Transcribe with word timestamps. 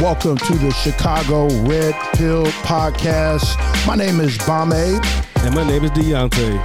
Welcome 0.00 0.36
to 0.38 0.54
the 0.58 0.72
Chicago 0.72 1.46
Red 1.68 1.94
Pill 2.14 2.46
Podcast. 2.66 3.56
My 3.86 3.94
name 3.94 4.18
is 4.18 4.36
Bombe. 4.38 4.72
And 5.44 5.54
my 5.54 5.64
name 5.64 5.84
is 5.84 5.92
Deontay. 5.92 6.58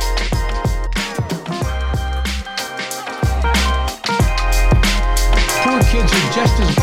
Poor 5.62 5.80
kids 5.92 6.12
are 6.12 6.34
just 6.34 6.60
as 6.60 6.76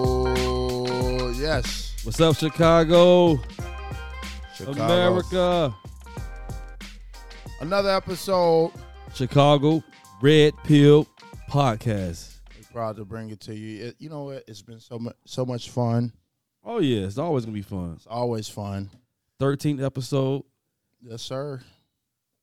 Oh, 0.00 1.32
yes. 1.38 1.94
What's 2.04 2.20
up, 2.20 2.36
Chicago? 2.36 3.38
Chicago. 4.54 4.82
America. 4.82 5.74
Another 7.60 7.90
episode. 7.90 8.72
Chicago 9.18 9.82
Red 10.22 10.54
Pill 10.62 11.04
Podcast. 11.50 12.36
We're 12.56 12.62
proud 12.72 12.94
to 12.98 13.04
bring 13.04 13.30
it 13.30 13.40
to 13.40 13.54
you. 13.56 13.86
It- 13.86 13.96
you 13.98 14.08
know 14.08 14.22
what? 14.26 14.44
It's 14.46 14.62
been 14.62 14.78
so 14.78 14.96
much, 14.96 15.16
so 15.24 15.44
much 15.44 15.70
fun. 15.70 16.12
Oh 16.62 16.78
yeah, 16.78 17.04
it's 17.04 17.18
always 17.18 17.44
gonna 17.44 17.52
be 17.56 17.62
fun. 17.62 17.94
It's 17.96 18.06
always 18.06 18.48
fun. 18.48 18.90
13th 19.40 19.82
episode. 19.84 20.44
Yes, 21.02 21.22
sir. 21.22 21.60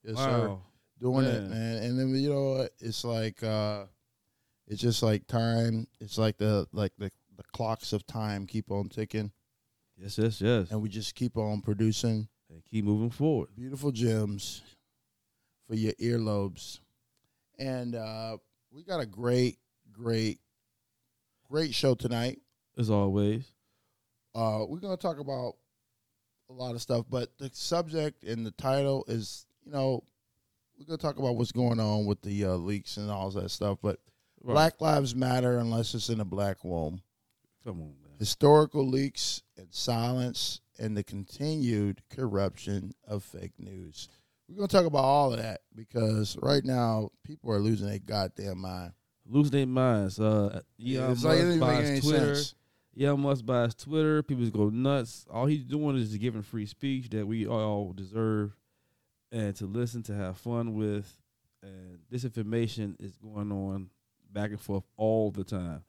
Yes, 0.03 0.17
sir. 0.17 0.49
Wow. 0.49 0.61
doing 0.99 1.25
it, 1.25 1.43
Man. 1.43 1.49
man. 1.49 1.83
And 1.83 1.97
then 1.97 2.09
you 2.21 2.29
know 2.33 2.49
what? 2.55 2.71
It's 2.79 3.05
like 3.05 3.41
uh 3.41 3.85
it's 4.67 4.81
just 4.81 5.01
like 5.01 5.27
time. 5.27 5.87
It's 6.01 6.17
like 6.17 6.35
the 6.37 6.67
like 6.73 6.91
the, 6.97 7.09
the 7.37 7.43
clocks 7.53 7.93
of 7.93 8.05
time 8.05 8.45
keep 8.47 8.69
on 8.69 8.89
ticking 8.89 9.31
Yes, 9.97 10.17
yes, 10.17 10.41
yes. 10.41 10.71
and 10.71 10.81
we 10.81 10.89
just 10.89 11.15
keep 11.15 11.37
on 11.37 11.61
producing 11.61 12.27
And 12.49 12.65
keep 12.69 12.83
moving 12.83 13.11
forward. 13.11 13.47
beautiful 13.55 13.93
gems 13.93 14.61
for 15.67 15.75
your 15.75 15.93
earlobes. 15.93 16.79
And 17.59 17.95
uh 17.95 18.37
we 18.71 18.83
got 18.83 18.99
a 18.99 19.05
great, 19.05 19.57
great, 19.91 20.39
great 21.49 21.73
show 21.73 21.95
tonight. 21.95 22.39
As 22.77 22.89
always. 22.89 23.51
Uh 24.33 24.65
we're 24.67 24.79
gonna 24.79 24.97
talk 24.97 25.19
about 25.19 25.53
a 26.49 26.53
lot 26.53 26.75
of 26.75 26.81
stuff, 26.81 27.05
but 27.09 27.29
the 27.37 27.49
subject 27.53 28.23
and 28.23 28.45
the 28.45 28.51
title 28.51 29.03
is, 29.07 29.45
you 29.65 29.71
know, 29.71 30.03
we're 30.77 30.85
gonna 30.85 30.97
talk 30.97 31.17
about 31.17 31.35
what's 31.35 31.51
going 31.51 31.79
on 31.79 32.05
with 32.05 32.21
the 32.21 32.45
uh, 32.45 32.55
leaks 32.55 32.97
and 32.97 33.09
all 33.09 33.31
that 33.31 33.49
stuff, 33.49 33.79
but 33.81 33.99
Right. 34.43 34.53
Black 34.53 34.81
Lives 34.81 35.15
Matter 35.15 35.57
unless 35.57 35.95
it's 35.95 36.09
in 36.09 36.19
a 36.19 36.25
black 36.25 36.63
womb. 36.63 37.01
Come 37.63 37.81
on, 37.81 37.95
man. 38.03 38.13
Historical 38.19 38.87
leaks 38.87 39.41
and 39.57 39.73
silence 39.73 40.61
and 40.77 40.95
the 40.95 41.03
continued 41.03 42.03
corruption 42.11 42.93
of 43.07 43.23
fake 43.23 43.53
news. 43.57 44.07
We're 44.47 44.57
going 44.57 44.67
to 44.67 44.75
talk 44.77 44.85
about 44.85 45.03
all 45.03 45.33
of 45.33 45.39
that 45.39 45.61
because 45.75 46.37
right 46.41 46.63
now 46.63 47.09
people 47.23 47.51
are 47.51 47.59
losing 47.59 47.87
their 47.87 47.99
goddamn 47.99 48.59
mind. 48.59 48.93
Lose 49.27 49.49
their 49.49 49.65
minds. 49.65 50.19
Uh 50.19 50.61
Elon 50.79 51.11
it's 51.13 51.23
like 51.23 51.39
it 51.39 51.45
Musk 51.45 51.59
doesn't 51.59 51.59
make 51.59 51.59
buys 51.59 51.89
any 51.89 52.01
Twitter. 52.01 52.35
sense. 52.35 52.55
Elon 52.99 53.19
Musk 53.21 53.45
buys 53.45 53.73
Twitter. 53.75 54.21
People 54.21 54.43
just 54.43 54.53
go 54.53 54.69
nuts. 54.69 55.25
All 55.31 55.47
he's 55.47 55.63
doing 55.63 55.97
is 55.97 56.15
giving 56.17 56.43
free 56.43 56.67
speech 56.67 57.09
that 57.09 57.25
we 57.25 57.47
all 57.47 57.91
deserve 57.93 58.55
and 59.31 59.55
to 59.55 59.65
listen, 59.65 60.03
to 60.03 60.13
have 60.13 60.37
fun 60.37 60.75
with. 60.75 61.11
And 61.63 61.97
this 62.11 62.23
information 62.23 62.95
is 62.99 63.17
going 63.17 63.51
on 63.51 63.89
back 64.31 64.51
and 64.51 64.61
forth 64.61 64.83
all 64.95 65.31
the 65.31 65.43
time. 65.43 65.83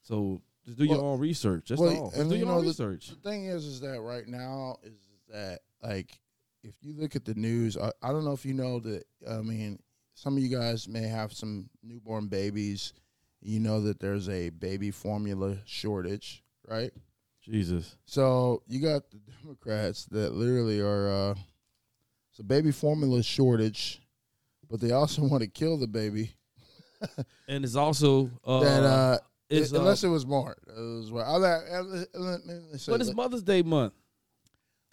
So 0.00 0.40
just 0.64 0.78
do 0.78 0.84
your 0.86 1.02
own 1.02 1.20
research. 1.20 1.68
That's 1.68 1.80
well, 1.80 2.04
all. 2.04 2.10
Just 2.12 2.30
do 2.30 2.34
you 2.34 2.38
your 2.38 2.46
know, 2.46 2.54
own 2.54 2.62
the- 2.62 2.68
research. 2.68 3.10
The 3.10 3.16
thing 3.28 3.44
is, 3.44 3.66
is 3.66 3.80
that 3.80 4.00
right 4.00 4.26
now 4.26 4.78
is 4.82 4.94
that 5.28 5.60
like 5.82 6.18
if 6.62 6.74
you 6.82 6.94
look 6.98 7.16
at 7.16 7.24
the 7.24 7.34
news, 7.34 7.76
I, 7.76 7.90
I 8.02 8.10
don't 8.12 8.24
know 8.24 8.32
if 8.32 8.44
you 8.44 8.54
know 8.54 8.78
that. 8.80 9.04
I 9.28 9.38
mean, 9.40 9.78
some 10.14 10.36
of 10.36 10.42
you 10.42 10.48
guys 10.54 10.88
may 10.88 11.02
have 11.08 11.32
some 11.32 11.68
newborn 11.82 12.26
babies. 12.28 12.92
You 13.40 13.60
know 13.60 13.80
that 13.82 14.00
there's 14.00 14.28
a 14.28 14.50
baby 14.50 14.90
formula 14.90 15.56
shortage, 15.64 16.42
right? 16.68 16.90
Jesus. 17.42 17.96
So 18.04 18.62
you 18.68 18.80
got 18.80 19.10
the 19.10 19.18
Democrats 19.42 20.04
that 20.10 20.34
literally 20.34 20.80
are 20.80 21.08
uh, 21.08 21.34
it's 22.30 22.38
a 22.38 22.44
baby 22.44 22.70
formula 22.70 23.22
shortage, 23.22 24.00
but 24.70 24.80
they 24.80 24.92
also 24.92 25.22
want 25.26 25.42
to 25.42 25.48
kill 25.48 25.76
the 25.78 25.88
baby. 25.88 26.32
And 27.48 27.64
it's 27.64 27.76
also 27.76 28.30
uh, 28.44 28.60
that 28.60 28.82
uh, 28.84 29.18
it's 29.48 29.72
it- 29.72 29.76
uh, 29.76 29.80
unless 29.80 30.04
it 30.04 30.08
was 30.08 30.26
more, 30.26 30.54
it 30.68 30.78
was, 30.78 31.10
well, 31.10 31.24
I'll 31.26 31.38
let- 31.40 31.62
I'll 31.72 31.82
let- 31.84 32.14
let 32.14 32.44
me 32.46 32.78
say- 32.78 32.92
but 32.92 33.00
it's 33.00 33.14
Mother's 33.14 33.42
Day 33.42 33.62
month. 33.62 33.94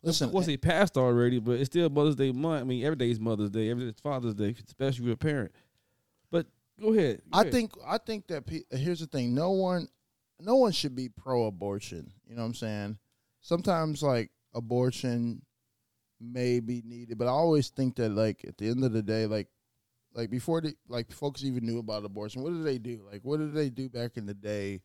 Listen, 0.04 0.32
What's 0.32 0.48
eh, 0.48 0.54
it 0.54 0.62
passed 0.62 0.98
already? 0.98 1.40
But 1.40 1.54
it's 1.54 1.68
still 1.68 1.90
Mother's 1.90 2.16
Day 2.16 2.32
month. 2.32 2.62
I 2.62 2.64
mean, 2.64 2.84
every 2.84 2.96
day 2.96 3.10
is 3.10 3.20
Mother's 3.20 3.50
Day. 3.50 3.70
Every 3.70 3.84
day 3.86 3.90
is 3.90 4.00
Father's 4.00 4.36
Day, 4.36 4.56
especially 4.66 5.04
if 5.04 5.06
you're 5.06 5.14
a 5.14 5.18
parent. 5.18 5.52
But 6.32 6.48
go 6.80 6.94
ahead. 6.94 7.22
Go 7.32 7.38
I 7.38 7.42
ahead. 7.42 7.54
think 7.54 7.72
I 7.86 7.98
think 7.98 8.28
that 8.28 8.46
pe- 8.46 8.64
uh, 8.72 8.78
here's 8.78 9.00
the 9.00 9.08
thing. 9.08 9.34
No 9.34 9.52
one, 9.52 9.88
no 10.40 10.56
one 10.56 10.72
should 10.72 10.96
be 10.96 11.10
pro-abortion. 11.10 12.12
You 12.28 12.36
know 12.36 12.42
what 12.42 12.48
I'm 12.48 12.54
saying? 12.54 12.98
Sometimes 13.42 14.04
like 14.04 14.32
abortion 14.54 15.42
may 16.20 16.60
be 16.60 16.82
needed, 16.86 17.18
but 17.18 17.28
I 17.28 17.32
always 17.32 17.70
think 17.70 17.96
that 17.98 18.10
like 18.10 18.44
at 18.48 18.58
the 18.58 18.70
end 18.70 18.84
of 18.84 18.92
the 18.92 19.04
day, 19.04 19.26
like 19.26 19.48
like 20.14 20.30
before 20.30 20.62
the 20.62 20.76
like 20.88 21.12
folks 21.12 21.44
even 21.44 21.66
knew 21.66 21.80
about 21.80 22.04
abortion, 22.04 22.42
what 22.42 22.54
did 22.54 22.64
they 22.64 22.78
do? 22.78 23.02
Like 23.10 23.22
what 23.24 23.38
did 23.40 23.54
they 23.54 23.70
do 23.70 23.88
back 23.90 24.18
in 24.18 24.26
the 24.26 24.34
day 24.34 24.82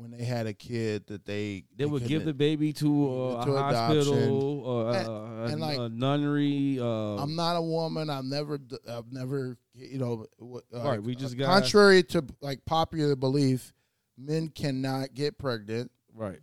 when 0.00 0.10
they 0.10 0.24
had 0.24 0.46
a 0.46 0.54
kid 0.54 1.06
that 1.08 1.24
they 1.26 1.64
They 1.76 1.84
would 1.84 2.06
give 2.06 2.24
the 2.24 2.32
baby 2.32 2.72
to 2.74 2.88
uh, 3.36 3.44
To 3.44 3.52
a 3.52 3.62
hospital, 3.62 4.60
or 4.60 4.94
And- 4.94 5.08
uh, 5.08 5.52
and 5.52 5.54
a, 5.54 5.56
like- 5.58 5.78
a 5.78 5.88
nunnery. 5.90 6.78
Uh, 6.80 7.16
I'm 7.22 7.36
not 7.36 7.56
a 7.56 7.62
woman. 7.62 8.08
I've 8.08 8.24
never, 8.24 8.58
I've 8.88 9.12
never, 9.12 9.58
you 9.74 9.98
know. 9.98 10.26
what- 10.38 10.64
Right, 10.72 11.02
we 11.02 11.14
just 11.14 11.34
uh, 11.34 11.38
got- 11.38 11.60
contrary 11.62 12.02
to 12.04 12.24
like 12.40 12.64
popular 12.64 13.14
belief, 13.14 13.74
men 14.16 14.48
cannot 14.48 15.12
get 15.14 15.38
pregnant. 15.38 15.90
right. 16.14 16.40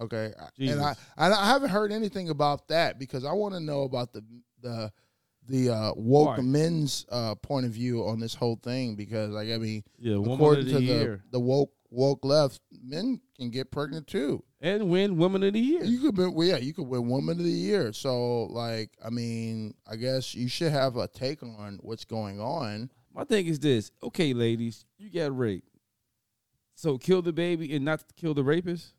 Okay, 0.00 0.32
Jesus. 0.56 0.76
and 0.76 0.84
I 0.84 0.94
and 1.16 1.34
I 1.34 1.46
haven't 1.46 1.70
heard 1.70 1.90
anything 1.90 2.28
about 2.30 2.68
that 2.68 3.00
because 3.00 3.24
I 3.24 3.32
want 3.32 3.54
to 3.54 3.60
know 3.60 3.82
about 3.82 4.12
the 4.12 4.24
the 4.60 4.92
the 5.48 5.70
uh, 5.70 5.92
woke 5.96 6.36
Right. 6.36 6.44
men's 6.44 7.04
uh, 7.08 7.34
point 7.34 7.66
of 7.66 7.72
view 7.72 8.04
on 8.06 8.20
this 8.20 8.32
whole 8.32 8.54
thing 8.62 8.94
because 8.94 9.30
like 9.30 9.50
I 9.50 9.58
mean, 9.58 9.82
Yeah, 9.98 10.18
according 10.20 10.66
to 10.66 10.78
the 10.78 11.20
the 11.32 11.40
woke 11.40 11.72
woke 11.90 12.24
left, 12.24 12.60
men 12.82 13.20
can 13.36 13.50
get 13.50 13.70
pregnant 13.70 14.06
too. 14.06 14.42
and 14.60 14.88
win 14.90 15.16
woman 15.16 15.42
of 15.44 15.52
the 15.52 15.60
year. 15.60 15.84
You 15.84 16.00
could 16.00 16.16
be, 16.16 16.26
well, 16.26 16.46
yeah, 16.46 16.56
you 16.56 16.74
could 16.74 16.86
win 16.88 17.08
woman 17.08 17.38
of 17.38 17.44
the 17.44 17.50
year. 17.50 17.92
So 17.92 18.44
like, 18.44 18.90
I 19.04 19.10
mean, 19.10 19.74
I 19.90 19.96
guess 19.96 20.34
you 20.34 20.48
should 20.48 20.72
have 20.72 20.96
a 20.96 21.08
take 21.08 21.42
on 21.42 21.78
what's 21.82 22.04
going 22.04 22.40
on. 22.40 22.90
My 23.14 23.24
thing 23.24 23.46
is 23.46 23.58
this: 23.58 23.90
okay, 24.02 24.32
ladies, 24.34 24.84
you 24.98 25.10
got 25.10 25.36
raped, 25.36 25.68
so 26.74 26.98
kill 26.98 27.22
the 27.22 27.32
baby 27.32 27.74
and 27.74 27.84
not 27.84 28.04
kill 28.16 28.34
the 28.34 28.44
rapist. 28.44 28.94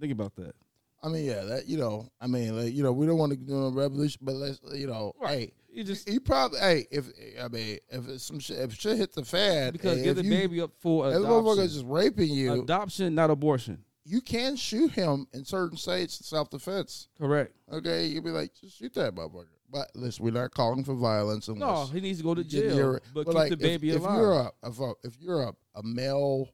Think 0.00 0.12
about 0.12 0.36
that. 0.36 0.54
I 1.02 1.08
mean, 1.08 1.24
yeah, 1.24 1.42
that 1.42 1.68
you 1.68 1.78
know, 1.78 2.08
I 2.20 2.26
mean, 2.26 2.56
like, 2.56 2.74
you 2.74 2.82
know, 2.82 2.92
we 2.92 3.06
don't 3.06 3.18
want 3.18 3.30
to 3.32 3.38
do 3.38 3.66
a 3.66 3.70
revolution, 3.70 4.20
but 4.22 4.34
let's, 4.34 4.60
you 4.72 4.86
know, 4.88 5.12
hey, 5.24 5.52
You 5.78 5.84
just 5.84 6.08
you 6.10 6.18
probably, 6.18 6.58
hey, 6.58 6.86
if 6.90 7.06
I 7.40 7.46
mean, 7.46 7.78
if 7.88 8.08
it's 8.08 8.24
some 8.24 8.40
shit, 8.40 8.58
if 8.58 8.74
shit 8.74 8.96
hit 8.96 9.12
the 9.12 9.24
fan, 9.24 9.70
because 9.70 10.02
give 10.02 10.16
the 10.16 10.24
you, 10.24 10.30
baby 10.30 10.60
up 10.60 10.72
for 10.80 11.06
if 11.06 11.14
the 11.14 11.20
motherfucker 11.20 11.52
adoption. 11.52 11.68
just 11.68 11.84
raping 11.86 12.30
you, 12.30 12.62
Adoption, 12.62 13.14
not 13.14 13.30
abortion. 13.30 13.84
you 14.04 14.20
can 14.20 14.56
shoot 14.56 14.90
him 14.90 15.28
in 15.32 15.44
certain 15.44 15.78
states, 15.78 16.18
in 16.18 16.24
self 16.24 16.50
defense. 16.50 17.06
Correct. 17.16 17.54
Okay, 17.72 18.06
you'd 18.06 18.24
be 18.24 18.30
like, 18.30 18.50
just 18.60 18.76
shoot 18.76 18.92
that 18.94 19.14
motherfucker. 19.14 19.46
But 19.70 19.92
listen, 19.94 20.24
we're 20.24 20.32
not 20.32 20.50
calling 20.52 20.82
for 20.82 20.94
violence. 20.94 21.48
No, 21.48 21.84
he 21.86 22.00
needs 22.00 22.18
to 22.18 22.24
go 22.24 22.34
to 22.34 22.42
jail, 22.42 22.74
your- 22.74 23.02
but, 23.14 23.26
but 23.26 23.26
keep 23.26 23.34
like, 23.34 23.50
the 23.50 23.56
baby 23.56 23.90
if, 23.90 23.98
if 23.98 24.02
you're 24.02 24.32
a 24.32 24.50
if, 24.64 24.80
a, 24.80 24.92
if 25.04 25.16
you're 25.20 25.42
a, 25.44 25.52
a 25.76 25.82
male 25.84 26.48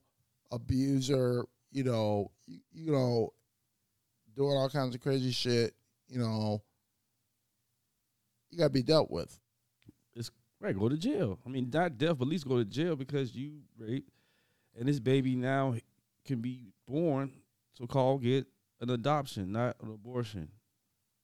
abuser, 0.53 1.47
you 1.73 1.85
know, 1.85 2.31
you, 2.47 2.59
you 2.75 2.93
know, 2.93 3.33
doing 4.37 4.55
all 4.55 4.69
kinds 4.69 4.95
of 4.95 5.01
crazy 5.01 5.31
shit, 5.31 5.73
you 6.09 6.19
know, 6.19 6.63
you 8.55 8.59
got 8.59 8.67
to 8.69 8.73
be 8.73 8.83
dealt 8.83 9.11
with. 9.11 9.37
It's 10.15 10.31
right, 10.61 10.79
go 10.79 10.89
to 10.89 10.97
jail. 10.97 11.39
I 11.45 11.49
mean, 11.49 11.71
not 11.73 11.99
death, 11.99 12.19
but 12.19 12.27
at 12.27 12.31
least 12.31 12.47
go 12.49 12.57
to 12.59 12.65
jail 12.65 12.95
because 12.97 13.35
you 13.35 13.59
raped, 13.77 14.11
and 14.79 14.89
this 14.89 15.01
baby 15.01 15.35
now 15.35 15.75
can 16.25 16.41
be 16.41 16.73
born, 16.87 17.33
so 17.73 17.87
called 17.87 18.23
get 18.23 18.47
an 18.81 18.91
adoption, 18.91 19.51
not 19.53 19.77
an 19.83 19.89
abortion. 19.93 20.49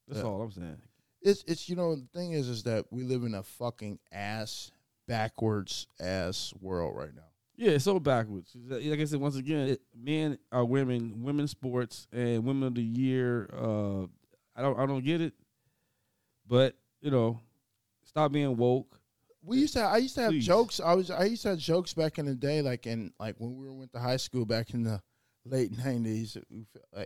That's 0.08 0.20
Yeah. 0.20 0.26
all 0.26 0.42
I'm 0.42 0.50
saying. 0.50 0.76
It's 1.22 1.44
it's 1.46 1.68
you 1.68 1.76
know 1.76 1.94
the 1.94 2.08
thing 2.14 2.32
is 2.32 2.48
is 2.48 2.64
that 2.64 2.86
we 2.90 3.04
live 3.04 3.22
in 3.24 3.34
a 3.34 3.42
fucking 3.42 3.98
ass 4.10 4.70
backwards 5.06 5.86
ass 6.00 6.52
world 6.60 6.96
right 6.96 7.14
now. 7.14 7.22
Yeah, 7.56 7.72
it's 7.72 7.84
so 7.84 8.00
backwards. 8.00 8.56
Like 8.56 8.98
I 9.00 9.04
said, 9.04 9.20
once 9.20 9.36
again, 9.36 9.68
it, 9.68 9.82
men 9.94 10.38
are 10.50 10.64
women, 10.64 11.22
women's 11.22 11.50
sports, 11.50 12.08
and 12.10 12.42
women 12.44 12.62
of 12.68 12.74
the 12.74 12.82
year. 12.82 13.50
Uh, 13.52 14.04
I 14.56 14.62
don't, 14.62 14.78
I 14.78 14.86
don't 14.86 15.04
get 15.04 15.20
it, 15.20 15.34
but 16.46 16.74
you 17.00 17.10
know, 17.10 17.40
stop 18.04 18.32
being 18.32 18.56
woke. 18.56 18.98
We 19.42 19.58
used 19.58 19.74
to. 19.74 19.80
I 19.80 19.98
used 19.98 20.14
to 20.16 20.22
have 20.22 20.30
Please. 20.32 20.46
jokes. 20.46 20.80
I 20.80 20.94
was. 20.94 21.10
I 21.10 21.24
used 21.24 21.42
to 21.42 21.50
have 21.50 21.58
jokes 21.58 21.94
back 21.94 22.18
in 22.18 22.26
the 22.26 22.34
day, 22.34 22.60
like 22.62 22.86
in 22.86 23.12
like 23.18 23.36
when 23.38 23.56
we 23.56 23.68
went 23.70 23.92
to 23.94 23.98
high 23.98 24.18
school 24.18 24.44
back 24.44 24.74
in 24.74 24.82
the 24.82 25.00
late 25.44 25.76
nineties. 25.84 26.36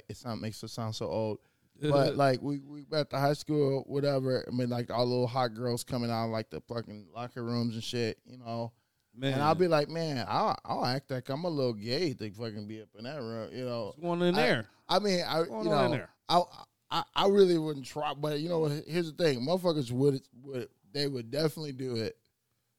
It 0.08 0.16
sound 0.16 0.40
makes 0.40 0.62
us 0.64 0.72
sound 0.72 0.94
so 0.94 1.06
old. 1.06 1.38
but 1.82 2.16
like 2.16 2.40
we 2.42 2.58
we 2.60 2.84
at 2.92 3.10
the 3.10 3.18
high 3.18 3.32
school, 3.34 3.84
whatever. 3.86 4.44
I 4.46 4.50
mean, 4.54 4.68
like 4.68 4.90
all 4.90 5.06
little 5.06 5.26
hot 5.26 5.54
girls 5.54 5.84
coming 5.84 6.10
out 6.10 6.28
like 6.28 6.50
the 6.50 6.60
fucking 6.62 7.06
locker 7.14 7.44
rooms 7.44 7.74
and 7.74 7.82
shit, 7.84 8.18
you 8.26 8.38
know. 8.38 8.72
man, 9.16 9.34
And 9.34 9.42
I'll 9.42 9.54
be 9.56 9.66
like, 9.68 9.88
man, 9.88 10.24
I'll, 10.28 10.56
I'll 10.64 10.84
act 10.86 11.10
like 11.10 11.28
I'm 11.28 11.42
a 11.44 11.48
little 11.48 11.72
gay 11.72 12.14
to 12.14 12.30
fucking 12.30 12.66
be 12.68 12.80
up 12.80 12.88
in 12.96 13.04
that 13.04 13.20
room, 13.20 13.50
you 13.52 13.64
know. 13.64 13.86
what's 13.86 14.00
going 14.00 14.22
in 14.22 14.34
I- 14.36 14.38
there? 14.38 14.66
I 14.88 14.98
mean, 15.00 15.24
I 15.26 15.40
you 15.40 15.64
know? 15.64 16.06
I, 16.28 16.42
I 16.90 17.02
I 17.14 17.28
really 17.28 17.58
wouldn't 17.58 17.86
try, 17.86 18.14
but 18.14 18.40
you 18.40 18.48
know, 18.48 18.64
here's 18.86 19.12
the 19.12 19.24
thing: 19.24 19.40
motherfuckers 19.40 19.90
would 19.90 20.20
would 20.42 20.68
they 20.92 21.08
would 21.08 21.30
definitely 21.30 21.72
do 21.72 21.96
it, 21.96 22.16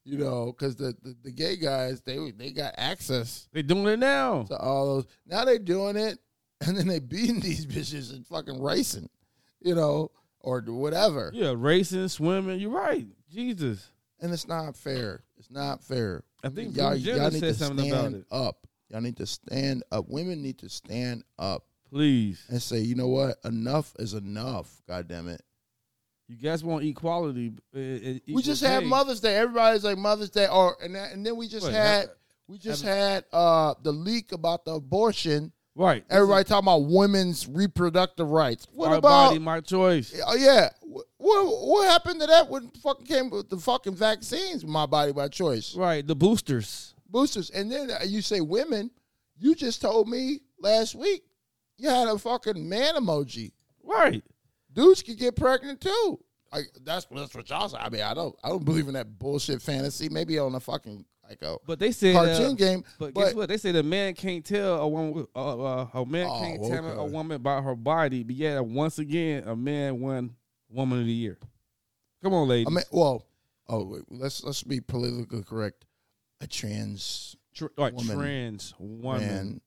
you 0.04 0.18
know, 0.18 0.48
because 0.52 0.76
the, 0.76 0.96
the 1.04 1.16
the 1.24 1.32
gay 1.32 1.56
guys 1.58 2.02
they 2.02 2.32
they 2.32 2.52
got 2.52 2.74
access 2.78 3.48
They 3.52 3.62
doing 3.62 3.88
it 3.88 4.00
now. 4.00 4.44
to 4.44 4.58
all 4.58 4.96
those. 4.96 5.06
Now 5.26 5.46
they 5.46 5.58
doing 5.58 5.96
it, 5.98 6.20
and 6.62 6.78
then 6.78 6.88
they 6.88 7.00
beating 7.00 7.40
these 7.40 7.66
bitches 7.66 8.14
and 8.14 8.26
fucking 8.26 8.62
racing, 8.62 9.10
you 9.62 9.76
know, 9.76 10.12
or 10.40 10.62
whatever. 10.62 11.32
Yeah, 11.34 11.54
racing, 11.56 12.08
swimming. 12.08 12.60
You're 12.60 12.72
right. 12.72 13.08
Jesus. 13.32 13.92
And 14.22 14.32
it's 14.32 14.48
not 14.48 14.78
fair. 14.78 15.24
It's 15.38 15.52
not 15.52 15.84
fair. 15.84 16.24
I 16.44 16.50
think 16.50 16.78
y'all, 16.78 16.96
y'all 16.96 17.30
need 17.30 17.42
to 17.42 17.54
stand 17.54 17.80
about 17.80 18.14
it. 18.14 18.26
up. 18.32 18.66
Y'all 18.90 19.02
need 19.02 19.18
to 19.18 19.26
stand 19.26 19.84
up. 19.92 20.06
Women 20.08 20.42
need 20.42 20.60
to 20.60 20.70
stand 20.70 21.24
up 21.38 21.66
Please. 21.96 22.44
and 22.50 22.62
say, 22.62 22.80
you 22.80 22.94
know 22.94 23.08
what? 23.08 23.38
Enough 23.46 23.94
is 24.00 24.14
enough. 24.14 24.70
God 24.86 25.08
damn 25.08 25.30
it. 25.30 25.42
You 26.28 26.36
guys 26.36 26.62
want 26.62 26.84
equality. 26.84 27.54
uh, 27.74 27.80
we 28.28 28.42
just 28.42 28.62
equal 28.62 28.74
had. 28.74 28.84
Mother's 28.84 29.22
Day. 29.22 29.38
Everybody's 29.38 29.86
like 29.86 29.98
Mother's 29.98 30.30
Day, 30.30 30.46
or 30.48 30.76
and 30.84 30.94
then, 30.94 31.12
and 31.14 31.26
then 31.26 31.38
we 31.38 31.48
just 31.48 31.68
Wait, 31.68 31.74
had 31.74 32.10
we 32.50 32.58
just 32.58 32.84
had 32.84 33.24
uh 33.32 33.76
the 33.82 33.94
leak 33.94 34.34
about 34.34 34.66
the 34.66 34.72
abortion. 34.72 35.54
Right. 35.74 36.04
Everybody 36.10 36.44
talking 36.44 36.66
about 36.66 36.86
women's 36.86 37.48
reproductive 37.48 38.30
rights. 38.30 38.68
What 38.74 38.90
my 38.90 38.98
about? 38.98 39.28
body, 39.30 39.40
my 39.40 39.62
choice. 39.62 40.20
Oh 40.28 40.36
yeah, 40.36 40.72
what, 40.82 41.06
what 41.18 41.46
what 41.46 41.90
happened 41.90 42.20
to 42.20 42.28
that 42.28 42.50
when 42.50 42.72
fucking 42.84 43.06
came 43.06 43.30
with 43.30 43.50
the 43.50 43.58
fucking 43.58 43.96
vaccines? 43.96 44.66
My 44.66 44.86
body, 44.86 45.14
my 45.14 45.30
choice. 45.30 45.76
Right. 45.76 46.06
The 46.06 46.16
boosters. 46.16 46.94
Boosters, 47.10 47.52
and 47.52 47.72
then 47.72 47.90
uh, 47.90 48.04
you 48.06 48.22
say 48.22 48.42
women. 48.42 48.92
You 49.38 49.56
just 49.56 49.80
told 49.82 50.10
me 50.10 50.40
last 50.60 50.96
week 50.96 51.24
you 51.78 51.90
had 51.90 52.08
a 52.08 52.18
fucking 52.18 52.68
man 52.68 52.96
emoji. 52.96 53.52
Right. 53.84 54.24
dudes 54.74 55.04
can 55.04 55.16
get 55.16 55.36
pregnant 55.36 55.82
too. 55.82 56.20
Like 56.52 56.66
that's 56.84 57.06
that's 57.06 57.36
what 57.36 57.50
y'all 57.50 57.70
say. 57.70 57.78
I 57.78 57.90
mean, 57.90 58.02
I 58.02 58.14
don't 58.14 58.36
I 58.44 58.50
don't 58.50 58.64
believe 58.64 58.88
in 58.88 58.94
that 58.94 59.20
bullshit 59.20 59.62
fantasy. 59.62 60.10
Maybe 60.10 60.40
on 60.40 60.56
a 60.56 60.60
fucking 60.60 61.06
like 61.28 61.42
a 61.42 61.58
But 61.66 61.80
they 61.80 61.92
said 61.92 62.16
cartoon 62.16 62.52
uh, 62.52 62.54
game. 62.54 62.84
But, 63.00 63.14
But, 63.14 63.22
guess 63.22 63.34
what? 63.34 63.50
They 63.50 63.58
say 63.58 63.72
the 63.72 63.84
man 63.84 64.14
can't 64.14 64.46
tell 64.46 64.76
a 64.82 64.88
woman. 64.88 65.28
Uh, 65.36 65.64
uh, 65.64 65.88
a 65.94 66.06
man 66.06 66.28
Oh, 66.30 66.40
can't 66.40 66.64
tell 66.64 67.00
a 67.00 67.06
woman 67.06 67.36
about 67.36 67.64
her 67.64 67.76
body. 67.76 68.24
But 68.24 68.36
yeah, 68.36 68.60
once 68.60 69.00
again, 69.00 69.44
a 69.48 69.56
man 69.56 70.00
won 70.00 70.36
Woman 70.70 71.00
of 71.00 71.06
the 71.06 71.12
Year. 71.12 71.38
Come 72.24 72.34
on, 72.34 72.48
ladies. 72.48 72.68
I 72.68 72.74
mean, 72.74 72.84
well, 72.92 73.26
oh, 73.68 73.86
wait, 73.86 74.04
let's 74.10 74.44
let's 74.44 74.64
be 74.64 74.82
politically 74.82 75.44
correct. 75.44 75.86
A 76.42 76.48
trans 76.48 77.36
Tr- 77.54 77.68
like 77.78 77.94
woman. 77.94 78.18
trans 78.18 78.74
woman, 78.78 79.22
man, 79.22 79.62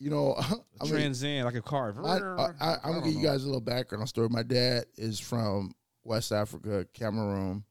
you 0.00 0.10
know, 0.10 0.32
a 0.32 0.40
I 0.80 0.84
mean, 0.84 0.92
trans 0.92 1.22
in 1.22 1.44
like 1.44 1.54
a 1.54 1.62
car. 1.62 1.94
I, 2.04 2.76
I'm 2.82 2.94
gonna 2.94 3.04
give 3.04 3.14
you 3.14 3.22
guys 3.22 3.44
a 3.44 3.46
little 3.46 3.60
background 3.60 4.08
story. 4.08 4.28
My 4.28 4.42
dad 4.42 4.86
is 4.96 5.20
from 5.20 5.74
West 6.02 6.32
Africa, 6.32 6.86
Cameroon, 6.94 7.62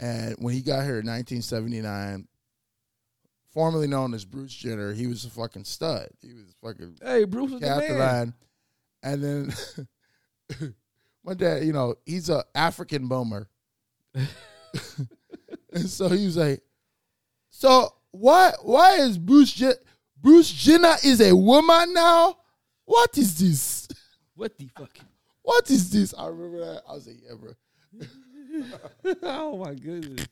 and 0.00 0.34
when 0.38 0.52
he 0.52 0.60
got 0.60 0.82
here 0.82 0.98
in 0.98 1.06
1979, 1.06 2.26
formerly 3.52 3.86
known 3.86 4.12
as 4.12 4.24
Bruce 4.24 4.52
Jenner, 4.52 4.92
he 4.92 5.06
was 5.06 5.24
a 5.24 5.30
fucking 5.30 5.64
stud. 5.64 6.08
He 6.20 6.32
was 6.34 6.54
fucking 6.62 6.98
Hey, 7.02 7.24
Bruce 7.24 7.52
is 7.52 7.60
the 7.60 7.94
man. 7.96 8.34
And 9.02 9.22
then 9.22 10.74
my 11.24 11.34
dad, 11.34 11.64
you 11.64 11.72
know, 11.72 11.94
he's 12.04 12.30
a 12.30 12.44
African 12.54 13.06
boomer. 13.06 13.48
and 14.14 14.28
so 15.86 16.08
he 16.08 16.24
was 16.24 16.36
like, 16.36 16.62
So 17.50 17.94
why 18.10 18.52
why 18.62 18.96
is 18.96 19.18
Bruce 19.18 19.52
Jen- 19.52 19.74
Bruce 20.24 20.50
Jenner 20.50 20.96
is 21.04 21.20
a 21.20 21.36
woman 21.36 21.92
now? 21.92 22.38
What 22.86 23.16
is 23.18 23.38
this? 23.38 23.86
What 24.34 24.56
the 24.56 24.70
fuck? 24.74 24.96
What 25.42 25.70
is 25.70 25.90
this? 25.90 26.14
I 26.16 26.28
remember 26.28 26.60
that. 26.60 26.82
I 26.88 26.92
was 26.94 27.06
like, 27.06 27.16
yeah, 27.22 27.34
bro. 27.38 29.18
oh 29.22 29.58
my 29.58 29.74
goodness. 29.74 30.26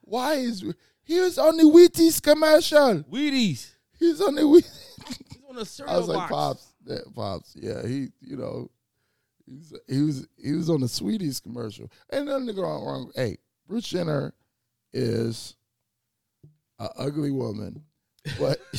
Why 0.00 0.36
is 0.36 0.64
he 1.02 1.20
was 1.20 1.36
on 1.36 1.58
the 1.58 1.64
Wheaties 1.64 2.22
commercial? 2.22 3.02
Wheaties. 3.02 3.70
He 3.98 4.08
was 4.08 4.22
on 4.22 4.34
the 4.34 4.42
Wheaties. 4.42 5.26
He's 5.28 5.42
on 5.50 5.58
a 5.58 5.64
cereal 5.66 5.94
I 5.94 5.98
was 5.98 6.08
like, 6.08 6.30
box. 6.30 6.32
pops, 6.32 6.72
yeah, 6.86 7.12
pops, 7.14 7.56
yeah. 7.60 7.86
He, 7.86 8.08
you 8.22 8.38
know, 8.38 8.70
he's, 9.44 9.74
he 9.86 10.02
was 10.02 10.26
he 10.42 10.52
was 10.52 10.70
on 10.70 10.80
the 10.80 10.88
Sweeties 10.88 11.38
commercial. 11.38 11.90
Ain't 12.10 12.24
nothing 12.24 12.46
to 12.46 12.54
go 12.54 12.62
wrong. 12.62 13.12
Hey, 13.14 13.36
Bruce 13.68 13.88
Jenner 13.88 14.32
is 14.94 15.54
an 16.78 16.88
ugly 16.96 17.30
woman, 17.30 17.84
but 18.38 18.60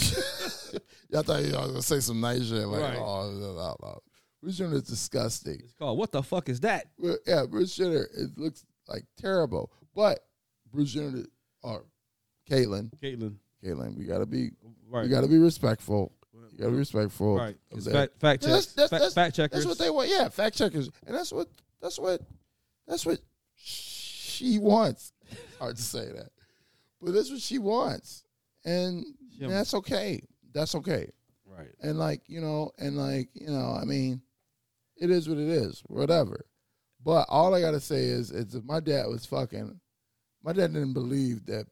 y'all 1.10 1.24
thought 1.24 1.44
y'all 1.46 1.62
was 1.64 1.72
gonna 1.72 1.82
say 1.82 2.00
some 2.00 2.22
nice 2.22 2.48
shit 2.48 2.66
like, 2.68 2.82
Right. 2.82 2.98
oh, 3.00 3.38
blah, 3.38 3.54
blah, 3.54 3.76
blah. 3.80 3.96
Bruce 4.42 4.58
Jenner 4.58 4.76
is 4.76 4.84
disgusting. 4.84 5.60
It's 5.64 5.74
called 5.74 5.98
What 6.00 6.12
the 6.12 6.24
fuck 6.24 6.50
is 6.50 6.60
that? 6.62 6.88
Well, 6.98 7.18
yeah, 7.28 7.46
Bruce 7.46 7.76
Jenner, 7.76 8.08
it 8.18 8.38
looks 8.38 8.66
like 8.88 9.04
terrible, 9.18 9.72
but 9.96 10.20
Bruce 10.72 10.94
Jenner 10.94 11.24
or 11.64 11.86
Caitlyn, 12.50 12.92
Caitlin. 13.02 13.36
Caitlyn, 13.64 13.96
we 13.98 14.06
gotta 14.06 14.26
be, 14.26 14.52
Right. 14.90 15.04
we 15.04 15.10
gotta 15.10 15.28
be 15.28 15.38
respectful. 15.38 16.12
You 16.52 16.58
gotta 16.58 16.72
be 16.72 16.78
respectful. 16.78 17.38
right. 17.38 17.56
of 17.72 17.84
that. 17.86 17.92
fact, 17.94 18.20
fact 18.20 18.44
Yeah, 18.44 18.50
checks. 18.56 18.66
that's- 18.68 18.76
that's- 18.76 18.90
fact, 18.90 18.92
that's- 18.92 19.14
fact 19.14 19.36
checkers. 19.36 19.66
That's 19.66 19.66
what 19.68 19.78
they 19.78 19.90
want. 19.90 20.10
Yeah, 20.10 20.28
fact 20.30 20.58
checkers, 20.58 20.90
and 21.06 21.16
that's 21.16 21.32
what 21.32 21.48
that's 21.82 21.98
what 22.00 22.22
that's 22.88 23.06
what 23.06 23.20
she 23.56 24.58
wants. 24.60 25.14
Hard 25.60 25.76
to 25.78 25.82
say 25.82 26.08
that, 26.12 26.30
but 27.02 27.14
that's 27.14 27.30
what 27.30 27.40
she 27.40 27.58
wants, 27.60 28.24
and 28.66 29.06
Yeah. 29.38 29.48
that's 29.50 29.74
okay. 29.74 30.22
That's 30.54 30.75
okay. 30.75 31.10
right. 31.45 31.69
And 31.81 31.98
like 31.98 32.22
you 32.28 32.42
know, 32.42 32.72
and 32.78 32.98
like 32.98 33.30
you 33.33 33.50
know, 33.50 33.78
I 33.80 33.86
mean, 33.86 34.22
it 34.98 35.10
is 35.10 35.28
what 35.30 35.38
it 35.38 35.48
is. 35.50 35.81
Whatever. 35.88 36.45
But 37.04 37.25
all 37.30 37.56
I 37.56 37.62
gotta 37.62 37.80
say 37.80 38.04
is, 38.04 38.31
is 38.31 38.51
that 38.54 38.66
my 38.66 38.80
dad 38.80 39.07
was 39.07 39.25
fucking. 39.25 39.80
My 40.44 40.54
dad 40.54 40.74
didn't 40.74 40.94
believe 40.94 41.45
that 41.48 41.66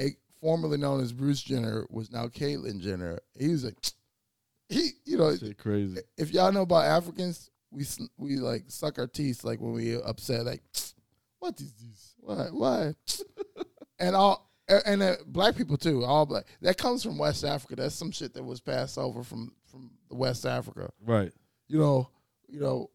a 0.00 0.10
formerly 0.40 0.76
known 0.78 1.00
as 1.00 1.12
Bruce 1.12 1.42
Jenner 1.42 1.86
was 1.90 2.10
now 2.10 2.26
Caitlyn 2.26 2.80
Jenner. 2.80 3.20
He 3.38 3.48
was 3.48 3.64
like, 3.64 3.76
he, 4.68 4.90
you 5.04 5.16
know, 5.18 5.36
Shit 5.36 5.58
crazy. 5.58 6.00
if 6.16 6.32
y'all 6.32 6.52
know 6.52 6.62
about 6.62 6.84
Africans, 6.84 7.50
we 7.70 7.84
we 8.16 8.36
like 8.36 8.64
suck 8.68 8.98
our 8.98 9.06
teeth 9.06 9.44
like 9.44 9.60
when 9.60 9.72
we 9.72 10.00
upset. 10.00 10.44
Like, 10.44 10.62
what 11.38 11.60
is 11.60 11.72
this? 11.74 12.14
Why? 12.18 12.46
Why? 12.50 12.94
and 13.98 14.14
all 14.16 14.32
a- 14.34 14.53
and 14.68 15.02
uh, 15.02 15.16
black 15.26 15.56
people 15.56 15.76
too. 15.76 16.04
All 16.04 16.24
black. 16.26 16.44
That 16.62 16.78
comes 16.78 17.02
from 17.02 17.18
West 17.18 17.44
Africa. 17.44 17.76
That's 17.76 17.94
some 17.94 18.10
shit 18.10 18.32
that 18.34 18.42
was 18.42 18.60
passed 18.60 18.96
over 18.98 19.22
from 19.22 19.52
from 19.70 19.90
the 20.08 20.14
West 20.16 20.46
Africa. 20.46 20.90
Right. 21.04 21.32
You 21.68 21.78
know, 21.78 22.08
you 22.48 22.60
know, 22.60 22.90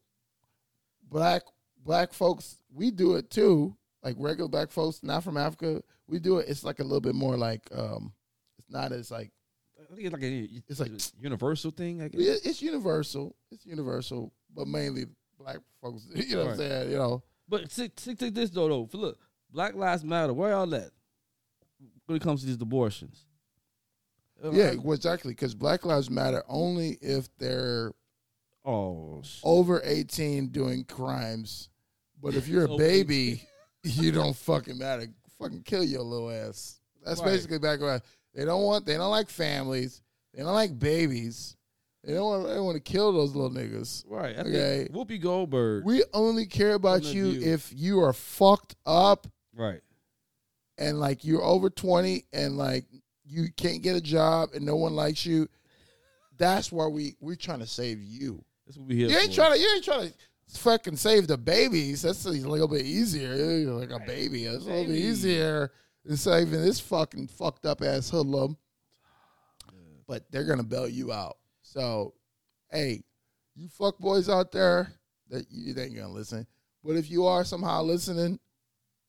black 1.10 1.44
black 1.84 2.14
folks. 2.14 2.58
We 2.74 2.92
do 2.92 3.16
it 3.16 3.30
too. 3.30 3.76
Like 4.04 4.16
regular 4.18 4.50
black 4.50 4.72
folks, 4.72 5.02
not 5.04 5.24
from 5.24 5.38
Africa. 5.38 5.82
We 6.08 6.20
do 6.20 6.38
it. 6.38 6.48
It's 6.48 6.64
like 6.64 6.80
a 6.80 6.84
little 6.84 7.02
bit 7.02 7.16
more 7.16 7.38
like 7.38 7.68
um. 7.76 8.14
It's 8.58 8.70
not 8.70 8.92
as 8.92 9.12
like 9.12 9.32
I 9.80 9.96
think 9.96 10.06
it's 10.06 10.14
like 10.14 10.22
a 10.24 10.48
It's 10.68 10.80
like- 10.80 11.22
universal 11.24 11.72
thing. 11.72 12.02
I 12.02 12.08
guess. 12.10 12.40
it's 12.46 12.62
universal. 12.62 13.36
It's 13.52 13.66
universal, 13.66 14.32
but 14.56 14.68
mainly 14.68 15.06
black 15.40 15.58
folks. 15.82 16.04
You 16.16 16.36
know 16.36 16.44
what 16.46 16.52
I'm 16.52 16.58
saying? 16.58 16.92
You 16.92 16.98
know. 16.98 17.24
But 17.48 17.72
stick, 17.72 17.94
stick 17.98 18.20
to 18.20 18.30
this 18.32 18.50
though, 18.52 18.68
though. 18.70 18.86
For 18.86 18.98
look, 18.98 19.18
Black 19.52 19.74
Lives 19.76 20.04
Matter. 20.04 20.34
Where 20.34 20.52
y'all 20.52 20.74
at 20.76 20.92
when 22.10 22.18
it 22.18 22.24
comes 22.24 22.42
to 22.42 22.48
these 22.48 22.60
abortions? 22.62 23.26
Uh, 24.44 24.52
Yeah, 24.52 24.74
well, 24.76 24.94
exactly. 24.96 25.32
Because 25.32 25.54
Black 25.56 25.86
Lives 25.86 26.10
Matter 26.10 26.44
only 26.48 26.98
if 27.02 27.30
they're 27.38 27.92
Oh. 28.66 29.22
sh- 29.24 29.40
over 29.44 29.82
18 29.84 30.48
doing 30.48 30.84
crimes. 30.84 31.70
But 32.22 32.36
if 32.36 32.48
you're 32.48 32.66
a 32.66 32.78
baby, 32.78 33.44
you 33.84 34.12
don't 34.12 34.36
fucking 34.36 34.78
matter. 34.78 35.08
Fucking 35.40 35.64
kill 35.64 35.84
your 35.84 36.02
little 36.04 36.30
ass. 36.30 36.80
That's 37.06 37.22
Right. 37.22 37.28
basically 37.28 37.60
back 37.60 37.80
around. 37.80 38.02
They 38.34 38.44
don't 38.46 38.64
want. 38.64 38.86
They 38.86 38.96
don't 38.98 39.12
like 39.12 39.30
families. 39.30 40.02
They 40.34 40.44
don't 40.44 40.54
like 40.54 40.78
babies. 40.78 41.56
They 42.04 42.14
don't 42.14 42.26
want. 42.26 42.48
They 42.48 42.60
want 42.60 42.76
to 42.76 42.82
kill 42.92 43.12
those 43.14 43.34
little 43.36 43.50
niggas. 43.50 44.04
Right. 44.08 44.36
I 44.38 44.42
Okay. 44.42 44.88
Whoopi 44.92 45.20
Goldberg. 45.22 45.86
We 45.86 46.04
only 46.14 46.46
care 46.46 46.74
about 46.74 47.02
Point 47.04 47.16
you 47.16 47.32
view. 47.40 47.54
if 47.54 47.72
you 47.74 48.02
are 48.04 48.14
fucked 48.14 48.76
up 48.86 49.28
right. 49.56 49.82
And 50.80 51.00
like 51.00 51.24
you're 51.24 51.44
over 51.44 51.70
20 51.70 52.26
and 52.34 52.58
like 52.58 52.86
you 53.26 53.50
can't 53.56 53.84
get 53.84 53.96
a 53.96 54.02
job 54.02 54.50
and 54.56 54.66
no 54.66 54.76
one 54.76 54.96
likes 54.96 55.24
you. 55.26 55.48
That's 56.38 56.72
why 56.72 56.88
we 56.88 57.16
we're 57.20 57.36
trying 57.36 57.60
to 57.60 57.68
save 57.68 58.02
you. 58.02 58.44
That's 58.66 58.78
what 58.78 58.88
we 58.88 58.96
here 58.96 59.10
You 59.10 59.18
ain't 59.18 59.30
for. 59.30 59.36
trying 59.36 59.54
to. 59.54 59.60
You 59.60 59.70
ain't 59.76 59.84
trying 59.86 60.10
to 60.10 60.60
fucking 60.60 60.96
save 60.96 61.28
the 61.28 61.38
babies. 61.38 62.02
That's 62.02 62.26
a 62.26 62.30
little 62.30 62.68
bit 62.68 62.84
easier. 62.86 63.36
You're 63.36 63.74
like 63.74 63.92
a 63.92 64.00
baby. 64.06 64.46
That's 64.46 64.64
a 64.64 64.68
little 64.68 64.86
bit 64.86 64.96
easier 64.96 65.72
than 66.06 66.18
saving 66.18 66.62
this 66.62 66.80
fucking 66.80 67.28
fucked 67.28 67.66
up 67.66 67.82
ass 67.84 68.10
hoodlum. 68.10 68.58
But 70.08 70.24
they're 70.32 70.46
gonna 70.46 70.64
bail 70.64 70.88
you 70.88 71.12
out. 71.12 71.38
So, 71.62 72.14
hey, 72.72 73.04
you 73.56 73.68
fuck 73.68 74.00
boys 74.00 74.28
out 74.30 74.52
there 74.52 74.92
that 75.30 75.46
you 75.52 75.78
ain't 75.80 75.96
gonna 75.96 76.10
listen. 76.10 76.48
But 76.84 76.96
if 76.96 77.12
you 77.12 77.26
are 77.26 77.44
somehow 77.44 77.84
listening, 77.84 78.40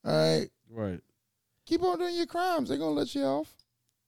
all 0.04 0.12
right, 0.12 0.50
Right. 0.68 1.00
Keep 1.70 1.82
on 1.82 1.98
doing 1.98 2.16
your 2.16 2.26
crimes. 2.26 2.68
They're 2.68 2.78
gonna 2.78 2.90
let 2.90 3.14
you 3.14 3.22
off. 3.22 3.54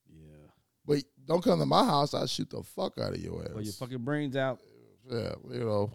Yeah. 0.09 0.47
But 0.85 1.03
don't 1.25 1.43
come 1.43 1.59
to 1.59 1.65
my 1.65 1.85
house. 1.85 2.13
I'll 2.13 2.27
shoot 2.27 2.49
the 2.49 2.61
fuck 2.61 2.97
out 2.99 3.13
of 3.13 3.19
your 3.19 3.41
ass. 3.43 3.51
Well, 3.53 3.63
your 3.63 3.73
fucking 3.73 4.03
brains 4.03 4.35
out. 4.35 4.59
yeah, 5.09 5.33
you 5.49 5.59
know, 5.59 5.91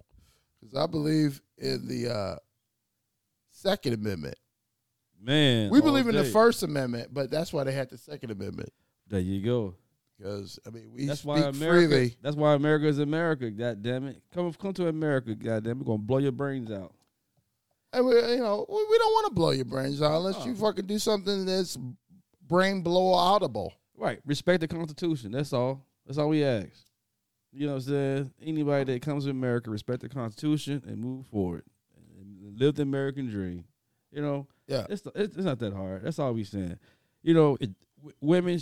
because 0.61 0.77
I 0.77 0.87
believe 0.87 1.41
in 1.59 1.87
the 1.87 2.13
uh, 2.13 2.37
Second 3.51 3.95
Amendment. 3.95 4.37
Man. 5.21 5.71
We 5.71 5.81
believe 5.81 6.07
in 6.07 6.15
the. 6.15 6.25
First 6.25 6.63
Amendment, 6.63 7.13
but 7.13 7.31
that's 7.31 7.53
why 7.53 7.65
they 7.65 7.73
had 7.73 7.91
the 7.91 7.99
Second 7.99 8.31
Amendment. 8.31 8.71
There 9.09 9.21
you 9.21 9.45
go. 9.45 9.75
Because 10.17 10.59
I 10.67 10.71
mean, 10.71 10.91
we 10.93 11.07
That's 11.07 11.21
speak 11.21 11.29
why 11.29 11.41
America. 11.41 11.89
freely. 11.89 12.17
That's 12.23 12.37
why 12.37 12.55
America 12.55 12.87
is 12.87 12.99
America. 12.99 13.51
God 13.51 13.83
damn 13.83 14.07
it! 14.07 14.21
Come 14.35 14.53
come 14.55 14.73
to 14.75 14.89
America. 14.89 15.35
God 15.35 15.65
damn 15.65 15.73
it! 15.73 15.79
We're 15.79 15.85
gonna 15.85 15.99
blow 15.99 16.19
your 16.19 16.33
brains 16.33 16.73
out. 16.73 16.93
And 17.93 18.05
we, 18.07 18.13
you 18.15 18.39
know, 18.39 18.67
we, 18.69 18.77
we 18.91 18.99
don't 18.99 19.13
want 19.13 19.27
to 19.29 19.35
blow 19.35 19.51
your 19.51 19.65
brains 19.65 20.03
out 20.03 20.17
unless 20.19 20.45
you 20.45 20.53
Oh. 20.53 20.57
fucking 20.67 20.87
do 20.87 20.99
something 20.99 21.47
that's 21.47 21.79
brain 22.47 22.83
blow 22.83 23.13
audible. 23.15 23.73
Right. 23.97 24.21
Respect 24.27 24.61
the 24.61 24.69
Constitution. 24.69 25.33
That's 25.33 25.53
all. 25.53 25.85
That's 26.07 26.19
all 26.19 26.29
we 26.29 26.45
ask. 26.45 26.69
You 27.53 27.67
know 27.67 27.75
what 27.75 27.83
I'm 27.85 27.89
saying? 27.89 28.31
Anybody 28.43 28.93
that 28.93 29.03
comes 29.03 29.25
to 29.25 29.31
America, 29.31 29.71
respect 29.71 30.03
the 30.03 30.09
Constitution 30.09 30.83
and 30.87 30.99
move 30.99 31.27
forward. 31.27 31.65
And 32.21 32.59
live 32.61 32.75
the 32.75 32.83
American 32.83 33.29
dream. 33.31 33.65
You 34.13 34.23
know, 34.23 34.47
Yeah. 34.67 34.87
it's 34.91 35.03
it's, 35.15 35.37
it's 35.37 35.45
not 35.47 35.59
that 35.61 35.73
hard. 35.73 36.03
That's 36.05 36.19
all 36.19 36.33
we 36.35 36.45
saying. 36.45 36.79
You 37.23 37.35
know, 37.35 37.57
it, 37.61 37.71
w- 37.99 38.15
women. 38.21 38.61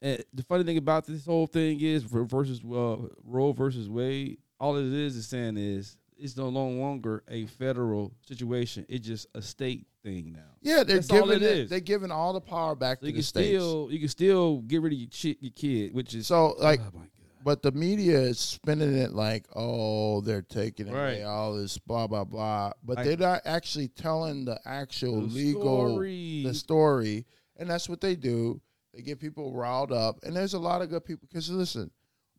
And 0.00 0.22
the 0.32 0.42
funny 0.44 0.62
thing 0.64 0.76
about 0.76 1.06
this 1.06 1.24
whole 1.26 1.46
thing 1.48 1.80
is 1.80 2.04
ver- 2.04 2.24
versus 2.24 2.60
uh, 2.64 2.96
Roe 3.24 3.52
versus 3.52 3.88
Wade. 3.88 4.38
All 4.60 4.76
it 4.76 4.84
is 4.84 5.16
is 5.16 5.26
saying 5.26 5.56
is 5.56 5.96
it's 6.18 6.36
no 6.36 6.48
longer 6.48 7.22
a 7.28 7.46
federal 7.46 8.12
situation. 8.26 8.84
It's 8.88 9.06
just 9.06 9.26
a 9.34 9.42
state 9.42 9.86
thing 10.02 10.32
now. 10.32 10.40
Yeah, 10.60 10.82
they're 10.82 10.96
That's 10.96 11.06
giving 11.08 11.42
it. 11.42 11.68
They're 11.70 11.80
giving 11.80 12.10
all 12.10 12.32
the 12.32 12.40
power 12.40 12.74
back 12.74 12.98
So 12.98 13.02
to 13.02 13.06
you 13.06 13.12
the 13.12 13.16
can 13.18 13.22
states. 13.22 13.48
still 13.48 13.88
you 13.90 13.98
can 14.00 14.08
still 14.08 14.58
get 14.62 14.82
rid 14.82 14.92
of 14.92 14.98
your 14.98 15.34
your 15.40 15.52
kid, 15.52 15.94
which 15.94 16.14
is 16.14 16.26
so, 16.26 16.54
like, 16.58 16.80
oh 16.80 16.90
my 16.94 17.00
god. 17.00 17.08
but 17.44 17.62
the 17.62 17.72
media 17.72 18.18
is 18.20 18.38
spinning 18.38 18.94
it 18.96 19.12
like, 19.12 19.46
oh, 19.54 20.20
they're 20.22 20.42
taking 20.42 20.88
away 20.88 21.18
Right. 21.18 21.22
all 21.22 21.54
this 21.56 21.78
blah 21.78 22.06
blah 22.06 22.24
blah, 22.24 22.72
but 22.84 22.96
Like- 22.96 23.06
they're 23.06 23.16
not 23.16 23.42
actually 23.44 23.88
telling 23.88 24.44
the 24.44 24.58
actual 24.64 25.20
The 25.20 25.26
legal 25.34 25.62
story. 25.90 26.42
the 26.44 26.54
story, 26.54 27.26
and 27.56 27.70
that's 27.70 27.88
what 27.88 28.00
they 28.00 28.16
do. 28.16 28.60
They 28.94 29.02
get 29.02 29.20
people 29.20 29.52
riled 29.54 29.92
up, 29.92 30.18
and 30.24 30.34
there's 30.34 30.54
a 30.54 30.58
lot 30.58 30.82
of 30.82 30.90
good 30.90 31.04
people. 31.04 31.28
Because 31.30 31.48
listen, 31.50 31.90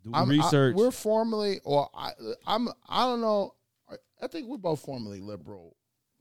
Do 0.04 0.12
I'm, 0.14 0.30
I- 0.30 0.34
research. 0.34 0.76
we're 0.76 0.92
formally, 0.92 1.60
or 1.64 1.90
I, 1.94 2.12
I'm, 2.46 2.68
I 2.90 3.06
don't 3.06 3.22
know. 3.22 3.54
I, 4.22 4.28
think 4.28 4.48
we're 4.48 4.58
both 4.58 4.82
formerly 4.82 5.22
liberal. 5.22 5.76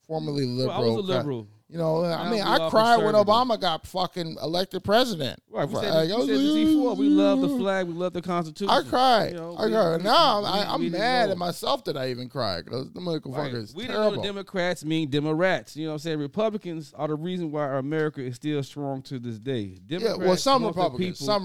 Formerly 0.07 0.45
liberal. 0.47 0.81
Well, 0.81 0.93
I 0.93 0.97
was 0.97 1.09
a 1.09 1.13
uh, 1.13 1.17
liberal. 1.17 1.49
You 1.71 1.77
know, 1.77 2.03
I 2.03 2.31
mean, 2.31 2.41
I 2.41 2.71
cried 2.71 2.97
when. 2.97 3.15
Obama 3.15 3.61
got 3.61 3.87
fucking 3.87 4.39
elected 4.43 4.83
president. 4.85 5.39
Right, 5.51 5.69
we 5.69 5.75
said, 5.75 5.93
Like, 5.93 6.09
we 6.09 6.15
oh, 6.15 6.27
said 6.27 6.67
before. 6.67 6.95
We 6.97 7.09
love 7.11 7.43
the 7.43 7.49
flag. 7.49 7.87
We 7.87 7.93
love 7.93 8.15
the 8.15 8.23
Constitution. 8.23 8.71
I 8.71 8.81
cried. 8.89 9.33
You 9.33 9.37
know, 9.39 9.55
I 9.55 9.67
we- 9.67 9.73
cried. 9.73 10.03
now 10.03 10.45
I, 10.45 10.73
I'm 10.73 10.91
mad 10.91 11.29
at 11.29 11.37
myself 11.37 11.85
that 11.85 11.97
I 11.99 12.09
even 12.09 12.31
cried. 12.31 12.65
Because 12.65 12.91
the 12.93 13.01
Right. 13.01 13.53
We 13.75 13.83
didn't 13.87 14.15
know. 14.15 14.23
Democrats 14.23 14.83
mean 14.83 15.11
Democrats. 15.11 15.77
You 15.77 15.85
know 15.85 15.91
what 15.91 15.95
I'm 15.95 15.99
saying? 15.99 16.19
Republicans 16.21 16.95
are 16.97 17.09
the 17.09 17.17
reason 17.17 17.53
why 17.53 17.77
America 17.77 18.23
is 18.23 18.37
still 18.37 18.63
strong 18.63 19.03
to 19.03 19.19
this 19.19 19.39
day. 19.39 19.79
yeah, 19.89 20.15
well, 20.17 20.37
some 20.39 20.65
Republicans, 20.65 21.19
people- 21.21 21.27
some 21.27 21.45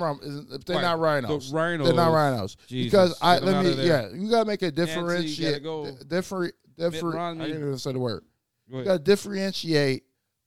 they're 0.65 0.77
Right. 0.77 0.81
not 0.83 0.99
RINOs. 0.99 1.51
The 1.51 1.57
RINOs. 1.57 1.85
They're 1.85 1.93
not 1.93 2.11
RINOs. 2.11 2.55
Jesus, 2.67 2.91
because 2.91 3.17
I 3.21 3.39
get 3.39 3.45
let 3.45 3.65
me, 3.65 3.87
yeah, 3.87 4.07
you 4.13 4.29
gotta 4.29 4.45
make 4.45 4.61
a 4.61 4.71
differentiate. 4.71 5.63
go. 5.63 5.91
different, 6.07 6.53
different. 6.77 7.17
I 7.41 7.45
didn't 7.47 7.61
even 7.61 7.77
say 7.77 7.91
the 7.91 7.99
word. 7.99 8.23
Go 8.71 8.79
You 8.79 8.85
got 8.85 8.93
to 8.93 8.99
differentiate 8.99 10.03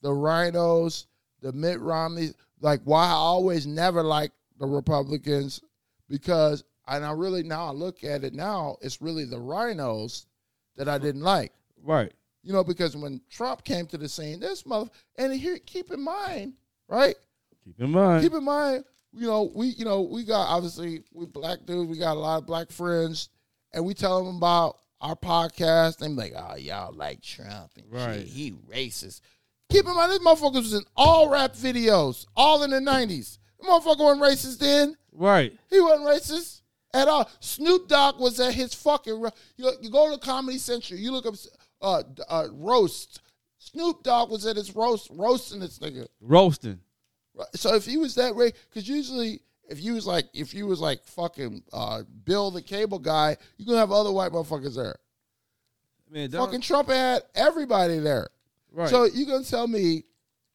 the 0.07 0.13
RINOs, 0.13 1.07
the 1.43 1.53
Mitt 1.53 1.81
Romney. 1.81 2.29
Like 2.61 2.81
why 2.85 3.07
I 3.07 3.11
always 3.11 3.67
never 3.67 4.05
liked 4.05 4.37
the 4.61 4.67
Republicans 4.67 5.61
because, 6.09 6.63
and 6.87 7.05
I 7.05 7.11
really 7.11 7.43
now 7.43 7.67
I 7.67 7.71
look 7.73 8.05
at 8.05 8.23
it 8.23 8.33
now, 8.33 8.77
it's 8.81 9.03
really 9.03 9.25
the 9.25 9.37
RINOs 9.37 10.27
that 10.77 10.89
I 10.89 10.99
didn't 10.99 11.23
like. 11.23 11.53
Right. 11.83 12.13
You 12.45 12.53
know, 12.53 12.63
because 12.63 12.97
when 12.97 13.21
Trump 13.29 13.65
came 13.65 13.87
to 13.87 13.99
the 13.99 14.09
scene, 14.09 14.39
this 14.39 14.65
mother, 14.65 14.89
and 15.17 15.33
here, 15.33 15.59
keep 15.67 15.91
in 15.91 16.01
mind, 16.01 16.53
right? 16.89 17.17
Keep 17.65 17.81
in 17.81 17.91
mind. 17.91 18.23
Keep 18.23 18.35
in 18.35 18.45
mind, 18.45 18.85
you 19.13 19.27
know, 19.27 19.51
we, 19.55 19.67
you 19.69 19.85
know, 19.85 20.03
we 20.03 20.23
got 20.23 20.47
obviously 20.49 21.03
we 21.13 21.27
black 21.27 21.67
dudes, 21.67 21.91
we 21.91 21.99
got 21.99 22.17
a 22.17 22.21
lot 22.21 22.39
of 22.39 22.47
black 22.47 22.71
friends, 22.71 23.29
and 23.75 23.85
we 23.85 23.93
tell 23.93 24.25
them 24.25 24.37
about 24.37 24.79
our 25.01 25.17
podcast. 25.17 26.01
And 26.01 26.17
like, 26.17 26.33
oh, 26.37 26.55
y'all 26.55 26.95
like 26.95 27.21
Trump 27.23 27.73
and 27.77 27.85
Right. 27.91 28.21
shit. 28.21 28.29
He 28.29 28.53
racist. 28.53 29.21
Keep 29.71 29.87
in 29.87 29.95
mind, 29.95 30.13
this 30.13 30.19
motherfucker 30.21 30.55
was 30.57 30.75
in 30.75 30.85
all 30.97 31.29
rap 31.29 31.55
videos, 31.55 32.27
all 32.37 32.63
in 32.63 32.71
the 32.71 32.81
nineties. 32.81 33.39
The 33.61 33.67
motherfucker 33.67 33.99
wasn't 33.99 34.23
racist 34.23 34.59
then. 34.59 34.97
right. 35.13 35.53
He 35.71 35.81
wasn't 35.81 36.07
racist 36.09 36.61
at 36.95 37.09
all. 37.09 37.29
Snoop 37.41 37.89
Dogg 37.89 38.21
was 38.21 38.39
at 38.41 38.55
his 38.55 38.75
fucking. 38.75 39.21
ro- 39.21 39.31
You, 39.57 39.73
you 39.83 39.91
go 39.91 40.13
to 40.13 40.19
Comedy 40.21 40.59
Central, 40.59 40.99
you 41.01 41.11
look 41.11 41.27
up 41.27 41.35
uh, 41.83 42.03
uh, 42.29 42.47
roast. 42.53 43.21
Snoop 43.59 44.03
Dogg 44.05 44.31
was 44.31 44.47
at 44.47 44.57
his 44.57 44.75
roast, 44.77 45.09
roasting 45.11 45.59
this 45.61 45.79
nigga. 45.81 46.07
Roasting. 46.21 46.79
Right. 47.35 47.49
So 47.55 47.75
if 47.75 47.85
he 47.85 47.97
was 47.99 48.15
that 48.15 48.35
way, 48.37 48.53
because 48.71 48.89
usually 48.89 49.41
if 49.69 49.83
you 49.83 49.95
was 49.95 50.07
like 50.07 50.27
if 50.33 50.55
you 50.55 50.67
was 50.69 50.81
like 50.81 51.05
fucking 51.05 51.63
uh, 51.73 52.03
Bill 52.25 52.51
the 52.53 52.63
cable 52.63 53.01
guy, 53.01 53.37
you 53.59 53.67
gonna 53.67 53.79
have 53.79 53.91
other 53.93 54.13
white 54.13 54.31
motherfuckers 54.31 54.77
there. 54.77 54.95
Man, 56.09 56.31
Donald- 56.31 56.51
Fucking 56.51 56.61
Trump 56.61 56.89
had 56.89 57.23
everybody 57.35 57.99
there. 57.99 58.29
Right. 58.73 58.89
So 58.89 59.05
you 59.05 59.27
gonna 59.27 59.45
tell 59.45 59.67
me 59.67 60.05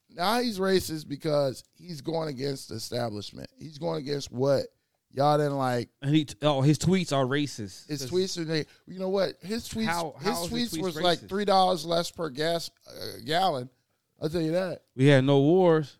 now 0.10 0.40
he's 0.42 0.60
racist 0.60 1.08
because 1.08 1.64
he's 1.74 2.02
going 2.02 2.30
against 2.30 2.70
the 2.70 2.76
establishment. 2.76 3.50
He's 3.58 3.78
going 3.78 4.00
against 4.02 4.32
what 4.32 4.66
y'all 5.14 5.38
didn't 5.38 5.58
like. 5.58 5.90
and 6.02 6.14
he 6.14 6.28
oh 6.42 6.62
his 6.62 6.78
tweets 6.78 7.14
are 7.16 7.26
racist. 7.26 7.88
His 7.88 8.10
tweets 8.10 8.38
are 8.38 8.44
they. 8.44 8.66
You 8.88 9.00
know 9.00 9.10
what? 9.10 9.36
His 9.42 9.68
tweets. 9.70 9.86
How- 9.86 10.16
his 10.20 10.34
tweets 10.38 10.50
his 10.60 10.74
tweets 10.74 10.82
was 10.84 11.02
like 11.02 11.20
three 11.30 11.46
dollars 11.46 11.86
less 11.86 12.12
per 12.12 12.30
gas 12.30 12.70
uh, 12.88 13.20
gallon. 13.26 13.70
I'll 14.22 14.30
tell 14.30 14.42
you 14.42 14.52
that. 14.52 14.84
We 14.96 15.08
had 15.08 15.24
no 15.24 15.40
wars. 15.40 15.98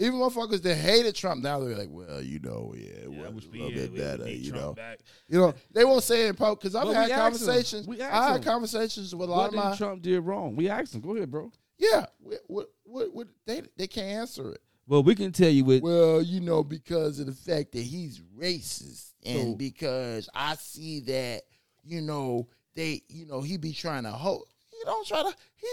Even 0.00 0.14
motherfuckers 0.14 0.62
that 0.62 0.76
hated 0.76 1.14
Trump 1.14 1.42
now 1.42 1.58
they're 1.60 1.76
like, 1.76 1.88
well, 1.90 2.22
you 2.22 2.38
know, 2.40 2.72
yeah, 2.76 2.86
it 2.86 3.10
Yeah, 3.10 3.28
was 3.30 3.44
I 3.52 3.56
a 3.56 3.60
little 3.62 3.70
bit 3.70 3.96
better, 3.96 4.28
you 4.30 4.52
know. 4.52 4.72
back. 4.74 5.00
You 5.28 5.38
know, 5.38 5.54
they 5.72 5.84
won't 5.84 6.04
say 6.04 6.26
it 6.26 6.28
in 6.30 6.34
public 6.36 6.60
because 6.60 6.74
I've 6.76 6.86
But 6.86 6.94
had 6.94 7.10
conversations. 7.10 7.86
We 7.86 8.00
asked 8.00 8.14
I 8.14 8.26
had 8.28 8.36
'em. 8.36 8.42
conversations 8.44 9.14
with 9.14 9.28
a 9.28 9.32
What 9.32 9.36
lot 9.38 9.44
of 9.46 9.50
did 9.52 9.56
my 9.56 9.76
Trump 9.76 10.02
did 10.02 10.20
wrong? 10.20 10.54
We 10.56 10.68
asked 10.68 10.94
him. 10.94 11.00
Go 11.00 11.16
ahead, 11.16 11.30
bro. 11.30 11.50
yeah. 11.78 12.06
What, 12.20 12.40
what, 12.46 12.68
what, 12.84 13.12
what, 13.14 13.28
they 13.46 13.62
they 13.76 13.86
can't 13.88 14.06
answer 14.20 14.52
it. 14.52 14.62
Well, 14.86 15.02
we 15.02 15.14
can 15.14 15.32
tell 15.32 15.50
you 15.50 15.64
with 15.64 15.82
Well, 15.82 16.22
you 16.22 16.40
know, 16.40 16.62
because 16.64 17.18
of 17.20 17.26
the 17.26 17.32
fact 17.32 17.72
that 17.72 17.82
he's 17.82 18.20
racist, 18.38 19.12
and 19.26 19.50
So- 19.50 19.54
because 19.56 20.28
I 20.34 20.54
see 20.54 21.00
that, 21.00 21.42
you 21.84 22.00
know, 22.00 22.48
they, 22.74 23.02
you 23.08 23.26
know, 23.26 23.40
he 23.42 23.56
be 23.56 23.72
trying 23.72 24.04
to 24.04 24.10
hold. 24.12 24.46
He 24.70 24.78
don't 24.84 25.06
try 25.06 25.22
to 25.24 25.34
he 25.56 25.66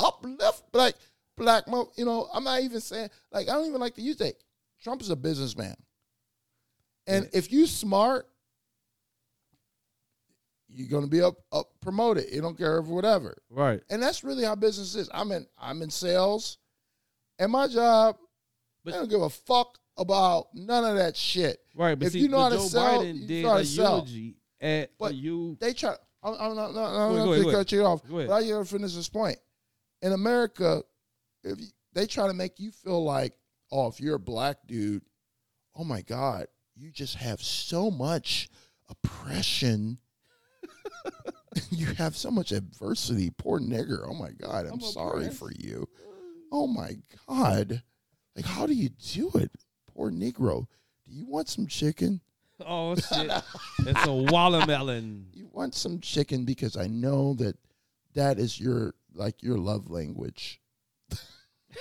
uplift 0.00 0.64
like 0.72 0.96
black. 1.38 1.68
mo- 1.68 1.90
You 1.96 2.04
know, 2.04 2.28
I'm 2.32 2.44
not 2.44 2.60
even 2.62 2.80
saying 2.80 3.10
like 3.32 3.48
I 3.48 3.52
don't 3.52 3.66
even 3.66 3.80
like 3.80 3.94
to 3.96 4.02
use 4.02 4.16
that. 4.18 4.34
Trump 4.82 5.00
is 5.02 5.10
a 5.10 5.16
businessman, 5.16 5.76
and 7.06 7.24
Yeah. 7.24 7.38
if 7.38 7.50
you 7.52 7.66
smart, 7.66 8.28
you're 10.68 10.88
gonna 10.88 11.06
be 11.06 11.22
up 11.22 11.36
up 11.52 11.70
promoted. 11.80 12.26
You 12.32 12.40
don't 12.40 12.56
care 12.56 12.78
if 12.78 12.86
whatever. 12.86 13.36
right. 13.50 13.82
And 13.90 14.02
that's 14.02 14.22
really 14.22 14.44
how 14.44 14.54
business 14.54 14.94
is. 14.94 15.08
I'm 15.12 15.32
in 15.32 15.46
I'm 15.58 15.82
in 15.82 15.90
sales, 15.90 16.58
and 17.38 17.50
my 17.50 17.66
job, 17.68 18.16
But- 18.84 18.94
I 18.94 18.98
don't 18.98 19.08
give 19.10 19.22
a 19.22 19.30
fuck 19.30 19.78
about 19.96 20.54
none 20.54 20.84
of 20.84 20.96
that 20.96 21.16
shit. 21.16 21.60
Right, 21.74 21.98
but 21.98 22.06
If 22.06 22.12
see, 22.12 22.20
you 22.20 22.28
know 22.28 22.38
how 22.40 22.50
to 22.50 22.56
Joe 22.56 22.66
sell, 22.68 23.02
Biden 23.02 23.20
you 23.22 23.26
did 23.26 23.42
know 23.44 23.50
how 23.50 23.56
a 23.56 23.60
to 23.60 23.66
sell. 23.66 23.94
eulogy 23.96 24.36
at 24.60 24.90
But 24.98 25.14
you. 25.14 25.56
They 25.60 25.72
try. 25.72 25.96
I'm, 26.22 26.34
I'm 26.34 26.54
not, 26.56 26.74
not, 26.74 26.92
not, 26.92 27.08
Go 27.08 27.14
ahead, 27.14 27.16
not 27.16 27.24
go 27.26 27.42
to 27.50 27.56
cut 27.56 27.72
you 27.72 27.84
off, 27.84 28.02
but 28.08 28.30
I 28.30 28.46
gotta 28.48 28.64
finish 28.64 28.94
this 28.94 29.08
point. 29.08 29.38
In 30.02 30.12
America, 30.12 30.82
if 31.44 31.60
you, 31.60 31.66
they 31.92 32.06
try 32.06 32.26
to 32.26 32.34
make 32.34 32.58
you 32.58 32.70
feel 32.70 33.02
like, 33.04 33.34
oh, 33.70 33.88
if 33.88 34.00
you're 34.00 34.16
a 34.16 34.20
black 34.20 34.58
dude, 34.66 35.02
oh 35.74 35.84
my 35.84 36.02
god, 36.02 36.46
you 36.76 36.90
just 36.90 37.16
have 37.16 37.42
so 37.42 37.90
much 37.90 38.48
oppression. 38.88 39.98
you 41.70 41.86
have 41.94 42.16
so 42.16 42.30
much 42.30 42.52
adversity. 42.52 43.30
Poor 43.30 43.60
nigger. 43.60 44.06
Oh 44.08 44.14
my 44.14 44.30
god, 44.30 44.66
I'm, 44.66 44.74
I'm 44.74 44.80
sorry 44.80 45.24
oppressed. 45.24 45.38
for 45.38 45.50
you. 45.52 45.88
Oh 46.50 46.66
my 46.66 46.96
god, 47.28 47.82
like 48.36 48.44
how 48.44 48.66
do 48.66 48.74
you 48.74 48.88
do 48.88 49.30
it? 49.34 49.50
Poor 49.94 50.10
Negro. 50.10 50.66
Do 51.06 51.14
you 51.14 51.26
want 51.26 51.48
some 51.48 51.66
chicken? 51.66 52.20
Oh 52.64 52.94
shit! 52.96 53.30
it's 53.80 54.06
a 54.06 54.12
watermelon. 54.12 55.26
you 55.32 55.48
want 55.52 55.74
some 55.74 56.00
chicken 56.00 56.44
because 56.44 56.76
I 56.76 56.86
know 56.86 57.34
that 57.34 57.56
that 58.14 58.38
is 58.38 58.58
your 58.58 58.94
like 59.14 59.42
your 59.42 59.58
love 59.58 59.90
language. 59.90 60.60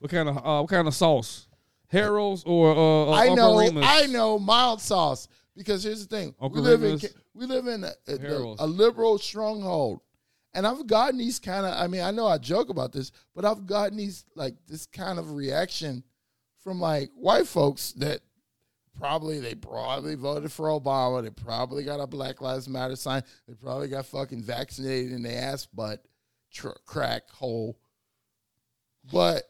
What 0.00 0.10
kind 0.12 0.28
of 0.28 0.36
uh, 0.36 0.60
what 0.60 0.70
kind 0.70 0.86
of 0.86 0.94
sauce? 0.94 1.46
Harold's 1.88 2.44
or 2.44 2.70
uh, 2.70 3.10
uh, 3.10 3.12
I 3.14 3.34
know, 3.34 3.58
I 3.82 4.06
know, 4.06 4.38
mild 4.38 4.80
sauce 4.80 5.26
Because 5.56 5.82
here's 5.82 6.06
the 6.06 6.16
thing: 6.16 6.34
Uncle 6.40 6.62
we 6.62 6.68
live 6.68 6.82
Remus. 6.82 7.04
in 7.04 7.10
we 7.34 7.46
live 7.46 7.66
in 7.66 7.82
a, 7.84 7.92
a- 8.06 8.16
a 8.60 8.66
liberal 8.66 9.18
stronghold, 9.18 10.00
and 10.54 10.66
I've 10.66 10.86
gotten 10.86 11.18
these 11.18 11.38
kind 11.40 11.66
of. 11.66 11.74
I 11.74 11.88
mean, 11.88 12.02
I 12.02 12.10
know 12.12 12.26
I 12.28 12.38
joke 12.38 12.68
about 12.68 12.92
this, 12.92 13.10
but 13.34 13.44
I've 13.44 13.66
gotten 13.66 13.96
these 13.96 14.24
like 14.36 14.54
this 14.68 14.86
kind 14.86 15.18
of 15.18 15.32
reaction 15.32 16.04
from 16.62 16.80
like 16.80 17.10
white 17.16 17.48
folks 17.48 17.92
that 17.94 18.20
probably 18.96 19.40
they 19.40 19.54
probably 19.56 20.14
voted 20.14 20.52
for 20.52 20.68
Obama. 20.68 21.22
They 21.24 21.30
probably 21.30 21.82
got 21.84 21.98
a 22.00 22.06
Black 22.06 22.40
Lives 22.40 22.68
Matter 22.68 22.94
sign. 22.96 23.22
They 23.48 23.54
probably 23.54 23.88
got 23.88 24.06
fucking 24.06 24.42
vaccinated 24.42 25.10
in 25.12 25.22
the 25.24 25.34
ass 25.34 25.66
butt 25.66 26.04
tr- 26.52 26.68
crack 26.86 27.28
hole. 27.30 27.78
But 29.12 29.44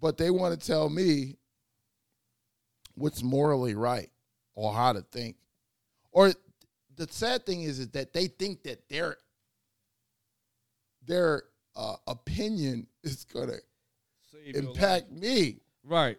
but 0.00 0.18
they 0.18 0.30
want 0.30 0.58
to 0.58 0.66
tell 0.66 0.88
me 0.88 1.36
what's 2.94 3.22
morally 3.22 3.74
right 3.74 4.10
or 4.54 4.72
how 4.72 4.92
to 4.92 5.00
think. 5.00 5.36
Or 6.10 6.32
the 6.96 7.08
sad 7.10 7.46
thing 7.46 7.62
is, 7.62 7.78
is 7.78 7.88
that 7.90 8.12
they 8.12 8.26
think 8.26 8.64
that 8.64 8.88
their 8.88 9.16
their 11.06 11.44
uh, 11.76 11.96
opinion 12.06 12.86
is 13.02 13.24
gonna 13.24 13.56
impact 14.54 15.10
me. 15.10 15.60
Right. 15.84 16.18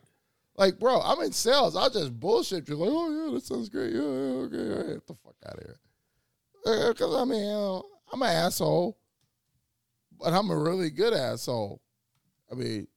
Like, 0.55 0.79
bro, 0.79 1.01
I'm 1.01 1.21
in 1.21 1.31
sales. 1.31 1.75
I'll 1.75 1.89
just 1.89 2.19
bullshit 2.19 2.69
you. 2.69 2.75
Like, 2.75 2.89
oh, 2.91 3.25
yeah, 3.25 3.33
that 3.33 3.43
sounds 3.43 3.69
great. 3.69 3.91
Yeah, 3.91 4.01
yeah, 4.01 4.05
okay. 4.05 4.57
All 4.57 4.77
right. 4.77 4.93
Get 4.93 5.07
the 5.07 5.15
fuck 5.15 5.35
out 5.47 5.57
of 5.57 5.63
here. 5.63 6.89
Because, 6.89 7.15
I 7.15 7.25
mean, 7.25 7.43
you 7.43 7.49
know, 7.49 7.85
I'm 8.11 8.21
an 8.21 8.29
asshole, 8.29 8.97
but 10.19 10.31
I'm 10.31 10.51
a 10.51 10.57
really 10.57 10.91
good 10.91 11.13
asshole. 11.13 11.81
I 12.53 12.55
mean, 12.55 12.87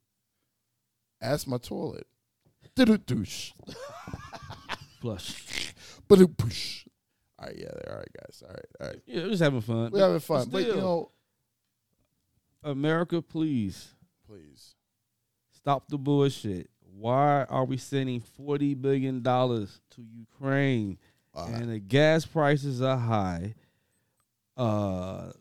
ask 1.20 1.48
my 1.48 1.56
toilet. 1.56 2.06
Do-do-douche. 2.74 3.52
Flush. 5.00 5.72
Ba-do-poosh. 6.06 6.86
All 7.38 7.46
right, 7.46 7.56
yeah, 7.58 7.68
all 7.90 7.96
right, 7.96 8.08
guys. 8.20 8.42
All 8.46 8.52
right, 8.52 8.66
all 8.80 8.86
right. 8.88 9.02
Yeah, 9.06 9.22
we're 9.22 9.30
just 9.30 9.42
having 9.42 9.60
fun. 9.62 9.90
We're 9.92 10.00
having 10.00 10.20
fun. 10.20 10.48
But, 10.50 10.66
you 10.66 10.76
know, 10.76 11.10
America, 12.62 13.22
please 13.22 13.94
please. 14.26 14.74
stop 15.52 15.88
the 15.88 15.98
bullshit. 15.98 16.68
Why 16.80 17.44
are 17.48 17.64
we 17.64 17.76
sending 17.76 18.20
forty 18.20 18.74
billion 18.74 19.22
dollars 19.22 19.80
to 19.90 20.02
Ukraine 20.02 20.98
Uh, 21.34 21.48
and 21.52 21.70
the 21.70 21.78
gas 21.78 22.24
prices 22.26 22.80
are 22.82 22.96
high? 22.96 23.54
Uh, 24.56 25.32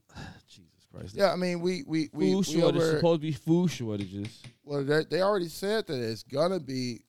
Jesus 0.48 0.65
Christ. 0.96 1.16
yeah, 1.16 1.32
I 1.32 1.36
mean, 1.36 1.60
we, 1.62 1.84
we, 1.86 2.10
we, 2.14 2.32
food 2.34 2.48
we 2.48 2.60
shortages 2.62 2.84
over, 2.90 2.96
supposed 2.98 3.22
to 3.22 3.28
be 3.28 3.32
food 3.34 3.72
shortages. 3.72 4.42
Well, 4.64 4.84
they, 4.84 5.04
they 5.06 5.22
already 5.22 5.50
said 5.50 5.88
that 5.88 6.00
it's 6.00 6.24
gonna 6.24 6.60
be 6.60 7.02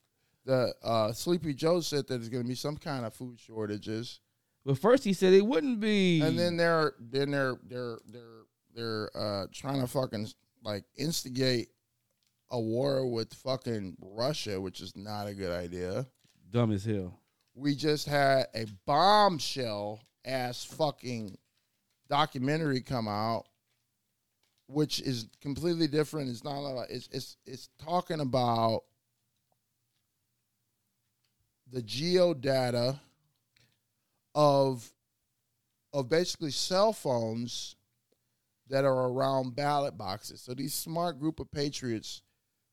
the 0.45 0.73
uh, 0.83 1.12
Sleepy 1.12 1.55
Joe 1.55 1.81
said 1.81 2.07
that 2.07 2.09
there's 2.09 2.28
gonna 2.28 2.45
be 2.45 2.55
some 2.55 2.76
kind 2.76 3.05
of 3.07 3.14
food 3.14 3.38
shortages, 3.40 4.21
But 4.64 4.78
first 4.78 5.05
he 5.05 5.12
said 5.12 5.33
it 5.33 5.45
wouldn't 5.47 5.81
be. 5.81 6.21
and 6.21 6.38
then 6.38 6.57
they're 6.57 6.95
then 7.00 7.31
they're 7.31 7.57
they're 7.64 7.99
they're 8.07 8.43
they're 8.75 9.11
uh, 9.16 9.47
trying 9.52 9.81
to 9.81 9.87
fucking 9.87 10.28
like 10.62 10.85
instigate 10.97 11.69
a 12.50 12.61
war 12.61 13.07
with 13.11 13.33
fucking 13.35 13.97
Russia, 14.00 14.61
which 14.61 14.81
is 14.81 14.97
not 14.97 15.26
a 15.26 15.35
good 15.35 15.50
idea. 15.50 16.07
dumb 16.50 16.71
as 16.73 16.85
hell. 16.85 17.21
We 17.55 17.75
just 17.75 18.07
had 18.07 18.47
a 18.55 18.66
bombshell 18.85 20.00
ass 20.25 20.62
fucking 20.64 21.38
documentary 22.09 22.83
come 22.83 23.09
out, 23.09 23.47
which 24.69 25.01
is 25.01 25.29
completely 25.41 25.87
different. 25.87 26.31
It's 26.31 26.45
not 26.45 26.59
like 26.59 26.91
it's 26.91 27.09
it's 27.13 27.37
it's 27.47 27.69
talking 27.83 28.21
about 28.21 28.83
the 31.73 31.83
geo 31.83 32.35
data 32.35 33.01
of 34.35 34.93
of 35.93 36.09
basically 36.09 36.51
cell 36.51 36.93
phones 36.93 37.77
that 38.69 38.85
are 38.85 39.09
around 39.09 39.55
ballot 39.55 39.97
boxes. 39.97 40.41
So 40.41 40.53
these 40.53 40.75
smart 40.75 41.19
group 41.19 41.41
of 41.41 41.51
patriots 41.51 42.23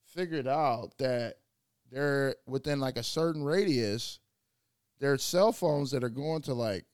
figured 0.06 0.48
out 0.48 0.98
that 0.98 1.36
they're 1.92 2.36
within 2.48 2.80
like 2.80 2.98
a 2.98 3.04
certain 3.04 3.44
radius, 3.44 4.20
there 5.00 5.14
are 5.14 5.18
cell 5.18 5.52
phones 5.52 5.92
that 5.92 6.04
are 6.04 6.10
going 6.10 6.42
to 6.44 6.54
like 6.54 6.86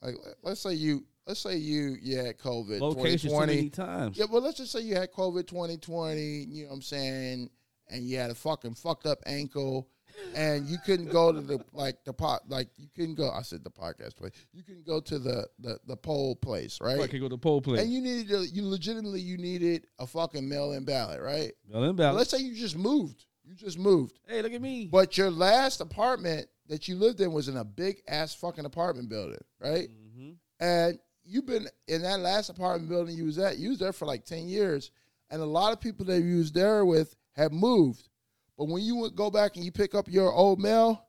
like 0.00 0.14
let's 0.42 0.60
say 0.60 0.72
you 0.72 1.04
let's 1.28 1.40
say 1.40 1.56
you 1.56 1.96
you 2.02 2.16
had 2.18 2.38
COVID 2.38 2.80
Locations 2.80 3.22
2020. 3.32 3.70
times. 3.70 4.18
Yeah, 4.18 4.24
well, 4.30 4.42
let's 4.42 4.56
just 4.58 4.72
say 4.72 4.80
you 4.80 4.96
had 4.96 5.12
COVID 5.12 5.46
2020, 5.46 6.20
you 6.20 6.62
know 6.64 6.68
what 6.70 6.74
I'm 6.76 6.82
saying, 6.82 7.50
and 7.88 8.02
you 8.02 8.16
had 8.18 8.30
a 8.30 8.34
fucking 8.34 8.74
fucked 8.74 9.06
up 9.06 9.18
ankle, 9.26 9.88
and 10.34 10.66
you 10.66 10.78
couldn't 10.84 11.10
go 11.10 11.30
to 11.30 11.40
the 11.40 11.60
like 11.72 12.02
the 12.04 12.12
pot 12.12 12.42
like 12.48 12.68
you 12.76 12.88
couldn't 12.96 13.14
go. 13.16 13.30
I 13.30 13.42
said 13.42 13.62
the 13.62 13.70
podcast 13.70 14.16
place. 14.16 14.32
You 14.52 14.62
couldn't 14.62 14.86
go 14.86 15.00
to 15.00 15.18
the 15.18 15.46
the 15.60 15.78
the 15.86 15.96
poll 15.96 16.34
place, 16.34 16.80
right? 16.80 16.98
I 16.98 17.06
could 17.06 17.20
go 17.20 17.28
to 17.28 17.36
poll 17.38 17.60
place. 17.60 17.80
And 17.82 17.92
you 17.92 18.00
needed 18.00 18.28
to, 18.30 18.46
you 18.46 18.66
legitimately 18.66 19.20
you 19.20 19.36
needed 19.38 19.86
a 19.98 20.06
fucking 20.06 20.48
mail 20.48 20.72
in 20.72 20.84
ballot, 20.84 21.20
right? 21.20 21.52
Well, 21.68 21.82
then 21.82 21.94
ballot. 21.94 22.16
Let's 22.16 22.30
say 22.30 22.38
you 22.38 22.54
just 22.54 22.76
moved. 22.76 23.26
You 23.44 23.54
just 23.54 23.78
moved. 23.78 24.18
hey, 24.26 24.42
look 24.42 24.52
at 24.52 24.60
me. 24.60 24.88
But 24.90 25.16
your 25.16 25.30
last 25.30 25.80
apartment 25.80 26.48
that 26.68 26.86
you 26.86 26.96
lived 26.96 27.20
in 27.22 27.32
was 27.32 27.48
in 27.48 27.56
a 27.56 27.64
big 27.64 28.02
ass 28.06 28.34
fucking 28.34 28.66
apartment 28.66 29.08
building, 29.08 29.40
right? 29.58 29.88
Mhm. 29.88 30.34
And 30.60 30.98
you've 31.28 31.46
been 31.46 31.68
in 31.86 32.02
that 32.02 32.20
last 32.20 32.48
apartment 32.48 32.88
building 32.88 33.16
you 33.16 33.24
was 33.26 33.38
at, 33.38 33.58
you 33.58 33.68
was 33.70 33.78
there 33.78 33.92
for 33.92 34.06
like 34.06 34.24
10 34.24 34.48
years. 34.48 34.90
And 35.30 35.42
a 35.42 35.46
lot 35.46 35.72
of 35.72 35.80
people 35.80 36.06
that 36.06 36.22
you 36.22 36.38
was 36.38 36.50
there 36.52 36.84
with 36.86 37.14
have 37.36 37.52
moved. 37.52 38.08
But 38.56 38.68
when 38.68 38.82
you 38.82 39.10
go 39.14 39.30
back 39.30 39.56
and 39.56 39.64
you 39.64 39.70
pick 39.70 39.94
up 39.94 40.08
your 40.08 40.32
old 40.32 40.58
mail, 40.58 41.04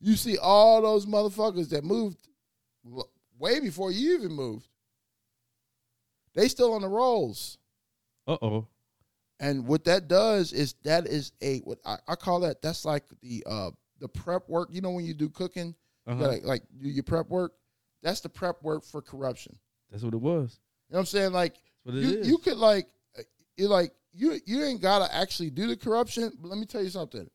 you 0.00 0.16
see 0.16 0.38
all 0.38 0.80
those 0.82 1.04
motherfuckers 1.06 1.68
that 1.68 1.84
moved 1.84 2.16
way 3.38 3.60
before 3.60 3.92
you 3.92 4.14
even 4.18 4.32
moved. 4.32 4.66
They 6.34 6.48
still 6.48 6.72
on 6.72 6.82
the 6.82 6.88
rolls. 6.88 7.58
Uh 8.26 8.38
oh. 8.40 8.66
And 9.38 9.66
what 9.66 9.84
that 9.84 10.08
does 10.08 10.52
is 10.52 10.74
that 10.84 11.06
is 11.06 11.32
a 11.42 11.58
what 11.58 11.78
I, 11.84 11.96
I 12.08 12.14
call 12.14 12.40
that 12.40 12.62
that's 12.62 12.84
like 12.84 13.04
the 13.20 13.42
uh 13.46 13.70
the 14.00 14.08
prep 14.08 14.48
work. 14.48 14.68
You 14.72 14.80
know 14.80 14.90
when 14.92 15.04
you 15.04 15.14
do 15.14 15.28
cooking, 15.28 15.74
Uh-huh. 16.06 16.36
like 16.42 16.62
do 16.80 16.88
your 16.88 17.02
prep 17.04 17.28
work. 17.28 17.52
That's 18.02 18.20
the 18.20 18.28
prep 18.28 18.62
work 18.62 18.84
for 18.84 19.00
corruption. 19.00 19.56
That's 19.90 20.02
what 20.02 20.14
it 20.14 20.20
was. 20.20 20.58
You 20.88 20.94
know 20.94 20.98
what 20.98 21.00
I'm 21.00 21.06
saying? 21.06 21.32
Like 21.32 21.54
That's 21.84 21.94
what 21.94 21.94
it 21.96 22.02
you 22.02 22.32
you 22.32 22.38
could 22.38 22.56
like 22.56 22.88
you 23.56 23.68
like 23.68 23.92
you 24.12 24.38
you 24.44 24.62
ain't 24.62 24.80
gotta 24.80 25.12
actually 25.14 25.50
do 25.50 25.66
the 25.66 25.76
corruption. 25.76 26.32
But 26.40 26.48
let 26.48 26.58
me 26.58 26.66
tell 26.66 26.82
you 26.82 26.90
something. 26.90 27.28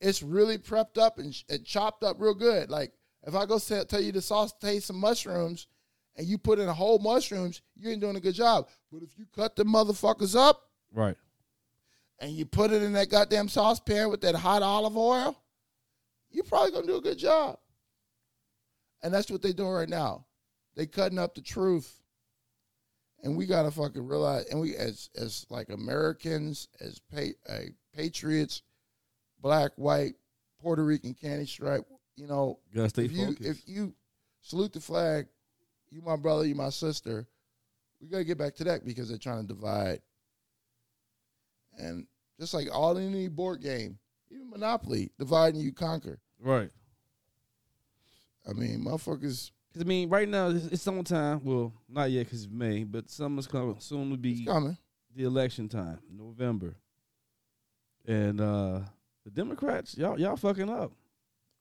It's 0.00 0.22
really 0.22 0.58
prepped 0.58 0.98
up 0.98 1.18
and, 1.18 1.34
and 1.48 1.64
chopped 1.64 2.04
up 2.04 2.16
real 2.20 2.34
good. 2.34 2.70
Like 2.70 2.92
if 3.26 3.34
I 3.34 3.46
go 3.46 3.58
say, 3.58 3.82
tell 3.84 4.00
you 4.00 4.12
to 4.12 4.20
saute 4.20 4.80
some 4.80 4.96
mushrooms 4.96 5.66
and 6.16 6.26
you 6.26 6.38
put 6.38 6.58
in 6.58 6.68
a 6.68 6.74
whole 6.74 6.98
mushrooms, 6.98 7.62
you 7.74 7.90
ain't 7.90 8.00
doing 8.00 8.16
a 8.16 8.20
good 8.20 8.34
job. 8.34 8.68
But 8.92 9.02
if 9.02 9.10
you 9.16 9.26
cut 9.34 9.56
the 9.56 9.64
motherfuckers 9.64 10.36
up 10.36 10.68
right. 10.92 11.16
and 12.18 12.32
you 12.32 12.44
put 12.46 12.72
it 12.72 12.82
in 12.82 12.92
that 12.92 13.10
goddamn 13.10 13.48
saucepan 13.48 14.10
with 14.10 14.20
that 14.22 14.34
hot 14.34 14.62
olive 14.62 14.96
oil, 14.96 15.36
you're 16.30 16.44
probably 16.44 16.72
gonna 16.72 16.86
do 16.86 16.96
a 16.96 17.02
good 17.02 17.18
job. 17.18 17.58
And 19.02 19.12
that's 19.14 19.30
what 19.30 19.42
they're 19.42 19.52
doing 19.52 19.70
right 19.72 19.88
now. 19.88 20.26
They 20.74 20.86
cutting 20.86 21.18
up 21.18 21.34
the 21.34 21.40
truth. 21.40 22.00
And 23.22 23.36
we 23.36 23.46
gotta 23.46 23.70
fucking 23.72 24.06
realize, 24.06 24.44
and 24.46 24.60
we 24.60 24.76
as 24.76 25.10
as 25.16 25.44
like 25.50 25.70
Americans, 25.70 26.68
as 26.80 27.00
pa- 27.12 27.52
uh, 27.52 27.62
patriots, 27.92 28.62
black, 29.40 29.72
white, 29.74 30.14
Puerto 30.60 30.84
Rican, 30.84 31.14
candy 31.14 31.44
stripe, 31.46 31.84
you 32.14 32.28
know, 32.28 32.60
Gotta 32.72 32.90
stay 32.90 33.06
if 33.06 33.12
you 33.12 33.26
focused. 33.26 33.48
if 33.48 33.68
you 33.68 33.92
salute 34.42 34.72
the 34.72 34.78
flag, 34.80 35.26
you 35.90 36.00
my 36.00 36.14
brother, 36.14 36.46
you 36.46 36.54
my 36.54 36.70
sister, 36.70 37.26
we 38.00 38.06
gotta 38.06 38.22
get 38.22 38.38
back 38.38 38.54
to 38.54 38.64
that 38.64 38.84
because 38.86 39.08
they're 39.08 39.18
trying 39.18 39.42
to 39.42 39.52
divide. 39.52 40.00
And 41.76 42.06
just 42.38 42.54
like 42.54 42.68
all 42.72 42.96
in 42.96 43.12
any 43.12 43.26
board 43.28 43.60
game, 43.62 43.98
even 44.30 44.48
Monopoly, 44.50 45.10
divide 45.18 45.54
and 45.54 45.62
you 45.62 45.72
conquer. 45.72 46.20
right. 46.40 46.70
I 48.48 48.52
mean, 48.52 48.84
motherfuckers, 48.84 49.50
Because, 49.72 49.82
I 49.82 49.84
mean, 49.84 50.08
right 50.08 50.28
now, 50.28 50.48
it's, 50.48 50.66
it's 50.66 50.82
summertime. 50.82 51.40
Well, 51.44 51.72
not 51.88 52.10
yet 52.10 52.26
because 52.26 52.44
it's 52.44 52.52
May, 52.52 52.84
but 52.84 53.10
summer's 53.10 53.46
coming. 53.46 53.76
Soon 53.78 54.12
it's 54.12 54.20
be 54.20 54.44
coming. 54.44 54.76
the 55.14 55.24
election 55.24 55.68
time, 55.68 55.98
November. 56.10 56.76
And 58.06 58.40
uh 58.40 58.80
the 59.24 59.30
Democrats, 59.30 59.96
y'all 59.98 60.18
y'all 60.18 60.36
fucking 60.36 60.70
up. 60.70 60.92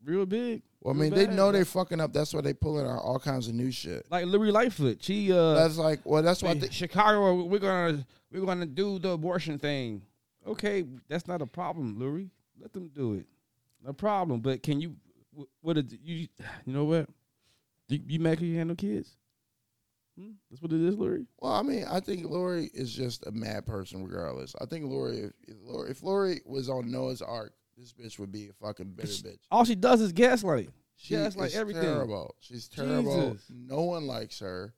Real 0.05 0.25
big. 0.25 0.61
Well, 0.79 0.95
I 0.95 0.97
mean, 0.97 1.13
they 1.13 1.27
know 1.27 1.51
they're 1.51 1.65
fucking 1.65 1.99
up. 1.99 2.13
That's 2.13 2.33
why 2.33 2.41
they 2.41 2.53
pulling 2.53 2.85
out 2.85 2.99
all 2.99 3.19
kinds 3.19 3.47
of 3.47 3.55
new 3.55 3.71
shit. 3.71 4.05
like 4.09 4.25
Lori 4.25 4.51
Lightfoot. 4.51 5.03
She 5.03 5.33
uh 5.33 5.55
That's 5.55 5.77
like, 5.77 5.99
well, 6.05 6.23
that's 6.23 6.41
why 6.41 6.57
Chicago, 6.71 7.43
we're 7.43 7.59
gonna 7.59 8.05
we're 8.31 8.45
gonna 8.45 8.65
do 8.65 8.99
the 8.99 9.09
abortion 9.09 9.59
thing. 9.59 10.03
Okay, 10.47 10.85
that's 11.09 11.27
not 11.27 11.41
a 11.41 11.45
problem, 11.45 11.99
Lori. 11.99 12.29
Let 12.61 12.71
them 12.71 12.89
do 12.93 13.15
it. 13.15 13.25
No 13.85 13.91
problem. 13.91 14.39
But 14.39 14.63
can 14.63 14.79
you? 14.79 14.95
Wh- 15.37 15.63
What 15.65 15.73
did 15.73 15.91
you? 16.03 16.27
You 16.65 16.73
know 16.73 16.85
what? 16.85 17.09
You, 17.89 17.99
you 18.07 18.19
mad 18.19 18.37
'cause 18.37 18.47
you 18.47 18.57
had 18.57 18.67
no 18.67 18.75
kids? 18.75 19.15
Hmm? 20.19 20.31
That's 20.49 20.61
what 20.61 20.73
it 20.73 20.81
is, 20.81 20.95
Lori. 20.95 21.25
well, 21.39 21.51
I 21.53 21.61
mean, 21.61 21.85
I 21.89 21.99
think 21.99 22.25
Lori 22.29 22.69
is 22.73 22.91
just 22.91 23.25
a 23.27 23.31
mad 23.31 23.65
person, 23.65 24.03
regardless. 24.03 24.55
I 24.59 24.65
think 24.65 24.85
Lori, 24.85 25.17
if, 25.19 25.31
if 25.47 25.55
Lori, 25.61 25.91
if 25.91 26.01
Lori 26.03 26.41
was 26.45 26.69
on 26.69 26.89
Noah's 26.91 27.21
Ark, 27.21 27.53
this 27.77 27.93
bitch 27.93 28.17
would 28.17 28.31
be 28.31 28.47
a 28.49 28.53
fucking 28.53 28.93
bitter 28.95 29.07
bitch. 29.09 29.37
All 29.51 29.63
she 29.63 29.75
does 29.75 30.01
is 30.01 30.11
gaslight. 30.13 30.69
She 30.95 31.13
gaslight 31.13 31.49
is 31.51 31.55
everything. 31.55 31.83
terrible. 31.83 32.35
She's 32.39 32.67
terrible. 32.67 33.29
Jesus. 33.33 33.45
No 33.55 33.83
one 33.83 34.07
likes 34.07 34.39
her. 34.39 34.73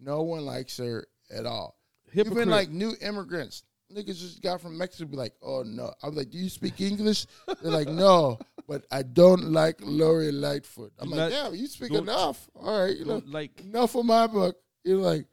No 0.00 0.22
one 0.22 0.44
likes 0.46 0.76
her 0.78 1.08
at 1.34 1.44
all. 1.44 1.76
Hypocrite. 2.12 2.36
Even 2.42 2.50
like 2.50 2.70
new 2.70 2.94
immigrants, 3.00 3.64
niggas 3.94 4.18
just 4.18 4.42
got 4.42 4.60
from 4.60 4.76
Mexico. 4.78 5.08
Be 5.10 5.16
like, 5.16 5.34
oh 5.42 5.62
no. 5.66 5.92
I'm 6.02 6.14
like, 6.14 6.30
do 6.30 6.38
you 6.38 6.48
speak 6.48 6.80
English? 6.80 7.26
They're 7.62 7.70
like, 7.72 7.88
no, 7.88 8.38
but 8.66 8.82
I 8.90 9.02
don't 9.02 9.52
like 9.52 9.76
Lori 9.82 10.32
Lightfoot. 10.32 10.92
I'm 10.98 11.10
like, 11.10 11.32
yeah, 11.32 11.50
you 11.50 11.66
speak 11.66 11.92
enough. 11.92 12.48
All 12.54 12.84
right, 12.86 12.96
you 12.96 13.04
know, 13.04 13.22
like. 13.26 13.60
enough 13.60 13.92
for 13.92 14.04
my 14.04 14.26
book. 14.26 14.56
You're 14.84 14.98
like, 14.98 15.26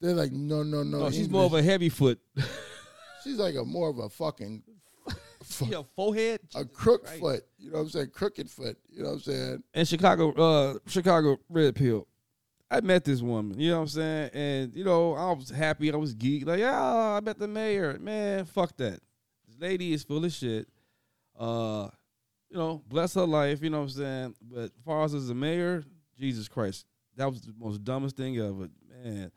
they're 0.00 0.14
like, 0.14 0.32
no, 0.32 0.62
no, 0.62 0.82
no. 0.82 0.98
No, 1.00 1.10
she's 1.10 1.28
more 1.28 1.44
of 1.44 1.54
a 1.54 1.62
heavy 1.62 1.88
foot. 1.88 2.18
She's 3.24 3.36
like 3.36 3.54
a 3.54 3.64
more 3.64 3.88
of 3.88 3.98
a 3.98 4.08
fucking 4.08 4.62
She 5.44 5.72
a 5.72 5.82
forehead. 5.82 6.40
a 6.54 6.64
crook 6.64 7.04
Christ. 7.04 7.20
foot. 7.20 7.42
You 7.58 7.70
know 7.70 7.78
what 7.78 7.82
I'm 7.84 7.88
saying? 7.90 8.10
Crooked 8.12 8.50
foot. 8.50 8.76
You 8.88 9.02
know 9.02 9.10
what 9.10 9.14
I'm 9.14 9.20
saying? 9.20 9.62
and 9.74 9.86
Chicago, 9.88 10.32
uh, 10.32 10.78
Chicago 10.86 11.38
Red 11.48 11.74
Pill. 11.74 12.06
I 12.72 12.80
met 12.80 13.04
this 13.04 13.20
woman, 13.20 13.60
you 13.60 13.68
know 13.68 13.76
what 13.76 13.82
I'm 13.82 13.88
saying? 13.88 14.30
And, 14.32 14.74
you 14.74 14.82
know, 14.82 15.14
I 15.14 15.30
was 15.32 15.50
happy. 15.50 15.92
I 15.92 15.96
was 15.96 16.14
geeked. 16.14 16.46
Like, 16.46 16.60
yeah, 16.60 16.82
I 16.82 17.20
met 17.20 17.38
the 17.38 17.46
mayor. 17.46 17.98
Man, 18.00 18.46
fuck 18.46 18.74
that. 18.78 18.98
This 19.46 19.60
lady 19.60 19.92
is 19.92 20.02
full 20.04 20.24
of 20.24 20.32
shit. 20.32 20.66
Uh, 21.38 21.88
you 22.48 22.56
know, 22.56 22.82
bless 22.88 23.12
her 23.12 23.26
life, 23.26 23.62
you 23.62 23.68
know 23.68 23.80
what 23.80 23.84
I'm 23.84 23.90
saying? 23.90 24.34
But 24.40 24.64
as 24.64 24.70
far 24.86 25.04
as 25.04 25.12
as 25.12 25.28
a 25.28 25.34
mayor, 25.34 25.84
Jesus 26.18 26.48
Christ, 26.48 26.86
that 27.16 27.28
was 27.28 27.42
the 27.42 27.52
most 27.58 27.84
dumbest 27.84 28.16
thing 28.16 28.38
ever. 28.38 28.70
Man, 29.04 29.30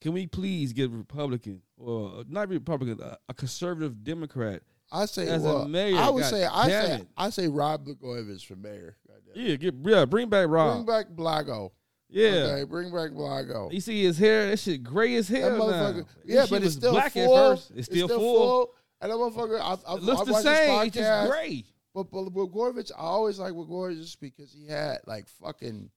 can 0.00 0.12
we 0.12 0.28
please 0.28 0.72
get 0.72 0.86
a 0.86 0.94
Republican, 0.96 1.62
or 1.76 2.22
not 2.28 2.48
Republican, 2.48 3.00
a, 3.02 3.18
a 3.28 3.34
conservative 3.34 4.04
Democrat? 4.04 4.62
I 4.92 5.06
say, 5.06 5.26
As 5.28 5.44
a 5.44 5.66
mayor, 5.66 5.96
I 5.96 6.08
would 6.10 6.20
God 6.20 6.30
say, 6.30 6.44
I 6.44 6.68
say, 6.68 6.94
it. 6.94 7.08
I 7.16 7.30
say, 7.30 7.48
Rob 7.48 7.84
Blagojevich 7.84 8.46
for 8.46 8.54
mayor. 8.54 8.96
Yeah, 9.34 9.56
get 9.56 9.74
yeah, 9.84 10.04
bring 10.04 10.28
back 10.28 10.46
Rob. 10.48 10.84
Bring 10.84 10.86
back 10.86 11.06
Blago. 11.10 11.72
Yeah. 12.08 12.28
Okay, 12.28 12.64
bring 12.64 12.90
back 12.92 13.10
Blago. 13.10 13.72
You 13.72 13.80
see 13.80 14.04
his 14.04 14.18
hair, 14.18 14.48
that 14.50 14.58
shit 14.58 14.82
gray 14.82 15.16
as 15.16 15.28
That 15.28 15.40
hell 15.40 15.58
motherfucker. 15.60 15.96
now. 15.96 16.04
Yeah, 16.24 16.46
but 16.48 16.62
it's 16.62 16.74
still 16.74 16.92
black 16.92 17.12
full. 17.12 17.36
at 17.36 17.50
first. 17.50 17.72
It's 17.74 17.86
still, 17.86 18.08
full. 18.08 18.74
And 19.00 19.10
that 19.10 19.16
motherfucker, 19.16 19.60
I, 19.60 19.76
I, 19.90 19.96
It 19.96 20.02
looks 20.02 20.22
I 20.22 20.24
the 20.24 20.40
same. 20.40 20.86
It's 20.86 20.96
just 20.96 21.30
gray. 21.30 21.64
But, 21.94 22.10
but 22.10 22.24
with 22.32 22.52
Gorvich, 22.52 22.92
I 22.96 23.00
always 23.00 23.38
like 23.38 23.54
with 23.54 23.68
Gorvich 23.68 24.00
just 24.00 24.20
because 24.20 24.52
he 24.52 24.66
had 24.66 24.98
like 25.06 25.28
fucking 25.28 25.90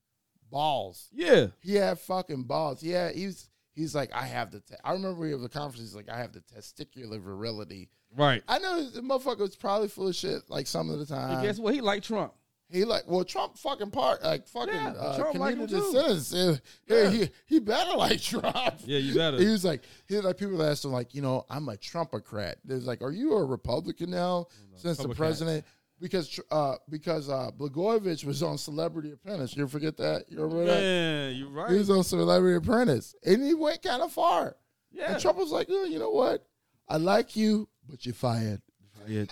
balls. 0.49 1.09
Yeah. 1.13 1.47
He 1.61 1.75
had 1.75 1.99
fucking 1.99 2.43
balls. 2.43 2.81
Yeah, 2.81 3.11
he's 3.11 3.49
he's 3.73 3.93
like 3.93 4.09
I 4.13 4.25
have 4.25 4.51
the. 4.51 4.61
Te-. 4.61 4.75
I 4.83 4.93
remember 4.93 5.19
we 5.19 5.31
have 5.31 5.41
the 5.41 5.49
conference. 5.49 5.79
He's 5.79 5.95
like 5.95 6.09
I 6.09 6.17
have 6.17 6.31
the 6.33 6.41
testicular 6.41 7.21
virility. 7.21 7.89
Right. 8.15 8.41
I 8.47 8.59
know 8.59 8.89
the 8.89 9.01
motherfucker 9.01 9.39
was 9.39 9.55
probably 9.55 9.87
full 9.87 10.07
of 10.07 10.15
shit 10.15 10.41
like 10.49 10.67
some 10.67 10.89
of 10.89 10.99
the 10.99 11.05
time. 11.05 11.31
and 11.31 11.43
guess 11.43 11.59
what? 11.59 11.73
He 11.73 11.81
liked 11.81 12.05
Trump. 12.05 12.33
He 12.71 12.85
like 12.85 13.03
well 13.07 13.23
Trump 13.23 13.57
fucking 13.57 13.89
part 13.91 14.23
like 14.23 14.47
fucking 14.47 14.73
Yeah, 14.73 14.89
uh, 14.91 15.17
Trump 15.17 15.39
like 15.39 15.55
him 15.57 15.67
community 15.67 15.75
too. 15.75 15.91
citizens. 15.91 16.61
Yeah, 16.87 16.95
Yeah. 17.03 17.09
he 17.09 17.29
he 17.47 17.59
better 17.59 17.97
like 17.97 18.21
Trump. 18.21 18.75
Yeah, 18.85 18.99
you 18.99 19.15
better. 19.15 19.37
He 19.39 19.47
was 19.47 19.65
like 19.65 19.81
he 20.07 20.15
was 20.15 20.23
like 20.25 20.37
people 20.37 20.61
asked 20.63 20.85
him 20.85 20.91
like 20.91 21.15
you 21.15 21.21
know 21.23 21.45
I'm 21.49 21.67
a 21.69 21.75
Trumpocrat. 21.77 22.55
There's 22.63 22.85
like 22.85 23.01
are 23.01 23.11
you 23.11 23.33
a 23.33 23.43
Republican 23.43 24.11
now 24.11 24.45
since 24.75 24.97
the 24.99 25.09
president 25.09 25.65
because 25.99 26.39
uh 26.51 26.75
because 26.89 27.27
uh 27.29 27.49
Blagojevich 27.57 28.23
was 28.23 28.43
on 28.43 28.57
Celebrity 28.59 29.13
Apprentice. 29.13 29.57
You 29.57 29.67
forget 29.67 29.97
that? 29.97 30.25
You 30.29 30.41
remember 30.41 30.65
that? 30.65 30.79
Man, 30.81 31.35
you're 31.37 31.49
right. 31.49 31.71
He 31.71 31.77
was 31.79 31.89
on 31.89 32.03
Celebrity 32.03 32.55
Apprentice 32.57 33.15
and 33.25 33.43
he 33.43 33.55
went 33.55 33.81
kind 33.81 34.03
of 34.03 34.11
far. 34.11 34.55
Yeah. 34.91 35.13
And 35.13 35.21
Trump 35.21 35.39
was 35.39 35.51
like, 35.51 35.67
oh, 35.71 35.85
you 35.85 35.97
know 35.99 36.11
what? 36.11 36.45
I 36.87 36.97
like 36.97 37.35
you, 37.35 37.67
but 37.89 38.05
you're 38.05 38.13
fired. 38.15 38.61
Yeah. 39.07 39.25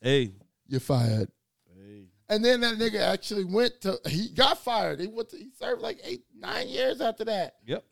Hey. 0.00 0.32
You're 0.66 0.80
fired. 0.80 1.28
And 2.30 2.44
then 2.44 2.60
that 2.60 2.76
nigga 2.76 3.00
actually 3.00 3.44
went 3.44 3.80
to 3.82 3.98
he 4.06 4.28
got 4.28 4.58
fired. 4.58 5.00
He 5.00 5.08
went 5.08 5.30
to, 5.30 5.36
he 5.36 5.50
served 5.58 5.82
like 5.82 5.98
eight, 6.04 6.22
nine 6.38 6.68
years 6.68 7.00
after 7.00 7.24
that. 7.24 7.56
Yep. 7.66 7.84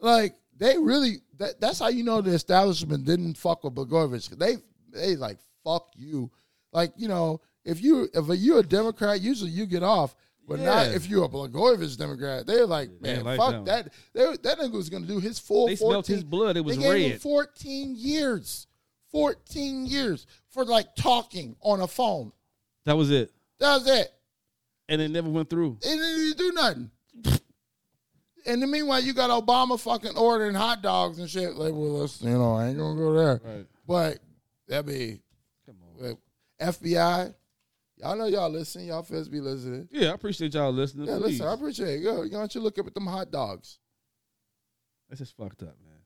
Like 0.00 0.36
they 0.56 0.78
really 0.78 1.16
that 1.38 1.60
that's 1.60 1.80
how 1.80 1.88
you 1.88 2.04
know 2.04 2.20
the 2.20 2.30
establishment 2.30 3.04
didn't 3.04 3.36
fuck 3.36 3.64
with 3.64 3.74
Blagojevich. 3.74 4.38
They 4.38 4.56
they 4.92 5.16
like 5.16 5.38
fuck 5.64 5.88
you. 5.96 6.30
Like, 6.72 6.92
you 6.96 7.08
know, 7.08 7.40
if 7.64 7.82
you 7.82 8.08
if 8.14 8.26
you're 8.38 8.60
a 8.60 8.62
Democrat, 8.62 9.20
usually 9.20 9.50
you 9.50 9.66
get 9.66 9.82
off. 9.82 10.14
But 10.46 10.60
not 10.60 10.86
if 10.86 11.06
you're 11.06 11.24
a 11.24 11.28
Blagojevich 11.28 11.98
Democrat. 11.98 12.46
They're 12.46 12.64
like, 12.64 12.88
man, 13.02 13.22
fuck 13.36 13.66
that. 13.66 13.92
They, 14.14 14.24
that 14.24 14.58
nigga 14.58 14.72
was 14.72 14.88
gonna 14.88 15.04
do 15.06 15.18
his 15.18 15.38
full 15.38 15.66
They 15.66 15.76
14. 15.76 15.90
smelt 15.90 16.06
his 16.06 16.24
blood. 16.24 16.56
It 16.56 16.64
was 16.64 16.76
they 16.78 16.82
gave 16.84 17.04
him 17.04 17.10
red. 17.12 17.20
14 17.20 17.94
years. 17.96 18.66
14 19.10 19.86
years 19.86 20.26
for 20.50 20.64
like 20.64 20.94
talking 20.94 21.56
on 21.60 21.80
a 21.80 21.88
phone. 21.88 22.32
That 22.84 22.96
was 22.96 23.10
it. 23.10 23.32
That 23.60 23.74
was 23.78 23.88
it. 23.88 24.12
And 24.88 25.00
it 25.00 25.10
never 25.10 25.28
went 25.28 25.50
through. 25.50 25.78
It 25.82 25.96
didn't 25.96 26.38
do 26.38 26.52
nothing. 26.52 26.90
And 28.46 28.62
then 28.62 28.70
meanwhile, 28.70 29.00
you 29.00 29.12
got 29.12 29.28
Obama 29.30 29.78
fucking 29.78 30.16
ordering 30.16 30.54
hot 30.54 30.80
dogs 30.80 31.18
and 31.18 31.28
shit. 31.28 31.54
Like, 31.54 31.72
well, 31.72 31.98
let's, 32.00 32.22
you 32.22 32.30
know, 32.30 32.54
I 32.54 32.68
ain't 32.68 32.78
gonna 32.78 32.98
go 32.98 33.12
there. 33.12 33.40
Right. 33.44 33.66
But 33.86 34.18
that 34.68 34.86
be 34.86 35.20
Come 35.66 35.76
on. 36.02 36.16
FBI. 36.60 37.34
Y'all 37.98 38.16
know 38.16 38.26
y'all 38.26 38.48
listen. 38.48 38.86
Y'all 38.86 39.02
feds 39.02 39.28
be 39.28 39.40
listening. 39.40 39.88
Yeah, 39.90 40.10
I 40.10 40.14
appreciate 40.14 40.54
y'all 40.54 40.72
listening. 40.72 41.08
Yeah, 41.08 41.18
Please. 41.18 41.32
listen. 41.40 41.46
I 41.46 41.52
appreciate 41.54 41.94
it. 41.96 42.02
Yo, 42.02 42.22
why 42.22 42.28
don't 42.28 42.54
you 42.54 42.60
look 42.60 42.78
up 42.78 42.86
at 42.86 42.94
them 42.94 43.06
hot 43.06 43.30
dogs? 43.30 43.78
That's 45.08 45.18
just 45.18 45.36
fucked 45.36 45.62
up, 45.62 45.74
man. 45.84 45.96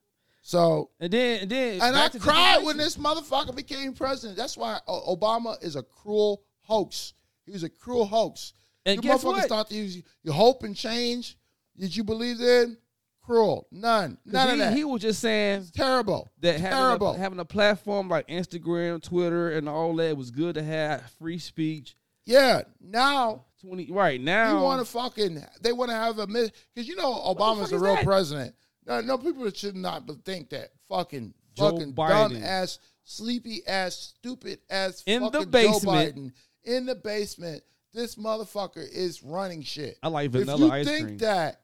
So, 0.41 0.91
And 0.99 1.13
then, 1.13 1.43
and 1.43 1.51
then, 1.51 1.81
and 1.81 1.97
I 1.97 2.09
cried 2.09 2.65
when 2.65 2.77
this 2.77 2.97
motherfucker 2.97 3.55
became 3.55 3.93
president. 3.93 4.37
That's 4.37 4.57
why 4.57 4.81
Obama 4.89 5.63
is 5.63 5.77
a 5.77 5.83
cruel 5.83 6.43
hoax. 6.63 7.15
He 7.47 7.53
was 7.53 7.63
a 7.63 7.69
cruel 7.69 8.05
hoax. 8.05 8.53
And 8.85 8.97
you 8.97 9.03
guess 9.03 9.23
motherfuckers 9.23 9.25
what? 9.25 9.49
thought 9.49 9.69
to 9.71 9.75
use 9.75 10.03
your 10.23 10.35
hope 10.35 10.63
and 10.65 10.75
change 10.75 11.37
that 11.77 11.97
you 11.97 12.05
believed 12.05 12.41
in. 12.41 12.77
Cruel. 13.23 13.69
None. 13.71 14.19
None 14.27 14.49
he, 14.49 14.53
of 14.55 14.59
that. 14.59 14.73
he 14.75 14.83
was 14.83 15.01
just 15.01 15.21
saying 15.21 15.67
terrible. 15.73 16.29
that 16.41 16.59
having 16.59 16.77
terrible. 16.77 17.13
a, 17.13 17.19
having 17.19 17.39
a 17.39 17.45
platform 17.45 18.09
like 18.09 18.27
Instagram, 18.27 19.01
Twitter, 19.01 19.51
and 19.51 19.69
all 19.69 19.95
that 19.97 20.17
was 20.17 20.33
good 20.33 20.57
to 20.57 20.63
have 20.63 21.09
free 21.21 21.39
speech. 21.39 21.95
Yeah. 22.25 22.63
Now 22.81 23.45
Twenty 23.61 23.91
right 23.93 24.21
now. 24.21 24.57
you 24.57 24.63
want 24.65 24.85
to 24.85 24.93
fucking 24.93 25.41
they 25.61 25.73
want 25.73 25.91
to 25.91 25.95
have 25.95 26.19
a 26.19 26.27
because 26.27 26.89
you 26.89 26.97
know 26.97 27.13
Obama's 27.13 27.71
the 27.71 27.79
real 27.79 27.95
that? 27.95 28.05
president. 28.05 28.55
No, 28.87 29.01
no, 29.01 29.17
people 29.17 29.49
should 29.51 29.77
not 29.77 30.03
think 30.25 30.51
that 30.51 30.71
fucking 30.89 31.33
Joe 31.55 31.71
fucking 31.71 31.93
Biden. 31.95 32.09
dumb 32.09 32.43
ass, 32.43 32.81
sleepy 33.05 33.61
ass, 33.67 34.15
stupid 34.19 34.59
ass 34.69 35.05
In 35.07 35.23
the 35.31 35.47
basement. 35.47 35.83
Joe 35.83 36.21
Biden 36.21 36.33
in 36.65 36.87
the 36.87 36.95
basement. 36.95 37.63
This 37.93 38.15
motherfucker 38.15 38.87
is 38.91 39.23
running 39.23 39.63
shit. 39.63 39.99
I 40.03 40.09
like 40.09 40.31
vanilla 40.31 40.69
ice 40.71 40.71
cream. 40.71 40.79
if 40.81 40.87
you 40.87 40.93
think 40.95 41.07
cream. 41.07 41.19
that, 41.19 41.61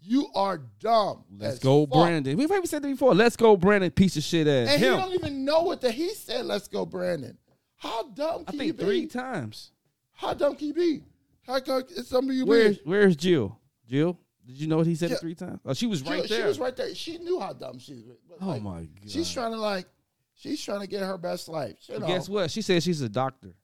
you 0.00 0.28
are 0.34 0.62
dumb. 0.78 1.24
Let's 1.36 1.58
go, 1.58 1.86
fuck. 1.86 1.92
Brandon. 1.92 2.36
We've 2.36 2.50
even 2.50 2.66
said 2.66 2.82
that 2.82 2.88
before. 2.88 3.14
Let's 3.14 3.36
go, 3.36 3.56
Brandon. 3.56 3.90
Piece 3.90 4.16
of 4.16 4.22
shit 4.22 4.46
ass. 4.46 4.70
And 4.70 4.80
Him. 4.82 4.94
he 4.94 5.00
don't 5.02 5.14
even 5.14 5.44
know 5.44 5.62
what 5.62 5.82
the 5.82 5.90
he 5.90 6.10
said. 6.14 6.46
Let's 6.46 6.68
go, 6.68 6.86
Brandon. 6.86 7.36
How 7.76 8.04
dumb 8.04 8.44
I 8.46 8.50
can 8.50 8.58
think 8.58 8.66
you 8.68 8.72
be? 8.74 8.84
three 8.84 9.06
times. 9.06 9.72
How 10.12 10.34
dumb 10.34 10.56
can 10.56 10.68
you 10.68 10.74
be? 10.74 11.02
How 11.46 11.60
come 11.60 11.82
some 12.04 12.28
of 12.28 12.34
you 12.34 12.46
Where's 12.46 12.78
be? 12.78 12.84
Where's 12.84 13.16
Jill? 13.16 13.58
Jill, 13.88 14.18
did 14.46 14.56
you 14.56 14.66
know 14.66 14.76
what 14.76 14.86
he 14.86 14.94
said 14.94 15.08
Jill- 15.08 15.16
it 15.16 15.20
three 15.20 15.34
times? 15.34 15.60
Oh, 15.64 15.74
she 15.74 15.86
was 15.86 16.02
right 16.02 16.22
she, 16.22 16.28
there. 16.28 16.42
She 16.42 16.48
was 16.48 16.58
right 16.58 16.76
there. 16.76 16.94
She 16.94 17.18
knew 17.18 17.40
how 17.40 17.52
dumb 17.52 17.78
she 17.78 17.94
was. 17.94 18.16
Oh 18.40 18.48
like, 18.48 18.62
my 18.62 18.80
god. 18.80 19.10
She's 19.10 19.30
trying 19.30 19.52
to 19.52 19.58
like, 19.58 19.86
she's 20.34 20.62
trying 20.62 20.80
to 20.80 20.86
get 20.86 21.02
her 21.02 21.18
best 21.18 21.48
life. 21.48 21.76
You 21.88 21.98
know, 21.98 22.06
Guess 22.06 22.28
what? 22.28 22.50
She 22.50 22.62
said 22.62 22.82
she's 22.82 23.00
a 23.00 23.08
doctor. 23.08 23.54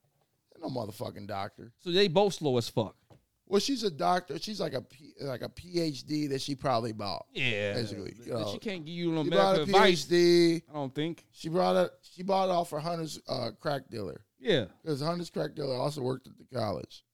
No 0.61 0.69
motherfucking 0.69 1.27
doctor. 1.27 1.73
So 1.81 1.91
they 1.91 2.09
both 2.09 2.35
slow 2.35 2.57
as 2.59 2.69
fuck. 2.69 2.97
Well, 3.49 3.61
she's 3.61 3.85
a 3.85 3.91
doctor. 3.91 4.39
She's 4.41 4.59
like 4.61 4.75
a 4.75 4.81
P, 4.81 5.13
like 5.21 5.43
a 5.43 5.49
PhD 5.49 6.29
that 6.31 6.41
she 6.41 6.57
probably 6.57 6.93
bought. 6.93 7.27
Yeah. 7.33 7.75
Basically, 7.75 8.15
you 8.25 8.33
know. 8.33 8.51
she 8.53 8.59
can't 8.59 8.85
give 8.85 8.95
you 8.95 9.13
no 9.13 9.23
She 9.23 9.31
bought 9.31 9.53
medical 9.57 9.75
a 9.75 9.79
advice. 9.79 10.05
PhD. 10.07 10.63
I 10.69 10.73
don't 10.75 10.93
think. 10.95 11.25
She 11.31 11.49
brought 11.49 11.77
it. 11.77 11.93
She 12.03 12.23
bought 12.25 12.49
it 12.49 12.53
off 12.53 12.71
her 12.71 12.81
Hunter's 12.81 13.21
uh, 13.29 13.51
crack 13.61 13.83
dealer 13.89 14.25
Yeah. 14.41 14.65
because 14.83 15.01
Hunter's 15.01 15.31
crack 15.31 15.55
dealer 15.55 15.77
also 15.77 16.03
worked 16.03 16.27
at 16.27 16.33
the 16.39 16.57
college. 16.59 17.05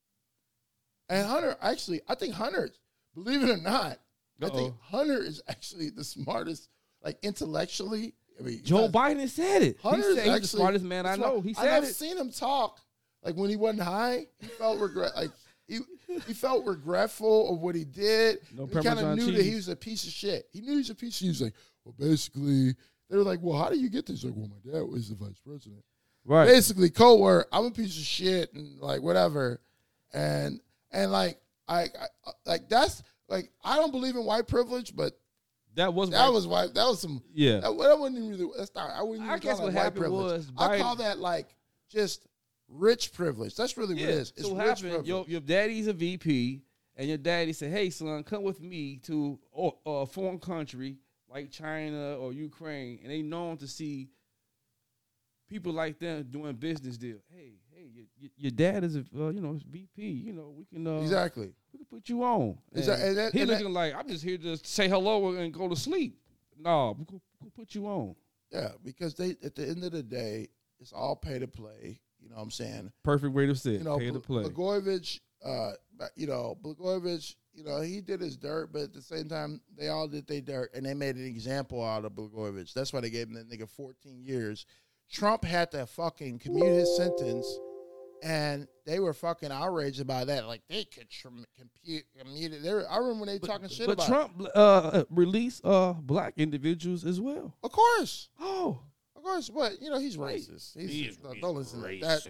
And 1.10 1.26
Hunter, 1.26 1.54
actually, 1.60 2.00
I 2.08 2.14
think 2.14 2.32
Hunter, 2.34 2.70
believe 3.14 3.42
it 3.42 3.50
or 3.50 3.58
not, 3.58 3.98
I 4.42 4.48
think 4.48 4.74
Hunter 4.80 5.22
is 5.22 5.42
actually 5.48 5.90
the 5.90 6.02
smartest, 6.04 6.70
like 7.04 7.18
intellectually. 7.22 8.14
I 8.40 8.42
mean, 8.42 8.60
Joe 8.64 8.88
Biden 8.88 9.28
said 9.28 9.62
it. 9.62 9.76
Hunter 9.82 9.98
he 10.02 10.08
is 10.08 10.18
actually 10.18 10.38
the 10.40 10.46
smartest 10.46 10.84
man 10.84 11.04
I 11.06 11.16
know. 11.16 11.42
He 11.42 11.52
said 11.52 11.68
I've 11.68 11.84
it. 11.84 11.94
seen 11.94 12.16
him 12.16 12.30
talk. 12.32 12.80
Like 13.22 13.36
when 13.36 13.50
he 13.50 13.56
wasn't 13.56 13.82
high, 13.82 14.26
he 14.40 14.46
felt 14.48 14.80
regret. 14.80 15.14
Like 15.16 15.30
he 15.66 15.80
he 16.26 16.34
felt 16.34 16.66
regretful 16.66 17.54
of 17.54 17.60
what 17.60 17.74
he 17.74 17.84
did. 17.84 18.38
No 18.56 18.66
he 18.66 18.72
kind 18.74 18.86
of 18.86 18.94
Parmesan 18.94 19.16
knew 19.16 19.32
that 19.32 19.44
he 19.44 19.54
was 19.54 19.68
a 19.68 19.76
piece 19.76 20.04
of 20.04 20.10
shit. 20.12 20.46
He 20.52 20.60
knew 20.60 20.72
he 20.72 20.78
was 20.78 20.90
a 20.90 20.94
piece. 20.94 21.10
Of, 21.10 21.14
shit. 21.14 21.24
he 21.24 21.28
was 21.28 21.42
like, 21.42 21.54
well, 21.84 21.94
basically, 21.98 22.74
they 23.08 23.16
were 23.16 23.22
like, 23.22 23.38
well, 23.42 23.56
how 23.58 23.70
do 23.70 23.78
you 23.78 23.88
get 23.88 24.06
this? 24.06 24.24
Like, 24.24 24.34
well, 24.36 24.48
my 24.48 24.72
dad 24.72 24.82
was 24.82 25.08
the 25.08 25.14
vice 25.14 25.38
president. 25.44 25.82
Right. 26.24 26.46
Basically, 26.46 26.90
cold 26.90 27.20
word. 27.20 27.46
I'm 27.52 27.66
a 27.66 27.70
piece 27.70 27.96
of 27.96 28.04
shit 28.04 28.52
and 28.54 28.78
like 28.80 29.02
whatever, 29.02 29.60
and 30.12 30.60
and 30.90 31.10
like 31.10 31.40
I, 31.68 31.82
I 31.82 32.30
like 32.46 32.68
that's 32.68 33.02
like 33.28 33.50
I 33.64 33.76
don't 33.76 33.90
believe 33.92 34.14
in 34.16 34.24
white 34.24 34.46
privilege, 34.46 34.94
but 34.94 35.18
That 35.74 35.94
was 35.94 36.10
that 36.10 36.20
right. 36.20 36.28
was 36.32 36.46
white. 36.46 36.74
That 36.74 36.86
was 36.86 37.00
some 37.00 37.22
Yeah. 37.32 37.60
That, 37.60 37.76
that 37.78 37.98
wasn't 37.98 38.18
even 38.18 38.30
really. 38.30 38.50
That's 38.56 38.74
not. 38.74 38.90
I 38.90 39.02
wouldn't. 39.02 39.28
I 39.28 39.32
Even 39.32 39.40
guess 39.40 39.56
call 39.56 39.66
what 39.66 39.74
white 39.74 39.82
happened 39.82 40.00
privilege. 40.02 40.32
was 40.46 40.52
I 40.56 40.78
call 40.78 40.96
that 40.96 41.18
like 41.18 41.54
just 41.90 42.26
rich 42.72 43.12
privilege. 43.12 43.54
That's 43.54 43.76
really 43.76 43.94
what 43.94 44.02
it 44.02 44.08
is. 44.08 44.32
It's 44.36 44.46
so 44.48 44.54
what 44.54 44.58
rich 44.58 44.68
happened? 44.68 44.88
privilege. 44.90 45.08
Your 45.08 45.24
your 45.28 45.40
daddy's 45.40 45.86
a 45.86 45.92
VP, 45.92 46.62
and 46.96 47.08
your 47.08 47.18
daddy 47.18 47.52
said, 47.52 47.70
"Hey, 47.70 47.90
son, 47.90 48.22
come 48.24 48.42
with 48.42 48.60
me 48.60 48.96
to 49.04 49.38
a, 49.56 49.70
a 49.86 50.06
foreign 50.06 50.38
country 50.38 50.98
like 51.28 51.50
China 51.50 52.16
or 52.16 52.32
Ukraine, 52.32 53.00
and 53.02 53.10
they 53.10 53.22
known 53.22 53.56
to 53.58 53.66
see 53.66 54.08
people 55.48 55.72
like 55.72 55.98
them 55.98 56.26
doing 56.30 56.54
business 56.54 56.96
deal. 56.96 57.18
Hey, 57.30 57.52
hey, 57.74 57.86
your, 58.18 58.30
your, 58.36 58.50
dad 58.50 58.84
is 58.84 58.96
a 58.96 59.04
uh, 59.18 59.28
you 59.28 59.40
know 59.40 59.58
VP. 59.70 60.02
You 60.02 60.32
know 60.32 60.54
we 60.56 60.64
can 60.64 60.86
uh, 60.86 61.00
exactly. 61.00 61.52
we 61.72 61.78
can 61.78 61.86
put 61.86 62.08
you 62.08 62.22
on. 62.22 62.58
Exact- 62.74 63.00
And 63.00 63.08
and 63.10 63.18
that- 63.18 63.32
he 63.32 63.40
and 63.40 63.50
that- 63.50 63.58
looking 63.58 63.74
like 63.74 63.94
I'm 63.94 64.08
just 64.08 64.24
here 64.24 64.38
to 64.38 64.56
say 64.58 64.88
hello 64.88 65.32
and 65.32 65.52
go 65.52 65.68
to 65.68 65.76
sleep. 65.76 66.18
No, 66.58 66.96
we 66.98 67.04
can, 67.04 67.20
we 67.40 67.50
can 67.50 67.50
put 67.50 67.74
you 67.74 67.86
on. 67.86 68.14
Yeah, 68.50 68.68
because 68.84 69.14
they 69.14 69.36
at 69.42 69.54
the 69.54 69.68
end 69.68 69.82
of 69.84 69.92
the 69.92 70.02
day, 70.02 70.48
it's 70.80 70.92
all 70.92 71.16
pay 71.16 71.38
to 71.38 71.48
play. 71.48 72.00
You 72.22 72.30
know 72.30 72.36
what 72.36 72.42
I'm 72.42 72.50
saying? 72.50 72.92
Perfect 73.02 73.34
way 73.34 73.46
to 73.46 73.54
say. 73.54 73.72
You 73.72 73.84
know, 73.84 73.98
Pay 73.98 74.10
to 74.10 74.20
play. 74.20 74.44
Blagojevich, 74.44 75.20
uh, 75.44 75.72
you 76.16 76.26
know, 76.26 76.56
Blagojevich, 76.62 77.34
you 77.54 77.64
know, 77.64 77.80
he 77.80 78.00
did 78.00 78.20
his 78.20 78.36
dirt, 78.36 78.72
but 78.72 78.82
at 78.82 78.92
the 78.94 79.02
same 79.02 79.28
time, 79.28 79.60
they 79.76 79.88
all 79.88 80.08
did 80.08 80.26
their 80.26 80.40
dirt, 80.40 80.70
and 80.74 80.86
they 80.86 80.94
made 80.94 81.16
an 81.16 81.26
example 81.26 81.84
out 81.84 82.04
of 82.04 82.12
Blagojevich. 82.12 82.72
That's 82.72 82.92
why 82.92 83.00
they 83.00 83.10
gave 83.10 83.28
him 83.28 83.34
that 83.34 83.50
nigga 83.50 83.68
14 83.68 84.22
years. 84.24 84.64
Trump 85.10 85.44
had 85.44 85.70
to 85.72 85.84
fucking 85.86 86.38
commute 86.38 86.72
his 86.72 86.96
sentence, 86.96 87.58
and 88.22 88.66
they 88.86 88.98
were 89.00 89.12
fucking 89.12 89.52
outraged 89.52 90.00
about 90.00 90.28
that. 90.28 90.46
Like 90.46 90.62
they 90.68 90.84
could 90.84 91.10
trim, 91.10 91.44
compute, 91.58 92.04
commute 92.18 92.52
it. 92.54 92.62
They 92.62 92.72
were, 92.72 92.88
I 92.90 92.96
remember 92.96 93.20
when 93.20 93.26
they 93.28 93.38
talking 93.38 93.68
shit 93.68 93.86
but 93.86 93.94
about. 93.94 94.06
Trump 94.06 94.46
uh, 94.54 95.04
released 95.10 95.60
uh, 95.64 95.92
black 95.92 96.34
individuals 96.38 97.04
as 97.04 97.20
well. 97.20 97.54
Of 97.62 97.72
course, 97.72 98.28
Oh, 98.40 98.80
of 99.22 99.28
course, 99.28 99.48
but 99.48 99.80
you 99.80 99.88
know 99.88 99.98
he's 99.98 100.16
racist. 100.16 100.76
He's, 100.78 101.16
don't, 101.16 101.40
don't 101.40 101.54
listen 101.54 101.80
to 101.80 101.98
that. 102.00 102.26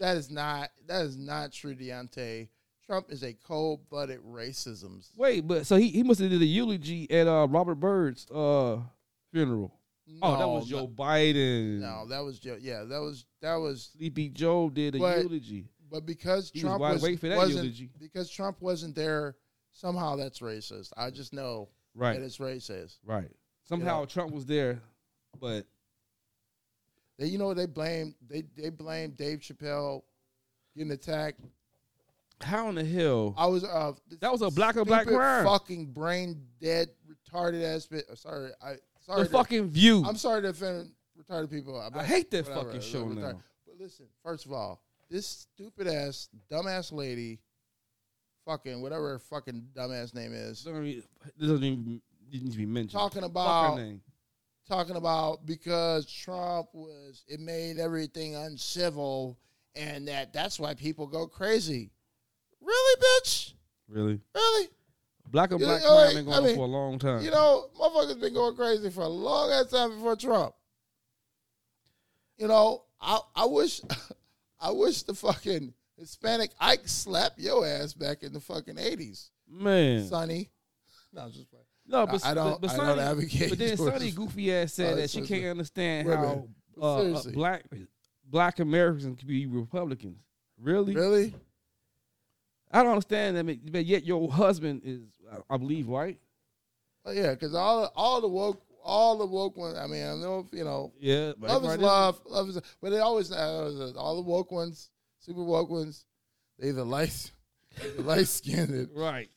That 0.00 0.16
is 0.16 0.30
not 0.30 0.70
that 0.86 1.02
is 1.02 1.16
not 1.16 1.52
true, 1.52 1.74
Deontay. 1.74 2.48
Trump 2.86 3.06
is 3.10 3.22
a 3.22 3.32
cold 3.46 3.88
blooded 3.90 4.20
racism. 4.24 5.06
wait, 5.16 5.46
but 5.46 5.66
so 5.66 5.76
he, 5.76 5.88
he 5.88 6.02
must 6.02 6.20
have 6.20 6.30
did 6.30 6.42
a 6.42 6.46
eulogy 6.46 7.08
at 7.10 7.28
uh, 7.28 7.46
Robert 7.48 7.76
Byrd's 7.76 8.28
uh, 8.30 8.78
funeral. 9.30 9.72
oh, 10.20 10.38
that 10.38 10.48
was 10.48 10.68
Joe 10.68 10.80
no, 10.80 10.88
Biden. 10.88 11.80
No, 11.80 12.06
that 12.08 12.24
was 12.24 12.38
Joe. 12.38 12.56
Yeah, 12.60 12.84
that 12.84 13.00
was 13.00 13.26
that 13.40 13.56
was. 13.56 13.90
Sleepy 13.96 14.30
Joe 14.30 14.70
did 14.70 14.96
a 14.96 14.98
But- 14.98 15.22
eulogy. 15.22 15.66
But 15.90 16.06
because 16.06 16.50
He 16.54 16.62
Trump 16.62 16.80
wide 16.80 17.02
was 17.02 17.18
for 17.20 17.28
that 17.28 17.36
wasn't, 17.36 17.64
eulogy. 17.64 17.90
because 18.00 18.30
Trump 18.30 18.62
wasn't 18.62 18.94
there, 18.94 19.36
somehow 19.72 20.16
that's 20.16 20.38
racist. 20.38 20.90
I 20.96 21.10
just 21.10 21.34
know 21.34 21.68
Right, 21.94 22.18
that 22.18 22.24
it's 22.24 22.38
racist. 22.38 22.96
right. 23.04 23.30
Somehow 23.64 24.00
know. 24.00 24.06
Trump 24.06 24.32
was 24.32 24.46
there, 24.46 24.80
but 25.38 25.66
They, 27.22 27.28
you 27.28 27.38
know, 27.38 27.54
they 27.54 27.66
blame 27.66 28.16
they 28.28 28.42
they 28.56 28.68
blame 28.68 29.12
Dave 29.12 29.38
Chappelle 29.38 30.02
getting 30.76 30.90
attacked. 30.90 31.40
how 32.40 32.68
in 32.68 32.74
the 32.74 32.84
hell? 32.84 33.32
I 33.38 33.46
was 33.46 33.62
uh 33.62 33.92
That 34.20 34.32
was 34.32 34.42
a 34.42 34.50
black 34.50 34.76
on 34.76 34.82
black 34.82 35.06
crime. 35.06 35.44
fucking 35.44 35.92
brain 35.92 36.42
dead 36.60 36.88
retarded 37.08 37.62
ass 37.62 37.86
bit. 37.86 38.06
uh, 38.10 38.16
Sorry, 38.16 38.50
I 38.60 38.74
sorry. 39.06 39.20
the 39.22 39.26
to- 39.26 39.30
fucking 39.30 39.70
view. 39.70 40.02
I'm 40.04 40.16
sorry 40.16 40.42
to 40.42 40.48
offend 40.48 40.90
retarded 41.16 41.48
people. 41.48 41.78
I 41.94 42.02
hate 42.02 42.32
that 42.32 42.48
whatever, 42.48 42.64
fucking 42.64 42.80
show 42.80 43.06
now. 43.06 43.40
But 43.68 43.76
listen, 43.78 44.06
first 44.24 44.44
of 44.44 44.52
all, 44.52 44.82
this 45.08 45.24
stupid 45.24 45.86
ass, 45.86 46.28
dumbass 46.50 46.90
lady, 46.90 47.38
fucking 48.44 48.82
whatever 48.82 49.10
her 49.10 49.18
fucking 49.20 49.68
dumbass 49.76 50.12
name 50.12 50.32
is, 50.32 50.64
Doesn't 50.64 50.84
even- 50.86 51.02
This 51.38 51.48
doesn't 51.50 51.62
even 51.64 52.02
need 52.32 52.50
to 52.50 52.56
be 52.58 52.66
mentioned. 52.66 52.90
talking 52.98 53.22
about 53.22 53.76
her 53.76 53.80
name. 53.84 54.02
Talking 54.72 54.96
about 54.96 55.44
because 55.44 56.10
Trump 56.10 56.68
was 56.72 57.24
it 57.28 57.40
made 57.40 57.78
everything 57.78 58.34
uncivil 58.34 59.36
and 59.74 60.08
that 60.08 60.32
that's 60.32 60.58
why 60.58 60.72
people 60.72 61.06
go 61.06 61.26
crazy. 61.26 61.90
Really, 62.58 63.02
bitch? 63.02 63.52
Really, 63.86 64.18
Really? 64.34 64.68
black 65.30 65.50
and 65.50 65.60
black 65.60 65.82
crime 65.82 66.14
been 66.14 66.24
going 66.24 66.38
I 66.38 66.40
mean, 66.40 66.56
for 66.56 66.62
a 66.62 66.68
long 66.68 66.98
time. 66.98 67.22
You 67.22 67.30
know, 67.30 67.66
motherfuckers 67.78 68.18
been 68.18 68.32
going 68.32 68.56
crazy 68.56 68.88
for 68.88 69.02
a 69.02 69.08
long 69.08 69.50
ass 69.50 69.66
time 69.66 69.90
before 69.90 70.16
Trump. 70.16 70.54
You 72.38 72.48
know, 72.48 72.84
I 72.98 73.20
I 73.36 73.44
wish 73.44 73.82
I 74.58 74.70
wish 74.70 75.02
the 75.02 75.12
fucking 75.12 75.74
Hispanic 75.98 76.50
Ike 76.58 76.88
slapped 76.88 77.38
your 77.38 77.66
ass 77.66 77.92
back 77.92 78.22
in 78.22 78.32
the 78.32 78.40
fucking 78.40 78.78
eighties, 78.78 79.32
man. 79.46 80.06
Sunny. 80.06 80.48
No, 81.12 81.28
just 81.28 81.50
playing. 81.50 81.61
No, 81.86 82.06
but 82.06 82.24
I- 82.24 82.34
don't- 82.34 82.60
But, 82.60 82.68
but 82.68 82.80
I 82.80 82.86
don't 82.86 82.98
advocate 82.98 83.50
But 83.50 83.58
then 83.58 83.76
Sunny 83.76 84.10
goofy 84.12 84.52
ass 84.54 84.72
said 84.74 84.92
Oh, 84.94 84.96
that 84.96 85.10
she 85.10 85.22
can't 85.22 85.44
understand 85.46 86.08
how 86.08 86.48
uh, 86.80 87.12
uh, 87.12 87.22
black 87.32 87.64
black 88.28 88.60
Americans 88.60 89.18
can 89.18 89.28
be 89.28 89.46
Republicans. 89.46 90.18
Really? 90.60 90.94
Really? 90.94 91.34
I 92.70 92.82
don't 92.82 92.92
understand 92.92 93.36
that. 93.36 93.72
But 93.72 93.84
yet 93.84 94.04
your 94.04 94.30
husband 94.30 94.82
is, 94.84 95.02
I- 95.30 95.54
I 95.54 95.56
believe, 95.58 95.88
white. 95.88 96.18
Oh, 97.04 97.10
yeah, 97.12 97.30
because 97.32 97.54
all 97.54 97.90
all 97.96 98.20
the 98.20 98.28
woke 98.28 98.62
all 98.84 99.18
the 99.18 99.26
woke 99.26 99.56
ones. 99.56 99.76
I 99.76 99.86
mean, 99.86 100.04
I 100.06 100.14
know 100.14 100.46
you 100.52 100.64
know 100.64 100.92
Yeah, 101.00 101.32
love 101.40 101.64
is 101.64 101.78
love, 101.78 102.20
love 102.26 102.48
is, 102.48 102.60
but 102.80 102.90
they 102.90 103.00
always 103.00 103.30
uh, 103.32 103.92
all 103.96 104.16
the 104.16 104.22
woke 104.22 104.50
ones, 104.52 104.88
super 105.18 105.42
woke 105.42 105.68
ones. 105.68 106.04
They 106.58 106.68
either 106.68 106.84
light 106.84 107.32
light 107.98 108.28
skinned 108.28 108.88
Right. 108.94 109.28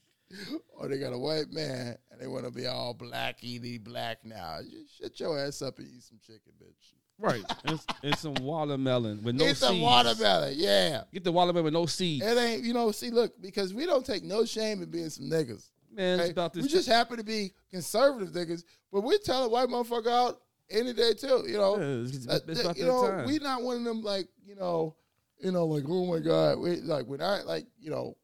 or 0.78 0.88
they 0.88 1.00
got 1.00 1.14
a 1.14 1.18
white 1.18 1.52
man 1.52 1.98
and 2.16 2.24
they 2.24 2.32
want 2.32 2.46
to 2.46 2.52
be 2.52 2.66
all 2.66 2.94
black, 2.94 3.44
eaty 3.44 3.78
black 3.78 4.24
now. 4.24 4.60
You 4.66 4.86
shut 5.00 5.20
your 5.20 5.38
ass 5.38 5.62
up 5.62 5.80
and 5.80 5.88
eat 5.88 6.04
some 6.04 6.20
chicken, 6.26 6.54
bitch. 6.62 6.94
Right. 7.18 7.44
and, 7.66 7.80
and 8.04 8.18
some 8.18 8.36
watermelon 8.36 9.24
with 9.24 9.36
no 9.36 9.46
eat 9.46 9.50
seeds. 9.50 9.60
some 9.60 9.82
watermelon, 9.82 10.54
yeah. 10.58 11.04
Get 11.14 11.24
the 11.24 11.32
watermelon 11.32 11.66
with 11.66 11.74
no 11.74 11.86
seeds. 11.86 12.26
It 12.26 12.38
ain't, 12.38 12.64
you 12.64 12.74
know, 12.74 12.92
see, 12.92 13.10
look, 13.10 13.34
because 13.42 13.74
we 13.74 13.86
don't 13.86 14.06
take 14.06 14.24
no 14.24 14.46
shame 14.46 14.82
in 14.82 14.90
being 14.90 15.10
some 15.10 15.26
niggas. 15.26 15.70
Man, 15.94 16.20
it's 16.20 16.24
okay? 16.24 16.32
about 16.32 16.54
this. 16.54 16.64
we 16.64 16.70
just 16.70 16.90
happen 16.90 17.18
to 17.18 17.24
be 17.24 17.54
conservative 17.72 18.34
niggas, 18.34 18.64
but 18.92 19.02
we 19.02 19.18
tell 19.20 19.46
a 19.46 19.50
white 19.50 19.70
motherfucker 19.70 20.12
out 20.12 20.42
any 20.70 20.94
day 20.94 21.14
too, 21.14 21.46
you 21.48 21.58
know. 21.58 21.78
Yeah, 21.78 22.06
it's, 22.06 22.28
Uh, 22.28 22.40
it's 22.48 22.62
about 22.62 22.78
you 22.78 22.86
know, 22.86 23.08
time. 23.08 23.28
we 23.28 23.40
not 23.40 23.62
one 23.62 23.78
of 23.78 23.84
them 23.84 24.02
like 24.02 24.28
you 24.46 24.56
know, 24.56 24.96
you 25.40 25.52
know, 25.52 25.66
like 25.66 25.84
oh 25.88 26.06
my 26.06 26.20
god, 26.20 26.60
we 26.60 26.82
like 26.82 27.06
we're 27.06 27.18
not 27.18 27.46
like 27.46 27.66
you 27.80 27.92
know, 27.92 28.18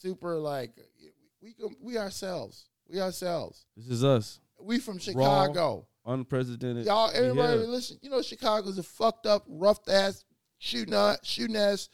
super 0.00 0.36
like 0.36 0.70
we 1.42 1.54
we, 1.60 1.76
we 1.80 1.98
ourselves, 1.98 2.68
we 2.88 3.00
ourselves. 3.00 3.66
this 3.76 3.88
is 3.88 4.04
us. 4.04 4.40
We 4.60 4.78
from 4.78 4.98
Chicago, 4.98 5.86
Unprecedented. 6.04 6.86
y'all. 6.86 7.10
Everybody, 7.12 7.60
Yeah. 7.60 7.66
listen. 7.66 7.98
You 8.02 8.10
know, 8.10 8.22
Chicago's 8.22 8.78
a 8.78 8.82
fucked 8.82 9.26
up, 9.26 9.44
rough 9.46 9.78
ass, 9.88 10.24
shooting 10.58 10.94
ass, 10.94 11.18
shooting 11.22 11.56
ass, 11.56 11.88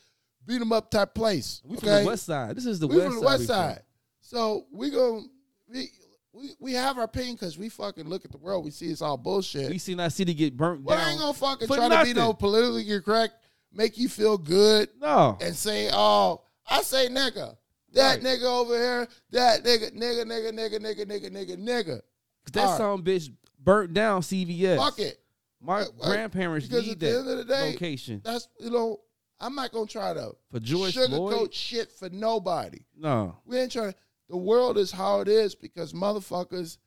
beat 0.47 0.61
'em 0.61 0.73
up 0.73 0.91
type 0.91 1.15
place. 1.15 1.61
We 1.65 1.77
okay? 1.77 1.87
from 1.87 2.05
the 2.05 2.07
west 2.11 2.27
side. 2.27 2.57
This 2.57 2.67
is 2.67 2.79
the 2.79 2.87
we 2.87 2.97
west 2.97 3.07
from 3.09 3.15
the 3.17 3.21
side. 3.21 3.27
west 3.27 3.41
we 3.41 3.47
side. 3.47 3.83
So 4.21 4.67
we 4.73 4.91
go, 4.91 5.23
we 5.69 5.91
we, 6.33 6.51
we 6.59 6.73
have 6.73 6.99
our 6.99 7.07
pain 7.07 7.35
because 7.35 7.57
we 7.57 7.69
fucking 7.69 8.09
look 8.09 8.25
at 8.25 8.33
the 8.33 8.39
world. 8.39 8.65
We 8.65 8.71
see 8.73 8.87
it's 8.87 9.03
all 9.03 9.17
bullshit. 9.17 9.71
We 9.71 9.79
seen 9.79 10.01
our 10.01 10.11
city 10.11 10.35
get 10.35 10.57
burnt 10.57 10.83
Well, 10.83 10.99
I 10.99 11.11
ain't 11.11 11.21
gonna 11.21 11.33
fucking 11.33 11.69
try 11.69 11.89
to 11.89 12.05
be 12.05 12.13
no 12.13 12.33
politically 12.33 13.01
correct, 13.01 13.35
make 13.73 13.97
you 13.99 14.09
feel 14.09 14.37
good, 14.37 14.89
no. 15.01 15.39
and 15.41 15.55
say, 15.55 15.91
oh, 15.93 16.43
I 16.67 16.83
say 16.83 17.09
nigga. 17.09 17.57
That 17.95 18.15
Right. 18.17 18.23
nigga 18.23 18.43
over 18.45 18.77
here, 18.77 19.09
that 19.31 19.65
nigga, 19.65 19.91
nigga, 19.93 20.25
nigga, 20.25 20.53
nigga, 20.53 20.79
nigga, 20.81 21.07
nigga, 21.07 21.31
nigga, 21.31 21.57
nigga. 21.57 22.01
'Cause 22.45 22.53
that 22.53 22.65
right. 22.67 22.77
some 22.79 23.03
bitch 23.05 23.33
burnt 23.59 23.95
down 23.95 24.23
CVS. 24.23 24.77
Fuck 24.79 24.99
it. 24.99 25.21
My 25.61 25.79
Right, 25.81 25.87
right. 25.89 25.99
grandparents 26.03 26.67
Because 26.67 26.85
need 26.85 26.93
at 26.93 27.01
the 27.01 27.07
that 27.07 27.19
end 27.21 27.29
of 27.29 27.39
the 27.39 27.45
day, 27.45 27.71
location 27.73 28.21
That's 28.25 28.49
you 28.61 28.71
know, 28.71 29.01
I'm 29.41 29.55
not 29.55 29.73
gonna 29.73 29.87
try 29.87 30.13
to 30.13 30.35
for 30.51 30.61
George 30.61 30.95
sugarcoat 30.95 31.17
Floyd. 31.37 31.55
shit 31.55 31.91
for 31.93 32.09
nobody. 32.11 32.85
No. 32.97 33.39
We 33.47 33.59
ain't 33.59 33.73
trying. 33.73 33.95
The 34.29 34.37
world 34.37 34.77
is 34.79 34.91
how 34.91 35.21
it 35.21 35.29
is 35.29 35.55
because 35.55 35.93
motherfuckers 35.93 36.79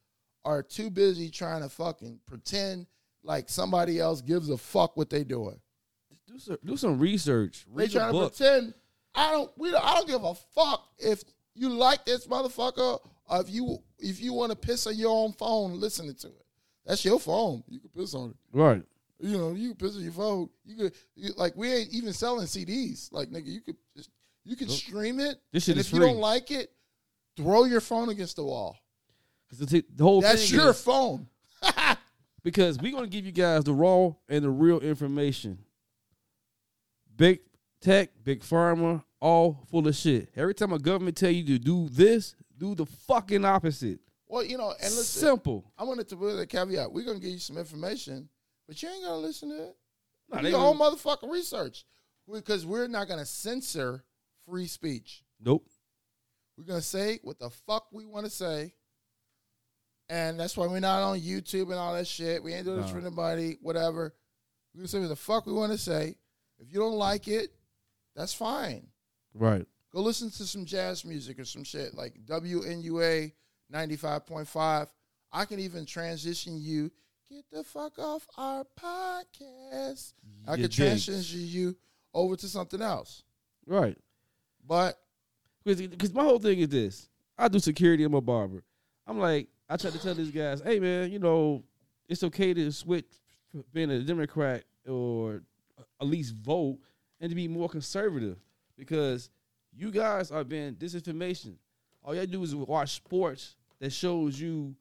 are 0.46 0.62
too 0.64 0.90
busy 0.90 1.30
trying 1.30 1.62
to 1.62 1.70
fucking 1.70 2.20
pretend 2.26 2.88
like 3.24 3.50
somebody 3.50 4.00
else 4.00 4.22
gives 4.22 4.50
a 4.50 4.58
fuck 4.58 4.96
what 4.98 5.10
they 5.10 5.24
doing. 5.24 5.60
Do 6.28 6.40
some, 6.40 6.58
do 6.64 6.78
some 6.78 7.00
research. 7.00 7.66
They 7.70 7.74
Read 7.84 7.90
a 7.90 7.94
trying 7.94 8.14
to 8.14 8.20
pretend. 8.30 8.74
I 9.18 9.32
don't. 9.32 9.52
We. 9.58 9.72
Don't, 9.72 9.84
I 9.84 9.96
don't 9.96 10.08
give 10.08 10.24
a 10.24 10.34
fuck 10.36 10.88
if 11.00 11.24
you 11.56 11.70
like 11.70 12.06
this 12.06 12.28
motherfucker 12.28 13.00
or 13.30 13.42
if 13.42 13.50
you 13.50 13.80
if 14.00 14.22
you 14.22 14.34
want 14.34 14.52
to 14.52 14.56
piss 14.56 14.86
on 14.88 14.96
your 14.96 15.10
own 15.12 15.34
phone 15.34 15.80
listening 15.80 16.16
to 16.16 16.28
it. 16.28 16.46
That's 16.86 17.04
your 17.04 17.20
phone. 17.20 17.64
You 17.68 17.80
can 17.80 17.90
piss 17.90 18.14
on 18.14 18.30
it. 18.30 18.36
Right. 18.54 18.84
You 19.20 19.38
know, 19.38 19.52
you 19.54 19.70
can 19.74 19.78
piss 19.88 19.98
on 19.98 20.04
your 20.04 20.12
phone. 20.14 20.50
You 20.64 20.76
could 20.76 20.94
you, 21.16 21.32
like 21.36 21.54
we 21.56 21.74
ain't 21.74 21.94
even 21.94 22.14
selling 22.14 22.46
CDs. 22.46 23.12
Like 23.12 23.30
nigga, 23.30 23.48
you 23.48 23.62
could 23.62 23.76
just 23.96 24.10
you 24.46 24.56
could 24.56 24.68
Nope. 24.70 24.78
stream 24.78 25.20
it. 25.20 25.38
This 25.52 25.64
shit 25.66 25.74
and 25.74 25.80
is 25.82 25.88
if 25.88 25.94
you 25.94 26.00
don't 26.00 26.18
like 26.20 26.52
it, 26.52 26.72
throw 27.36 27.66
your 27.66 27.82
phone 27.82 28.10
against 28.10 28.36
the 28.38 28.44
wall. 28.46 28.78
the, 29.52 29.84
the 29.94 30.04
whole 30.04 30.22
That's 30.22 30.50
your 30.52 30.70
is- 30.70 30.82
phone. 30.82 31.28
because 32.44 32.78
we're 32.78 32.92
gonna 32.94 33.08
give 33.08 33.26
you 33.26 33.32
guys 33.32 33.64
the 33.64 33.74
raw 33.74 34.12
and 34.30 34.46
the 34.46 34.50
real 34.50 34.80
information. 34.80 35.58
Big 37.16 37.40
tech, 37.82 38.12
big 38.24 38.42
pharma, 38.42 39.04
all 39.20 39.66
full 39.70 39.88
of 39.88 39.96
shit. 39.96 40.30
Every 40.36 40.54
time 40.54 40.74
a 40.74 40.80
government 40.80 41.18
tell 41.18 41.32
you 41.32 41.44
to 41.46 41.60
do 41.60 41.90
this, 41.90 42.36
do 42.58 42.76
the 42.76 42.86
fucking 42.86 43.46
opposite. 43.46 44.00
Well, 44.28 44.44
you 44.44 44.58
know, 44.58 44.72
and 44.72 44.94
listen, 44.94 45.28
Simple. 45.28 45.72
I 45.78 45.84
wanted 45.84 46.08
to 46.10 46.18
put 46.18 46.38
a 46.38 46.46
caveat. 46.46 46.92
We're 46.92 47.06
gonna 47.06 47.20
give 47.20 47.32
you 47.32 47.40
some 47.40 47.58
information, 47.58 48.28
but 48.68 48.82
you 48.82 48.90
ain't 48.90 49.04
gonna 49.04 49.18
listen 49.18 49.50
to 49.50 49.64
it. 49.70 49.76
Nah, 50.30 50.42
do 50.42 50.50
your 50.50 50.60
own 50.60 50.78
motherfucking 50.78 51.32
research. 51.32 51.86
because 52.32 52.66
we're 52.66 52.88
not 52.88 53.08
gonna 53.08 53.26
censor 53.26 54.04
free 54.46 54.68
speech. 54.68 55.24
Nope. 55.40 55.66
We're 56.58 56.66
gonna 56.66 56.82
say 56.82 57.20
what 57.24 57.40
the 57.40 57.50
fuck 57.50 57.88
we 57.94 58.06
want 58.06 58.26
to 58.26 58.30
say, 58.32 58.74
and 60.10 60.38
that's 60.40 60.58
why 60.58 60.68
we're 60.68 60.80
not 60.82 61.02
on 61.04 61.20
YouTube 61.22 61.64
and 61.72 61.76
all 61.76 61.94
that 61.94 62.08
shit. 62.08 62.44
We 62.44 62.54
ain't 62.54 62.66
doing 62.66 62.82
this 62.82 62.92
for 62.92 62.98
anybody. 63.00 63.58
Whatever. 63.62 64.14
We're 64.74 64.80
gonna 64.82 64.88
say 64.90 65.00
what 65.00 65.10
the 65.10 65.16
fuck 65.16 65.46
we 65.46 65.54
want 65.54 65.72
to 65.72 65.78
say. 65.78 66.18
If 66.60 66.74
you 66.74 66.80
don't 66.80 66.96
like 66.98 67.28
it, 67.28 67.54
that's 68.16 68.34
fine. 68.34 68.88
Right. 69.38 69.66
Go 69.94 70.02
listen 70.02 70.30
to 70.32 70.44
some 70.46 70.66
jazz 70.66 71.06
music 71.06 71.40
or 71.40 71.46
some 71.46 71.64
shit 71.64 71.94
like 71.96 72.14
WNUA 72.26 73.32
ninety 73.70 73.96
five 73.96 74.26
point 74.26 74.48
five. 74.48 74.88
I 75.32 75.46
can 75.46 75.60
even 75.60 75.86
transition 75.86 76.58
you. 76.60 76.92
Get 77.30 77.44
the 77.52 77.64
fuck 77.64 78.00
off 78.00 78.26
our 78.38 78.64
podcast. 78.80 80.14
I 80.48 80.56
You 80.56 80.64
dig. 80.64 80.72
transition 80.72 81.40
you 81.42 81.76
over 82.14 82.36
to 82.38 82.48
something 82.48 82.82
else. 82.82 83.24
Right. 83.66 83.98
But 84.66 84.98
Because 85.66 86.14
my 86.14 86.24
whole 86.24 86.40
thing 86.40 86.60
is 86.60 86.70
this: 86.70 87.10
I 87.38 87.48
do 87.48 87.60
security. 87.60 88.04
I'm 88.04 88.14
a 88.14 88.22
barber. 88.22 88.64
I'm 89.06 89.20
like, 89.20 89.48
I 89.70 89.78
try 89.78 89.92
to 89.92 90.00
tell 90.00 90.14
these 90.16 90.32
guys, 90.32 90.62
hey 90.62 90.80
man, 90.80 91.12
you 91.12 91.20
know, 91.20 91.64
it's 92.08 92.24
okay 92.24 92.54
to 92.54 92.72
switch 92.72 93.06
from 93.52 93.64
being 93.74 93.90
a 93.92 94.00
Democrat 94.02 94.64
or 94.88 95.42
at 96.02 96.08
least 96.08 96.34
vote 96.36 96.80
and 97.20 97.30
to 97.30 97.36
be 97.36 97.48
more 97.48 97.68
conservative 97.70 98.38
because 98.78 99.30
you 99.76 99.92
guys 99.92 100.32
are 100.32 100.44
being 100.44 100.76
disinformation. 100.76 101.56
All 102.04 102.16
you 102.16 102.26
do 102.26 102.44
is 102.44 102.56
watch 102.56 102.94
sports 102.96 103.56
that 103.80 103.92
shows 103.92 104.40
you 104.40 104.76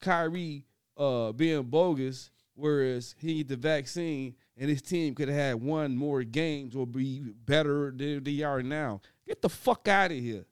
Kyrie 0.00 0.64
uh, 0.96 1.32
being 1.32 1.62
bogus, 1.64 2.30
whereas 2.54 3.14
he 3.18 3.38
get 3.38 3.48
the 3.48 3.56
vaccine 3.56 4.34
and 4.56 4.68
his 4.68 4.82
team 4.82 5.14
could 5.14 5.28
have 5.28 5.36
had 5.36 5.54
one 5.62 5.96
more 5.96 6.22
games 6.22 6.74
or 6.74 6.86
be 6.86 7.20
better 7.44 7.90
than 7.94 8.22
they 8.24 8.42
are 8.42 8.62
now. 8.62 9.00
Get 9.26 9.42
the 9.42 9.48
fuck 9.48 9.88
out 9.88 10.10
of 10.10 10.18
here. 10.18 10.44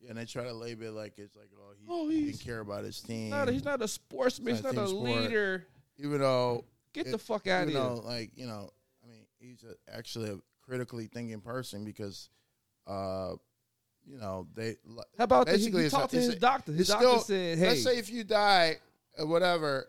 yeah, 0.00 0.10
and 0.10 0.18
they 0.18 0.24
try 0.24 0.44
to 0.44 0.52
label 0.52 0.86
it 0.86 0.92
like 0.92 1.14
it's 1.18 1.36
like 1.36 1.50
oh 1.56 1.72
he, 1.78 1.86
Oh, 1.88 2.08
he 2.08 2.24
didn't 2.26 2.40
care 2.40 2.60
about 2.60 2.84
his 2.84 3.00
team. 3.00 3.22
He's 3.24 3.30
not 3.30 3.48
a, 3.48 3.52
he's 3.52 3.64
not 3.64 3.82
a 3.82 3.88
sportsman. 3.88 4.54
He's 4.54 4.64
not 4.64 4.74
not 4.74 4.84
a 4.84 4.88
sport. 4.88 5.04
leader. 5.22 5.66
even 5.98 6.20
though 6.20 6.64
Get 6.92 7.06
it- 7.08 7.10
the 7.10 7.18
fuck 7.18 7.46
out 7.46 7.64
of 7.64 7.70
here. 7.70 7.80
like 7.80 8.30
you 8.36 8.46
know, 8.46 8.70
I 9.04 9.08
mean, 9.08 9.26
he's 9.38 9.64
a, 9.64 9.74
actually 9.96 10.30
a 10.30 10.36
critically 10.62 11.06
thinking 11.06 11.40
person 11.40 11.84
because, 11.84 12.30
uh, 12.86 13.32
you 14.04 14.18
know, 14.18 14.46
they 14.54 14.76
How 15.18 15.24
about 15.24 15.46
the, 15.46 15.52
he, 15.52 15.58
basically 15.58 15.84
he 15.84 15.88
talked 15.90 16.10
to 16.10 16.16
his 16.16 16.28
a- 16.30 16.38
doctor? 16.38 16.72
His 16.72 16.88
doctor 16.88 17.06
still- 17.06 17.20
said, 17.20 17.58
"Hey, 17.58 17.68
Let's 17.68 17.82
say 17.84 17.98
if 17.98 18.10
you 18.10 18.24
die 18.24 18.78
or 19.18 19.26
whatever, 19.26 19.88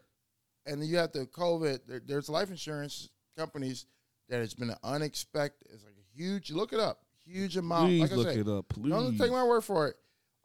and 0.65 0.85
you 0.85 0.97
have 0.97 1.11
to 1.13 1.25
COVID, 1.25 1.79
there, 1.87 2.01
there's 2.05 2.29
life 2.29 2.49
insurance 2.49 3.09
companies 3.37 3.85
that 4.29 4.39
it's 4.41 4.53
been 4.53 4.69
an 4.69 4.77
unexpected. 4.83 5.67
It's 5.73 5.83
like 5.83 5.95
a 5.95 6.17
huge. 6.17 6.51
Look 6.51 6.73
it 6.73 6.79
up. 6.79 6.99
Huge 7.25 7.57
amount. 7.57 7.87
please 7.87 8.01
like 8.01 8.11
I 8.11 8.15
look 8.15 8.27
say, 8.27 8.39
it 8.39 8.47
up, 8.47 8.69
please." 8.69 8.89
don't 8.91 9.17
take 9.17 9.31
my 9.31 9.43
word 9.43 9.61
for 9.61 9.87
it. 9.87 9.95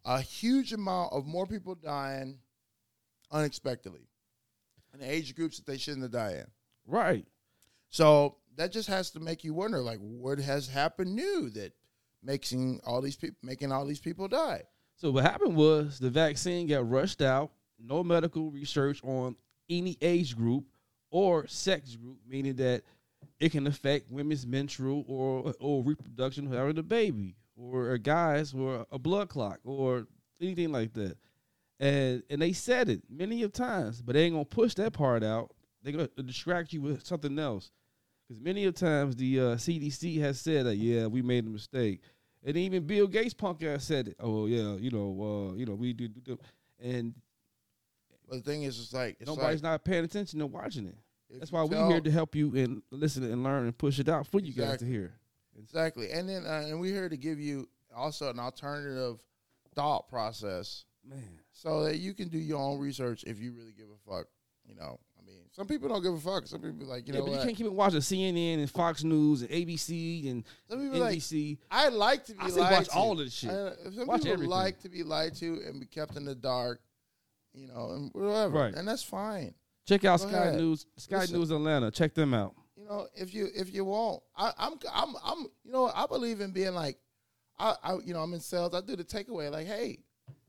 A 0.04 0.20
huge 0.20 0.72
amount 0.72 1.12
of 1.12 1.26
more 1.26 1.46
people 1.46 1.74
dying 1.74 2.38
unexpectedly, 3.30 4.08
in 4.94 5.02
age 5.02 5.34
groups 5.34 5.58
that 5.58 5.66
they 5.66 5.76
shouldn't 5.76 6.02
have 6.02 6.12
died 6.12 6.36
in. 6.36 6.46
right. 6.86 7.26
So 7.90 8.36
that 8.56 8.70
just 8.70 8.88
has 8.88 9.10
to 9.12 9.20
make 9.20 9.44
you 9.44 9.54
wonder, 9.54 9.80
like, 9.80 9.98
what 9.98 10.38
has 10.38 10.68
happened 10.68 11.14
new 11.14 11.48
that 11.50 11.72
making 12.22 12.80
all 12.86 13.00
these 13.00 13.16
people 13.16 13.36
making 13.42 13.72
all 13.72 13.86
these 13.86 14.00
people 14.00 14.28
die? 14.28 14.62
So 14.96 15.10
what 15.10 15.24
happened 15.24 15.56
was 15.56 15.98
the 15.98 16.10
vaccine 16.10 16.66
got 16.66 16.88
rushed 16.88 17.22
out. 17.22 17.50
No 17.78 18.02
medical 18.02 18.50
research 18.50 19.00
on 19.04 19.36
any 19.70 19.96
age 20.00 20.36
group 20.36 20.64
or 21.10 21.46
sex 21.46 21.94
group, 21.94 22.18
meaning 22.26 22.56
that 22.56 22.82
it 23.38 23.52
can 23.52 23.66
affect 23.66 24.10
women's 24.10 24.46
menstrual 24.46 25.04
or 25.06 25.54
or 25.60 25.82
reproduction 25.82 26.52
having 26.52 26.78
a 26.78 26.82
baby, 26.82 27.36
or 27.56 27.92
a 27.92 27.98
guys 27.98 28.54
or 28.54 28.86
a 28.90 28.98
blood 28.98 29.28
clot 29.28 29.60
or 29.64 30.06
anything 30.40 30.72
like 30.72 30.92
that. 30.94 31.16
And 31.80 32.22
and 32.30 32.42
they 32.42 32.52
said 32.52 32.88
it 32.88 33.02
many 33.08 33.42
of 33.42 33.52
times, 33.52 34.02
but 34.02 34.14
they 34.14 34.24
ain't 34.24 34.34
gonna 34.34 34.44
push 34.44 34.74
that 34.74 34.92
part 34.92 35.22
out. 35.22 35.52
They're 35.82 35.92
gonna 35.92 36.08
distract 36.24 36.72
you 36.72 36.82
with 36.82 37.06
something 37.06 37.38
else. 37.38 37.70
Because 38.28 38.42
many 38.42 38.64
of 38.66 38.74
times 38.74 39.16
the 39.16 39.40
uh, 39.40 39.42
CDC 39.56 40.20
has 40.20 40.38
said 40.38 40.66
that 40.66 40.76
yeah 40.76 41.06
we 41.06 41.22
made 41.22 41.46
a 41.46 41.48
mistake, 41.48 42.02
and 42.44 42.56
even 42.56 42.86
Bill 42.86 43.06
Gates 43.06 43.32
punk 43.32 43.62
ass 43.62 43.84
said 43.84 44.08
it. 44.08 44.16
Oh 44.20 44.46
yeah, 44.46 44.74
you 44.74 44.90
know, 44.90 45.50
uh, 45.50 45.54
you 45.54 45.64
know 45.64 45.74
we 45.74 45.94
do, 45.94 46.08
do, 46.08 46.20
do. 46.20 46.38
and 46.82 47.14
But 48.28 48.44
the 48.44 48.50
thing 48.50 48.64
is, 48.64 48.78
it's 48.78 48.92
like 48.92 49.16
it's 49.18 49.28
nobody's 49.28 49.62
like, 49.62 49.72
not 49.72 49.84
paying 49.84 50.04
attention 50.04 50.40
and 50.42 50.52
watching 50.52 50.86
it. 50.86 50.98
That's 51.30 51.52
why 51.52 51.62
we're 51.62 51.88
here 51.88 52.00
to 52.00 52.10
help 52.10 52.34
you 52.34 52.54
and 52.56 52.82
listen 52.90 53.22
and 53.24 53.42
learn 53.42 53.64
and 53.64 53.76
push 53.76 53.98
it 53.98 54.08
out 54.08 54.26
for 54.26 54.40
you 54.40 54.52
guys 54.52 54.78
to 54.78 54.86
hear. 54.86 55.12
exactly, 55.58 56.10
and 56.10 56.28
then 56.28 56.44
uh, 56.44 56.64
and 56.66 56.80
we're 56.80 56.94
here 56.94 57.08
to 57.08 57.16
give 57.16 57.40
you 57.40 57.68
also 57.94 58.30
an 58.30 58.38
alternative 58.38 59.20
thought 59.74 60.08
process 60.08 60.84
Man, 61.08 61.40
so 61.52 61.84
that 61.84 61.98
you 61.98 62.14
can 62.14 62.28
do 62.28 62.38
your 62.38 62.58
own 62.58 62.78
research 62.78 63.24
if 63.24 63.40
you 63.40 63.52
really 63.52 63.72
give 63.72 63.86
a 63.88 64.10
fuck. 64.10 64.26
You 64.66 64.74
know, 64.74 65.00
mean, 65.28 65.44
some 65.52 65.66
people 65.66 65.88
don't 65.88 66.02
give 66.02 66.14
a 66.14 66.18
fuck. 66.18 66.46
Some 66.46 66.60
people 66.60 66.86
like 66.86 67.06
you 67.06 67.14
yeah, 67.14 67.20
know 67.20 67.26
but 67.26 67.32
you 67.32 67.38
can't 67.44 67.56
keep 67.56 67.66
watching 67.68 68.00
CNN 68.00 68.58
and 68.58 68.70
Fox 68.70 69.04
News 69.04 69.42
and 69.42 69.50
ABC 69.50 70.30
and 70.30 70.44
some 70.68 70.80
people 70.80 71.00
like 71.00 71.16
NBC. 71.18 71.58
I 71.70 71.88
like 71.88 72.24
to 72.26 72.32
be 72.32 72.38
I 72.42 72.46
lied 72.48 72.72
watch 72.72 72.88
to. 72.88 72.94
all 72.94 73.12
of 73.12 73.18
this 73.18 73.32
shit. 73.34 73.50
I- 73.50 73.90
some 73.90 74.06
Watch 74.06 74.20
people 74.20 74.32
everything. 74.34 74.50
like 74.50 74.80
to 74.80 74.88
be 74.88 75.02
lied 75.02 75.34
to 75.36 75.60
and 75.66 75.80
be 75.80 75.86
kept 75.86 76.16
in 76.16 76.24
the 76.24 76.34
dark, 76.34 76.80
you 77.54 77.66
know, 77.68 77.90
and 77.92 78.10
whatever. 78.12 78.58
Right. 78.58 78.74
And 78.74 78.86
that's 78.86 79.02
fine. 79.02 79.54
Check 79.86 80.04
out 80.04 80.20
Go 80.20 80.28
Sky 80.28 80.36
ahead. 80.38 80.56
News, 80.56 80.86
Sky 80.96 81.20
Listen. 81.20 81.38
News 81.38 81.52
Australia. 81.52 81.90
Check 81.90 82.14
them 82.14 82.34
out. 82.34 82.54
You 82.76 82.84
know, 82.84 83.06
if 83.14 83.34
you 83.34 83.48
if 83.54 83.72
you 83.74 83.84
won't, 83.84 84.22
I, 84.36 84.52
I'm 84.58 84.74
I'm 84.92 85.14
I'm 85.24 85.38
you 85.64 85.72
know 85.72 85.90
I 85.94 86.06
believe 86.06 86.40
in 86.40 86.52
being 86.52 86.74
like, 86.74 86.98
I, 87.58 87.74
I 87.82 87.94
you 88.04 88.12
know 88.14 88.20
I'm 88.20 88.32
in 88.34 88.40
sales. 88.40 88.74
I 88.74 88.80
do 88.80 88.96
the 88.96 89.04
takeaway 89.04 89.50
like, 89.50 89.66
hey, 89.66 89.98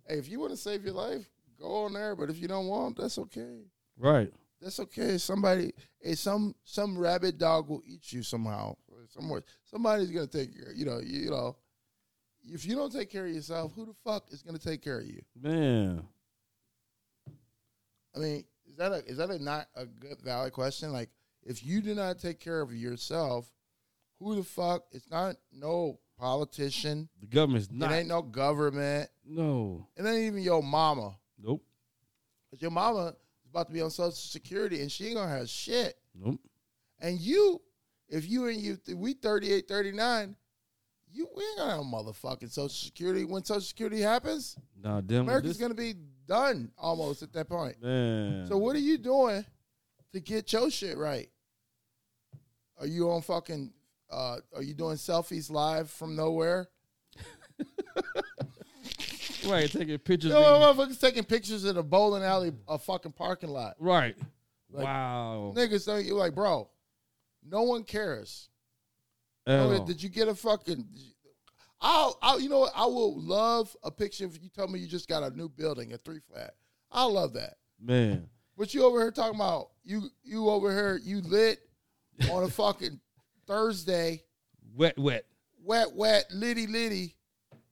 hey, 0.08 0.18
if 0.18 0.30
you 0.30 0.40
want 0.40 0.52
to 0.52 0.58
save 0.58 0.84
your 0.84 0.94
life, 0.94 1.28
go 1.60 1.86
on 1.86 1.94
there. 1.94 2.16
But 2.16 2.30
if 2.30 2.38
you 2.40 2.48
don't 2.48 2.68
want, 2.68 2.98
that's 2.98 3.18
okay. 3.18 3.62
Right. 3.98 4.32
That's 4.62 4.80
okay. 4.82 5.18
Somebody, 5.18 5.74
hey, 6.02 6.16
some 6.16 6.56
some 6.64 6.98
rabid 6.98 7.38
dog 7.38 7.70
will 7.70 7.82
eat 7.86 8.12
you 8.12 8.24
somehow. 8.24 8.76
Somewhere, 9.10 9.44
somebody's 9.66 10.12
gonna 10.12 10.28
take 10.28 10.54
care. 10.54 10.72
You 10.74 10.86
know, 10.86 11.00
you, 11.00 11.22
you 11.22 11.30
know, 11.32 11.56
if 12.46 12.66
you 12.66 12.76
don't 12.76 12.92
take 12.92 13.10
care 13.10 13.26
of 13.26 13.34
yourself, 13.34 13.74
who 13.74 13.86
the 13.86 13.96
fuck 14.04 14.26
is 14.32 14.44
gonna 14.44 14.60
take 14.60 14.84
care 14.84 15.00
of 15.00 15.06
you? 15.06 15.22
Man. 15.40 16.04
I 18.16 18.20
mean, 18.20 18.44
is 18.70 18.76
that 18.78 18.92
a 18.92 19.06
is 19.06 19.18
that 19.18 19.30
a 19.30 19.42
not 19.42 19.68
a 19.76 19.86
good 19.86 20.22
valid 20.22 20.54
question? 20.54 20.92
Like, 20.92 21.10
if 21.44 21.66
you 21.66 21.82
do 21.82 21.96
not 21.96 22.20
take 22.20 22.40
care 22.40 22.62
of 22.62 22.74
yourself, 22.74 23.50
who 24.20 24.36
the 24.36 24.44
fuck? 24.44 24.84
It's 24.92 25.10
not 25.10 25.38
no 25.52 26.00
politician. 26.20 27.10
The 27.22 27.28
government's 27.28 27.72
not. 27.72 27.92
It 27.92 27.96
ain't 27.96 28.08
no 28.10 28.22
government. 28.22 29.10
no. 29.26 29.88
It 29.96 30.06
ain't 30.06 30.20
even 30.20 30.44
your 30.44 30.62
mama. 30.62 31.16
Nope. 31.42 31.64
Cause 32.52 32.62
your 32.62 32.72
mama 32.72 33.14
about 33.50 33.68
to 33.68 33.74
be 33.74 33.82
on 33.82 33.90
Social 33.92 34.12
Security 34.12 34.82
and 34.82 34.92
she 34.92 35.08
ain't 35.08 35.16
gonna 35.16 35.30
have 35.38 35.50
shit. 35.50 35.96
Nope. 36.16 36.40
And 37.00 37.20
you, 37.20 37.62
if 38.10 38.28
you 38.30 38.48
and 38.48 38.58
you, 38.60 38.78
we 38.96 39.14
38, 39.14 39.68
39, 39.68 40.36
you 41.12 41.28
we 41.36 41.44
ain't 41.44 41.58
gonna 41.58 41.72
have 41.72 41.82
motherfucking 41.82 42.52
Social 42.52 42.70
Security. 42.70 43.26
When 43.26 43.44
Social 43.44 43.62
Security 43.62 44.02
happens, 44.02 44.56
Nah, 44.82 45.02
damn. 45.02 45.22
America's 45.22 45.58
gonna 45.58 45.74
be 45.74 45.96
done 46.28 46.72
almost 46.78 47.24
at 47.24 47.34
that 47.34 47.50
point. 47.50 47.82
Man. 47.82 48.46
So 48.48 48.58
what 48.58 48.76
are 48.76 48.80
you 48.80 48.98
doing 48.98 49.44
to 50.14 50.20
get 50.20 50.52
your 50.54 50.70
shit 50.70 50.98
right? 50.98 51.30
Are 52.80 52.88
you 52.88 53.10
on 53.12 53.22
fucking? 53.22 53.74
Uh, 54.12 54.38
are 54.56 54.64
you 54.64 54.74
doing 54.74 54.96
selfies 54.98 55.52
live 55.52 55.90
from 55.90 56.16
nowhere? 56.16 56.68
right, 59.48 59.70
taking 59.70 59.98
pictures. 60.00 60.32
You 60.32 60.38
of 60.38 60.78
motherfuckers 60.78 61.00
taking 61.00 61.24
pictures 61.24 61.66
in 61.66 61.78
a 61.78 61.84
bowling 61.84 62.24
alley, 62.24 62.52
a 62.68 62.78
fucking 62.78 63.14
parking 63.14 63.50
lot. 63.50 63.76
right. 63.80 64.16
Like, 64.72 64.86
wow. 64.86 65.52
Niggas, 65.56 66.06
you 66.06 66.14
like, 66.14 66.36
bro? 66.36 66.70
No 67.44 67.64
one 67.64 67.84
cares. 67.84 68.50
Okay, 69.48 69.84
did 69.86 70.04
you 70.04 70.10
get 70.10 70.28
a 70.28 70.36
fucking? 70.36 70.86
I'll, 71.82 72.20
I'll, 72.22 72.40
you 72.40 72.50
know 72.50 72.60
what? 72.60 72.74
I 72.76 72.86
will 72.86 73.20
love 73.20 73.76
a 73.84 73.90
picture 73.90 74.26
if 74.26 74.42
you 74.44 74.50
tell 74.50 74.68
me 74.68 74.78
you 74.80 74.88
just 74.88 75.08
got 75.08 75.24
a 75.24 75.36
new 75.36 75.50
building, 75.50 75.94
a 75.94 75.98
three 75.98 76.20
flat. 76.20 76.54
I 76.92 77.06
love 77.06 77.34
that. 77.34 77.56
Man. 77.82 78.30
But 78.58 78.74
you 78.74 78.84
over 78.84 79.00
here 79.00 79.12
talking 79.12 79.36
about 79.40 79.70
you, 79.84 80.04
you 80.24 80.50
over 80.50 80.72
here, 80.72 81.00
you 81.02 81.22
lit 81.22 81.60
on 82.30 82.44
a 82.44 82.50
fucking 82.50 83.00
Thursday, 83.48 84.22
Wet, 84.76 85.00
wet. 85.00 85.26
wet, 85.64 85.96
wet, 85.96 86.26
litty, 86.32 86.68
litty. 86.68 87.16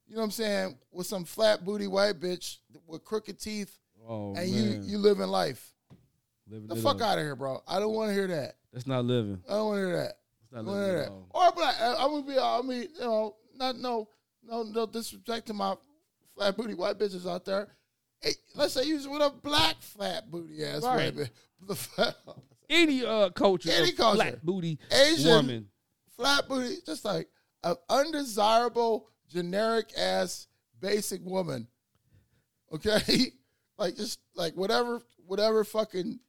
You 0.07 0.15
know 0.15 0.21
what 0.21 0.25
I'm 0.25 0.31
saying? 0.31 0.77
With 0.91 1.07
some 1.07 1.25
flat 1.25 1.65
booty 1.65 1.87
white 1.87 2.19
bitch 2.19 2.57
with 2.85 3.03
crooked 3.03 3.39
teeth, 3.39 3.77
Oh, 4.07 4.33
and 4.35 4.49
man. 4.51 4.83
you, 4.83 4.91
you 4.91 4.97
living 4.99 5.27
life. 5.27 5.73
Living 6.49 6.67
The 6.67 6.77
fuck 6.77 7.01
out 7.01 7.17
of 7.17 7.23
here, 7.25 7.35
bro. 7.35 7.61
I 7.67 7.79
don't 7.79 7.93
want 7.93 8.09
to 8.09 8.13
hear 8.13 8.27
that. 8.27 8.55
That's 8.71 8.87
not 8.87 9.03
living. 9.03 9.41
I 9.49 9.53
don't 9.53 9.65
want 9.67 9.77
to 9.79 9.85
hear 9.85 9.97
that. 9.97 10.13
That's 10.39 10.53
not 10.53 10.59
I 10.59 10.63
don't 10.63 10.67
wanna 10.67 10.81
living 10.87 11.01
that. 11.01 11.11
Or 11.31 11.51
but 11.55 11.75
I, 11.81 11.95
I'm 11.99 12.11
gonna 12.11 12.23
be. 12.25 12.39
I 12.39 12.61
mean, 12.61 12.87
you 12.95 13.01
know, 13.01 13.35
not 13.55 13.75
no 13.77 14.07
no 14.43 14.63
no 14.63 14.85
disrespect 14.85 15.47
to 15.47 15.53
my 15.53 15.75
flat 16.35 16.55
booty 16.55 16.73
white 16.73 16.97
bitches 16.97 17.29
out 17.29 17.43
there. 17.43 17.67
Hey, 18.21 18.31
let's 18.55 18.73
say 18.73 18.83
you 18.85 18.95
was 18.95 19.07
with 19.09 19.21
a 19.21 19.29
black 19.43 19.75
flat 19.81 20.31
booty 20.31 20.63
ass 20.63 20.83
Right. 20.83 21.13
white 21.13 21.29
bitch. 21.67 21.75
Flat, 21.75 22.15
Any 22.69 23.03
uh 23.03 23.29
culture, 23.31 23.69
Any 23.73 23.91
culture. 23.91 24.15
flat 24.21 24.45
booty 24.45 24.79
Asian 24.91 25.29
woman. 25.31 25.67
flat 26.15 26.47
booty, 26.47 26.77
just 26.85 27.03
like 27.03 27.27
an 27.63 27.75
undesirable, 27.89 29.09
generic 29.29 29.91
ass, 29.97 30.47
basic 30.79 31.23
woman. 31.23 31.67
Okay, 32.73 33.31
like 33.77 33.95
just 33.95 34.19
like 34.35 34.55
whatever, 34.55 35.01
whatever 35.25 35.63
fucking 35.63 36.19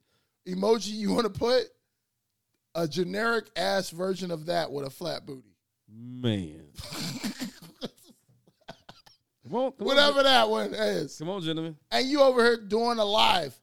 emoji 0.47 0.91
you 0.93 1.13
want 1.13 1.31
to 1.31 1.39
put, 1.39 1.63
a 2.75 2.87
generic 2.87 3.49
ass 3.55 3.89
version 3.89 4.31
of 4.31 4.45
that 4.47 4.71
with 4.71 4.85
a 4.85 4.89
flat 4.89 5.25
booty. 5.25 5.55
Man. 5.91 6.61
come 9.43 9.55
on, 9.55 9.71
come 9.71 9.87
Whatever 9.87 10.19
On, 10.19 10.23
that 10.23 10.49
one 10.49 10.73
is. 10.73 11.17
come 11.17 11.29
on, 11.29 11.41
gentlemen. 11.41 11.75
And 11.91 12.07
you 12.07 12.21
over 12.21 12.43
here 12.43 12.57
doing 12.57 12.99
a 12.99 13.05
live. 13.05 13.59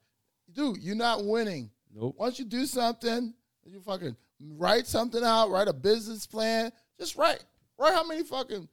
Dude, 0.53 0.78
you're 0.78 0.97
not 0.97 1.24
winning. 1.24 1.70
Nope. 1.95 2.16
Once 2.18 2.39
you 2.39 2.45
do 2.45 2.66
something, 2.66 3.32
you 3.64 3.80
fucking 3.80 4.16
write 4.41 4.87
something 4.87 5.22
out, 5.22 5.51
write 5.51 5.68
a 5.68 5.72
business 5.72 6.26
plan. 6.26 6.72
Just 6.99 7.16
write. 7.16 7.45
Write 7.78 7.95
how 7.95 8.07
many 8.07 8.22
fucking 8.22 8.68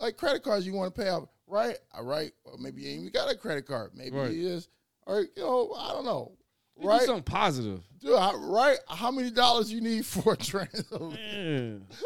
like 0.00 0.16
credit 0.16 0.42
cards 0.42 0.66
you 0.66 0.72
want 0.72 0.94
to 0.94 1.00
pay 1.00 1.08
off. 1.08 1.24
Right? 1.46 1.76
I 1.96 2.00
write. 2.02 2.32
Or 2.44 2.58
maybe 2.58 2.82
you 2.82 2.90
ain't 2.90 3.00
even 3.00 3.12
got 3.12 3.30
a 3.32 3.36
credit 3.36 3.66
card. 3.66 3.92
Maybe 3.94 4.16
Right. 4.16 4.32
you 4.32 4.48
just 4.48 4.68
or 5.06 5.20
you 5.22 5.28
know, 5.38 5.72
I 5.78 5.92
don't 5.92 6.04
know. 6.04 6.32
You 6.80 6.88
Right? 6.88 7.00
Do 7.00 7.06
something 7.06 7.22
positive. 7.24 7.80
Dude, 8.00 8.14
I, 8.14 8.34
right? 8.34 8.78
How 8.88 9.10
many 9.10 9.30
dollars 9.30 9.72
you 9.72 9.80
need 9.80 10.04
for 10.06 10.34
a 10.34 10.36
transfer? 10.36 10.98
Man. 11.10 11.86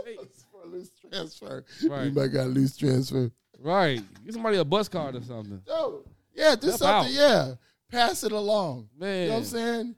For 0.53 0.62
a 0.64 0.66
loose 0.66 0.90
transfer. 1.11 1.64
Right. 1.88 2.12
might 2.14 2.28
got 2.28 2.45
a 2.45 2.49
loose 2.49 2.76
transfer? 2.76 3.30
right. 3.59 4.01
Get 4.24 4.32
somebody 4.34 4.59
a 4.59 4.64
bus 4.64 4.88
card 4.88 5.16
or 5.16 5.22
something. 5.22 5.61
Dude, 5.66 6.05
yeah, 6.34 6.55
do 6.57 6.68
Help 6.68 6.78
something. 6.78 7.16
out. 7.16 7.20
Yeah. 7.20 7.55
Pass 7.90 8.22
it 8.24 8.32
along. 8.32 8.88
Man. 8.99 9.22
You 9.22 9.26
know 9.28 9.32
what 9.34 9.38
I'm 9.40 9.45
saying? 9.45 9.95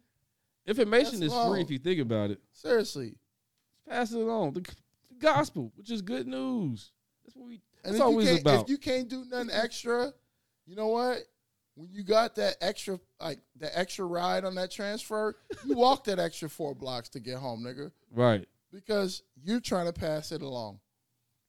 Information 0.66 1.22
is 1.22 1.32
free 1.32 1.60
if 1.60 1.70
you 1.70 1.78
think 1.78 2.00
about 2.00 2.30
it. 2.30 2.40
Seriously. 2.52 3.14
Pass 3.88 4.12
it 4.12 4.18
along. 4.20 4.54
The, 4.54 4.60
the 4.60 5.16
gospel, 5.20 5.70
which 5.76 5.90
is 5.90 6.00
good 6.02 6.26
news. 6.26 6.90
That's 7.24 7.36
what 7.36 7.46
we. 7.48 7.60
And 7.84 7.94
if 7.96 8.00
you. 8.44 8.50
If 8.62 8.68
you 8.68 8.78
can't 8.78 9.08
do 9.08 9.24
nothing 9.30 9.50
extra, 9.52 10.12
you 10.66 10.76
know 10.76 10.88
what? 10.88 11.18
When 11.76 11.88
you 11.92 12.04
got 12.04 12.36
that 12.36 12.56
extra, 12.60 13.00
like 13.20 13.40
the 13.58 13.76
extra 13.76 14.04
ride 14.04 14.44
on 14.44 14.54
that 14.54 14.70
transfer, 14.70 15.34
you 15.66 15.74
walk 15.76 16.04
that 16.04 16.18
extra 16.20 16.48
four 16.48 16.74
blocks 16.74 17.08
to 17.10 17.20
get 17.20 17.38
home, 17.38 17.64
nigga, 17.64 17.90
right. 18.12 18.46
because 18.72 19.22
you're 19.42 19.58
trying 19.60 19.86
to 19.86 19.92
pass 19.92 20.30
it 20.30 20.40
along. 20.40 20.78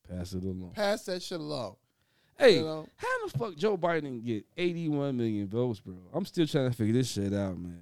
Pass 0.09 0.33
it 0.33 0.43
along. 0.43 0.71
Pass 0.71 1.05
that 1.05 1.21
shit 1.21 1.39
along. 1.39 1.75
Hey, 2.39 2.55
You 2.57 2.61
know? 2.63 2.87
how 2.95 3.27
the 3.27 3.37
fuck 3.37 3.55
Joe 3.55 3.77
Biden 3.77 4.25
get 4.25 4.45
81 4.57 5.15
million 5.15 5.47
votes, 5.47 5.79
bro? 5.79 5.95
I'm 6.13 6.25
still 6.25 6.47
trying 6.47 6.69
to 6.71 6.75
figure 6.75 6.93
this 6.93 7.11
shit 7.11 7.31
out, 7.33 7.57
man. 7.57 7.79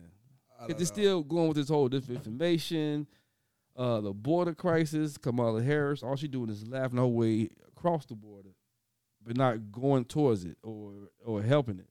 I 0.59 0.63
If 0.65 0.67
don't 0.67 0.67
they're 0.69 0.77
know. 0.79 0.83
still 0.85 1.23
going 1.23 1.47
with 1.47 1.57
this 1.57 1.69
whole 1.69 1.89
disinformation, 1.89 3.07
uh, 3.75 4.01
the 4.01 4.13
border 4.13 4.53
crisis, 4.53 5.17
Kamala 5.17 5.63
Harris, 5.63 6.03
all 6.03 6.15
she 6.17 6.27
doing 6.27 6.49
is 6.49 6.67
laughing 6.67 6.97
her 6.99 7.07
way 7.07 7.49
across 7.83 8.05
the 8.05 8.15
border, 8.15 8.49
but 9.25 9.35
not 9.35 9.71
going 9.71 10.05
towards 10.05 10.45
it 10.45 10.57
or 10.63 10.93
or 11.25 11.41
helping 11.41 11.79
it. 11.79 11.87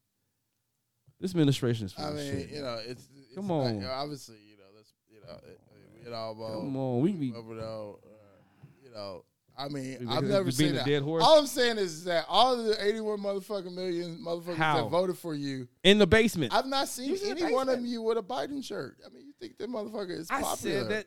This 1.21 1.31
administration 1.33 1.87
is 1.87 1.93
full 1.93 2.05
I 2.05 2.09
of 2.09 2.15
mean, 2.17 2.33
shit. 2.33 2.51
you 2.51 2.63
know, 2.63 2.81
it's, 2.85 3.09
it's 3.15 3.35
Come 3.37 3.51
on. 3.51 3.81
you 3.81 3.87
obviously, 3.87 4.37
you 4.51 4.57
know, 4.57 4.65
that's 4.75 4.93
you 5.09 5.21
know, 5.21 5.35
it, 5.47 5.61
it, 6.05 6.09
it 6.09 6.13
all 6.13 6.33
about 6.33 6.61
Come 6.63 6.77
on, 6.77 7.01
we 7.01 7.13
be 7.13 7.31
whoever 7.31 7.55
though, 7.55 8.01
uh, 8.05 8.65
you 8.83 8.91
know. 8.93 9.25
I 9.57 9.69
mean, 9.69 9.99
We- 10.01 10.07
I've 10.09 10.25
never 10.25 10.51
seen 10.51 10.71
a 10.71 10.73
that. 10.79 10.87
dead 10.87 11.03
horse? 11.03 11.23
All 11.23 11.39
I'm 11.39 11.47
saying 11.47 11.77
is 11.77 12.05
that 12.05 12.25
all 12.27 12.59
of 12.59 12.65
the 12.65 12.83
81 12.85 13.21
motherfucking 13.21 13.73
million 13.75 14.19
motherfuckers 14.25 14.55
How? 14.57 14.83
that 14.85 14.91
voted 14.91 15.19
for 15.19 15.35
you, 15.35 15.69
in 15.85 15.99
the 15.99 16.07
basement. 16.07 16.55
I've 16.55 16.67
not 16.67 16.89
seen 16.89 17.07
You 17.07 17.13
was 17.13 17.23
in 17.23 17.37
the 17.37 17.45
any 17.45 17.53
one 17.53 17.69
of 17.69 17.75
basement. 17.75 17.93
you 17.93 18.03
with 18.03 18.17
a 18.19 18.23
Biden 18.23 18.65
shirt. 18.65 18.97
I 19.07 19.11
mean, 19.15 19.27
you 19.27 19.35
think 19.39 19.59
that 19.59 19.69
motherfucker 19.69 20.19
is 20.19 20.29
I 20.31 20.41
popular? 20.41 20.57
said 20.81 20.89
that. 20.91 21.07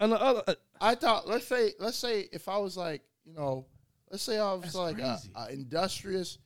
On 0.00 0.08
the 0.10 0.20
other, 0.20 0.42
uh, 0.48 0.54
I 0.80 0.94
thought, 0.96 1.28
let's 1.28 1.46
say, 1.46 1.74
let's 1.78 1.98
say, 1.98 2.28
if 2.32 2.48
I 2.48 2.56
was 2.56 2.76
like, 2.78 3.02
you 3.26 3.34
know, 3.34 3.66
let's 4.12 4.22
say 4.22 4.38
I 4.38 4.52
was 4.52 4.62
That's 4.62 4.74
like 4.76 4.98
a, 4.98 5.18
a 5.34 5.48
industrious, 5.50 6.38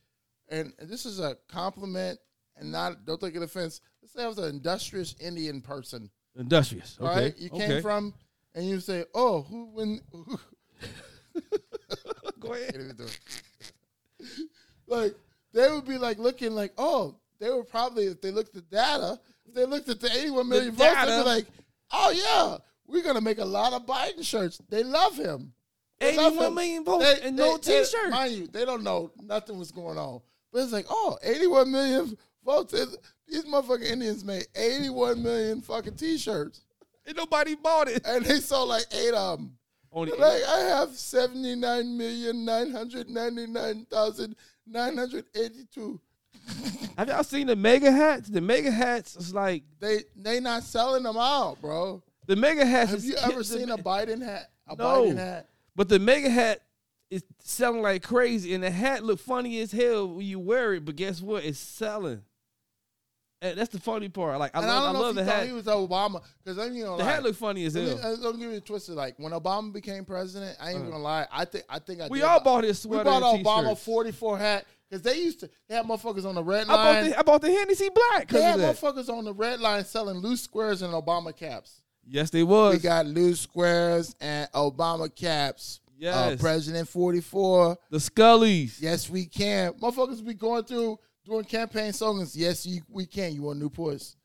and 0.49 0.73
this 0.81 1.05
is 1.05 1.19
a 1.19 1.37
compliment, 1.49 2.17
and 2.55 2.71
not 2.71 3.05
don't 3.05 3.21
take 3.21 3.35
it 3.35 3.43
offense. 3.43 3.81
Let's 4.01 4.13
say 4.13 4.23
I 4.23 4.27
was 4.27 4.39
an 4.39 4.49
industrious 4.49 5.13
Indian 5.19 5.61
person, 5.61 6.09
industrious. 6.39 6.97
Okay. 6.99 7.07
right? 7.07 7.37
You 7.37 7.49
okay. 7.53 7.67
came 7.67 7.81
from, 7.81 8.13
and 8.55 8.65
you 8.65 8.79
say, 8.79 9.03
oh, 9.13 9.43
who 9.43 9.65
when? 9.73 10.01
Who, 10.11 10.39
Go 12.39 12.53
ahead. 12.53 12.71
can't 12.71 12.83
even 12.83 12.95
do 12.95 13.03
it. 13.03 13.19
like 14.87 15.13
they 15.53 15.69
would 15.71 15.85
be 15.85 15.99
like 15.99 16.17
looking 16.17 16.53
like, 16.53 16.73
oh, 16.77 17.15
they 17.39 17.49
were 17.49 17.63
probably 17.63 18.05
if 18.05 18.21
they 18.21 18.31
looked 18.31 18.55
at 18.55 18.69
data, 18.71 19.19
if 19.45 19.53
they 19.53 19.65
looked 19.65 19.89
at 19.89 19.99
the 19.99 20.11
81 20.11 20.49
million 20.49 20.71
votes, 20.71 20.95
they'd 21.05 21.17
be 21.17 21.23
like, 21.23 21.45
oh 21.91 22.11
yeah, 22.11 22.57
we're 22.87 23.03
gonna 23.03 23.21
make 23.21 23.37
a 23.37 23.45
lot 23.45 23.73
of 23.73 23.85
Biden 23.85 24.23
shirts. 24.23 24.59
They 24.69 24.83
love 24.83 25.15
him. 25.15 25.53
They 25.99 26.15
love 26.15 26.33
81 26.33 26.47
him. 26.47 26.55
million 26.55 26.83
votes 26.83 27.03
They- 27.05 27.21
and 27.27 27.35
no 27.37 27.57
they- 27.57 27.73
they- 27.73 27.83
t-shirt. 27.83 28.09
Mind 28.11 28.33
you, 28.33 28.47
they 28.47 28.65
don't 28.65 28.83
know 28.83 29.11
nothing 29.21 29.57
was 29.57 29.71
going 29.71 29.97
on. 29.97 30.21
But 30.51 30.63
it's 30.63 30.71
like, 30.71 30.85
oh, 30.89 31.17
81 31.23 31.71
million 31.71 32.17
votes. 32.45 32.73
These 33.27 33.43
motherfucking 33.45 33.83
Indians 33.83 34.23
made 34.23 34.45
81 34.55 35.21
million 35.21 35.61
fucking 35.61 35.95
t-shirts. 35.95 36.61
And 37.05 37.15
nobody 37.17 37.55
bought 37.55 37.87
it. 37.87 38.01
And 38.05 38.23
they 38.25 38.39
sold 38.39 38.69
like 38.69 38.85
eight 38.91 39.13
of 39.13 39.39
them. 39.39 39.57
Only 39.91 40.11
Like 40.11 40.43
I 40.43 40.59
have 40.59 40.89
seventy 40.91 41.55
nine 41.55 41.97
million 41.97 42.43
nine 42.43 42.71
hundred 42.71 43.09
ninety 43.09 43.47
nine 43.47 43.85
thousand 43.89 44.35
nine 44.67 44.97
hundred 44.97 45.25
eighty 45.33 45.65
two. 45.73 45.99
Have 46.97 47.07
y'all 47.07 47.23
seen 47.23 47.47
the 47.47 47.55
MAGA 47.55 47.91
hats? 47.91 48.27
The 48.29 48.41
MAGA 48.41 48.69
hats 48.71 49.15
is 49.15 49.33
like 49.33 49.63
They 49.79 50.03
they 50.15 50.39
not 50.41 50.63
selling 50.63 51.03
them 51.03 51.15
out, 51.17 51.59
bro. 51.61 52.03
the 52.25 52.35
mega 52.35 52.65
hats. 52.65 52.91
Have 52.91 53.03
you 53.05 53.15
ever 53.15 53.43
seen 53.43 53.69
a 53.69 53.77
Biden 53.77 54.21
hat? 54.21 54.51
A 54.67 54.75
No. 54.75 54.83
Biden 55.03 55.15
hat? 55.17 55.47
But 55.77 55.87
the 55.87 55.99
MAGA 55.99 56.29
hat 56.29 56.63
is 57.09 57.23
selling 57.39 57.81
like 57.81 58.03
crazy, 58.03 58.53
and 58.53 58.61
the 58.63 58.69
hat 58.71 59.03
look 59.03 59.19
funny 59.19 59.61
as 59.61 59.71
hell 59.71 60.09
when 60.09 60.25
you 60.25 60.39
wear 60.39 60.73
it. 60.73 60.83
But 60.83 60.97
guess 60.97 61.21
what? 61.21 61.45
It's 61.45 61.57
selling. 61.59 62.23
And 63.39 63.55
that's 63.55 63.69
the 63.71 63.79
funny 63.79 64.09
part. 64.09 64.39
Like 64.39 64.55
I 64.55 64.59
and 64.59 64.67
love, 64.67 64.75
I 64.75 64.79
I, 64.79 64.83
don't 64.85 64.93
know 64.93 65.01
love 65.07 65.17
if 65.19 65.25
the 65.27 65.31
hat. 65.31 65.45
he 65.45 65.53
was 65.53 65.65
Obama 65.65 66.23
because 66.43 66.57
then 66.57 66.73
you 66.73 66.83
know 66.83 66.97
The 66.97 67.03
like, 67.03 67.13
hat 67.13 67.23
look 67.23 67.35
funny 67.35 67.65
as 67.65 67.75
hell. 67.75 67.99
uh, 68.03 68.15
don't 68.15 68.39
get 68.39 68.49
me 68.49 68.59
twisted. 68.59 68.95
Like 68.95 69.13
when 69.19 69.31
Obama 69.31 69.71
became 69.71 70.03
president, 70.05 70.57
I 70.59 70.69
ain't 70.71 70.77
even 70.79 70.87
Uh. 70.87 70.91
gonna 70.93 71.03
lie. 71.03 71.27
I 71.31 71.45
think 71.45 71.63
I 71.69 71.77
think 71.77 72.01
I 72.01 72.07
We 72.07 72.23
all 72.23 72.39
buy- 72.39 72.43
bought 72.43 72.63
his 72.63 72.79
sweater. 72.79 73.03
We 73.03 73.19
bought 73.19 73.35
Obama 73.39 73.77
forty 73.77 74.11
four 74.11 74.39
hat 74.39 74.65
because 74.89 75.03
they 75.03 75.19
used 75.19 75.39
to 75.41 75.49
they 75.69 75.75
had 75.75 75.85
motherfuckers 75.85 76.25
on 76.25 76.33
the 76.33 76.43
red 76.43 76.67
line. 76.67 76.79
I 76.79 76.83
bought 77.03 77.09
the 77.11 77.19
I 77.19 77.21
bought 77.21 77.41
the 77.41 77.51
Hennessy 77.51 77.89
Black 77.93 78.27
they 78.27 78.41
had 78.41 78.59
motherfuckers 78.59 79.07
on 79.07 79.23
the 79.23 79.33
red 79.35 79.59
line 79.59 79.85
selling 79.85 80.17
loose 80.17 80.41
squares 80.41 80.81
and 80.81 80.91
Obama 80.91 81.35
caps. 81.35 81.83
Yes, 82.09 82.29
they 82.29 82.43
was. 82.43 82.75
We 82.75 82.79
got 82.79 83.05
loose 83.05 83.41
squares 83.41 84.15
and 84.21 84.49
Obama 84.53 85.13
caps. 85.13 85.81
Uh, 85.85 85.87
Yes. 85.99 86.39
President 86.39 86.87
44. 86.87 87.75
the 87.89 87.97
Scullies. 87.97 88.79
Yes, 88.79 89.09
we 89.09 89.25
can. 89.25 89.73
Motherfuckers 89.73 90.23
be 90.23 90.35
going 90.35 90.63
through 90.63 90.99
doing 91.25 91.43
campaign 91.43 91.91
slogans. 91.91 92.35
Yes, 92.37 92.67
you, 92.67 92.81
we 92.87 93.07
can. 93.07 93.33
You 93.33 93.41
want 93.41 93.59
Newports? 93.59 94.15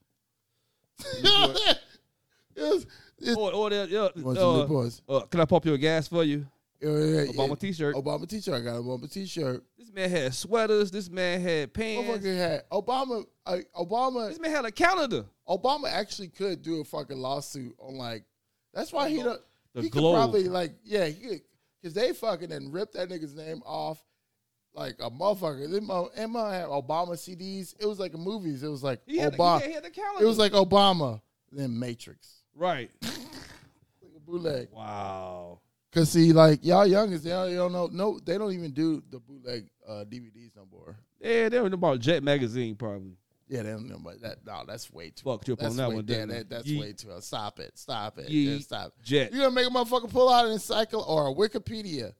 yes. 1.22 2.86
It's, 3.18 3.36
Or, 3.36 3.54
or 3.54 3.70
the, 3.70 3.86
yeah, 3.88 4.08
you 4.14 4.22
want 4.24 4.38
some 4.38 4.60
uh, 4.60 4.66
Newports? 4.66 5.00
uh, 5.08 5.20
can 5.20 5.40
I 5.40 5.44
pop 5.46 5.64
your 5.64 5.78
gas 5.78 6.08
for 6.08 6.24
you? 6.24 6.46
Yeah, 6.80 6.90
yeah, 6.90 7.22
yeah. 7.22 7.32
Obama 7.32 7.58
t-shirt. 7.58 7.94
Obama 7.94 8.28
t-shirt. 8.28 8.54
I 8.54 8.60
got 8.60 8.76
an 8.76 8.82
Obama 8.82 9.10
t-shirt. 9.10 9.62
This 9.78 9.92
man 9.92 10.10
had 10.10 10.34
sweaters. 10.34 10.90
This 10.90 11.08
man 11.08 11.40
had 11.40 11.72
pants. 11.72 12.08
Motherfucker 12.10 12.36
had 12.36 12.68
Obama. 12.70 13.24
Uh, 13.46 13.58
Obama. 13.78 14.28
This 14.28 14.40
man 14.40 14.50
had 14.50 14.64
a 14.64 14.72
calendar. 14.72 15.24
Obama 15.48 15.90
actually 15.90 16.28
could 16.28 16.62
do 16.62 16.80
a 16.80 16.84
fucking 16.84 17.18
lawsuit 17.18 17.74
on 17.78 17.94
like. 17.96 18.24
That's 18.74 18.92
why 18.92 19.08
he 19.08 19.22
don't. 19.22 19.40
The 19.74 19.82
he 19.82 19.88
Globe. 19.88 20.14
could 20.14 20.18
probably 20.18 20.48
like 20.48 20.74
yeah 20.84 21.06
he 21.06 21.14
could 21.28 21.40
because 21.80 21.94
they 21.94 22.12
fucking 22.12 22.52
and 22.52 22.72
ripped 22.72 22.94
that 22.94 23.08
nigga's 23.08 23.34
name 23.34 23.62
off 23.64 24.02
like 24.74 24.96
a 25.00 25.10
motherfucker. 25.10 25.70
Them 25.70 25.86
mo- 25.86 26.10
Emma 26.14 26.50
had 26.50 26.66
Obama 26.66 27.10
CDs. 27.12 27.74
It 27.78 27.86
was 27.86 27.98
like 27.98 28.14
movies. 28.14 28.62
It 28.62 28.68
was 28.68 28.82
like 28.82 29.00
He 29.06 29.18
Obama. 29.18 29.60
he, 29.62 29.68
he 29.68 29.72
had. 29.74 29.84
It 30.20 30.24
was 30.24 30.38
like 30.38 30.52
Obama, 30.52 31.20
then 31.50 31.78
Matrix, 31.78 32.42
right. 32.54 32.90
like 33.02 34.12
a 34.16 34.20
bootleg. 34.20 34.68
Wow. 34.72 35.60
Cause 35.92 36.10
see, 36.10 36.32
like 36.32 36.64
y'all 36.64 36.86
youngest, 36.86 37.24
they 37.24 37.30
don't, 37.30 37.50
they 37.50 37.56
don't 37.56 37.72
know. 37.72 37.88
No, 37.92 38.18
they 38.18 38.38
don't 38.38 38.52
even 38.52 38.70
do 38.70 39.02
the 39.10 39.18
bootleg 39.18 39.66
uh, 39.86 40.04
DVDs 40.08 40.56
no 40.56 40.66
more. 40.70 40.96
Yeah, 41.20 41.50
they 41.50 41.60
were 41.60 41.66
about 41.66 42.00
Jet 42.00 42.22
magazine 42.22 42.74
probably. 42.76 43.16
Yeah, 43.48 43.62
they 43.64 43.70
don't 43.70 43.88
know 43.88 43.96
about 43.96 44.20
that. 44.22 44.38
No, 44.46 44.62
that's 44.66 44.90
way 44.90 45.10
too. 45.10 45.24
Fucked 45.24 45.48
you 45.48 45.54
up 45.54 45.62
on 45.62 45.76
that 45.76 45.88
way, 45.90 45.94
one, 45.96 46.04
yeah, 46.08 46.24
that, 46.26 46.48
that's 46.48 46.66
Yeet. 46.68 46.80
way 46.80 46.92
too. 46.92 47.10
Stop 47.20 47.58
it. 47.60 47.76
Stop 47.76 48.18
it. 48.18 48.28
Yeet. 48.28 48.54
Yeah, 48.54 48.58
stop. 48.60 48.92
Jet. 49.02 49.32
You're 49.32 49.42
gonna 49.44 49.54
make 49.54 49.66
a 49.66 49.70
motherfucker 49.70 50.10
pull 50.10 50.28
out 50.32 50.46
an 50.46 50.52
encycl 50.52 51.06
or 51.06 51.28
a 51.28 51.34
Wikipedia. 51.34 52.14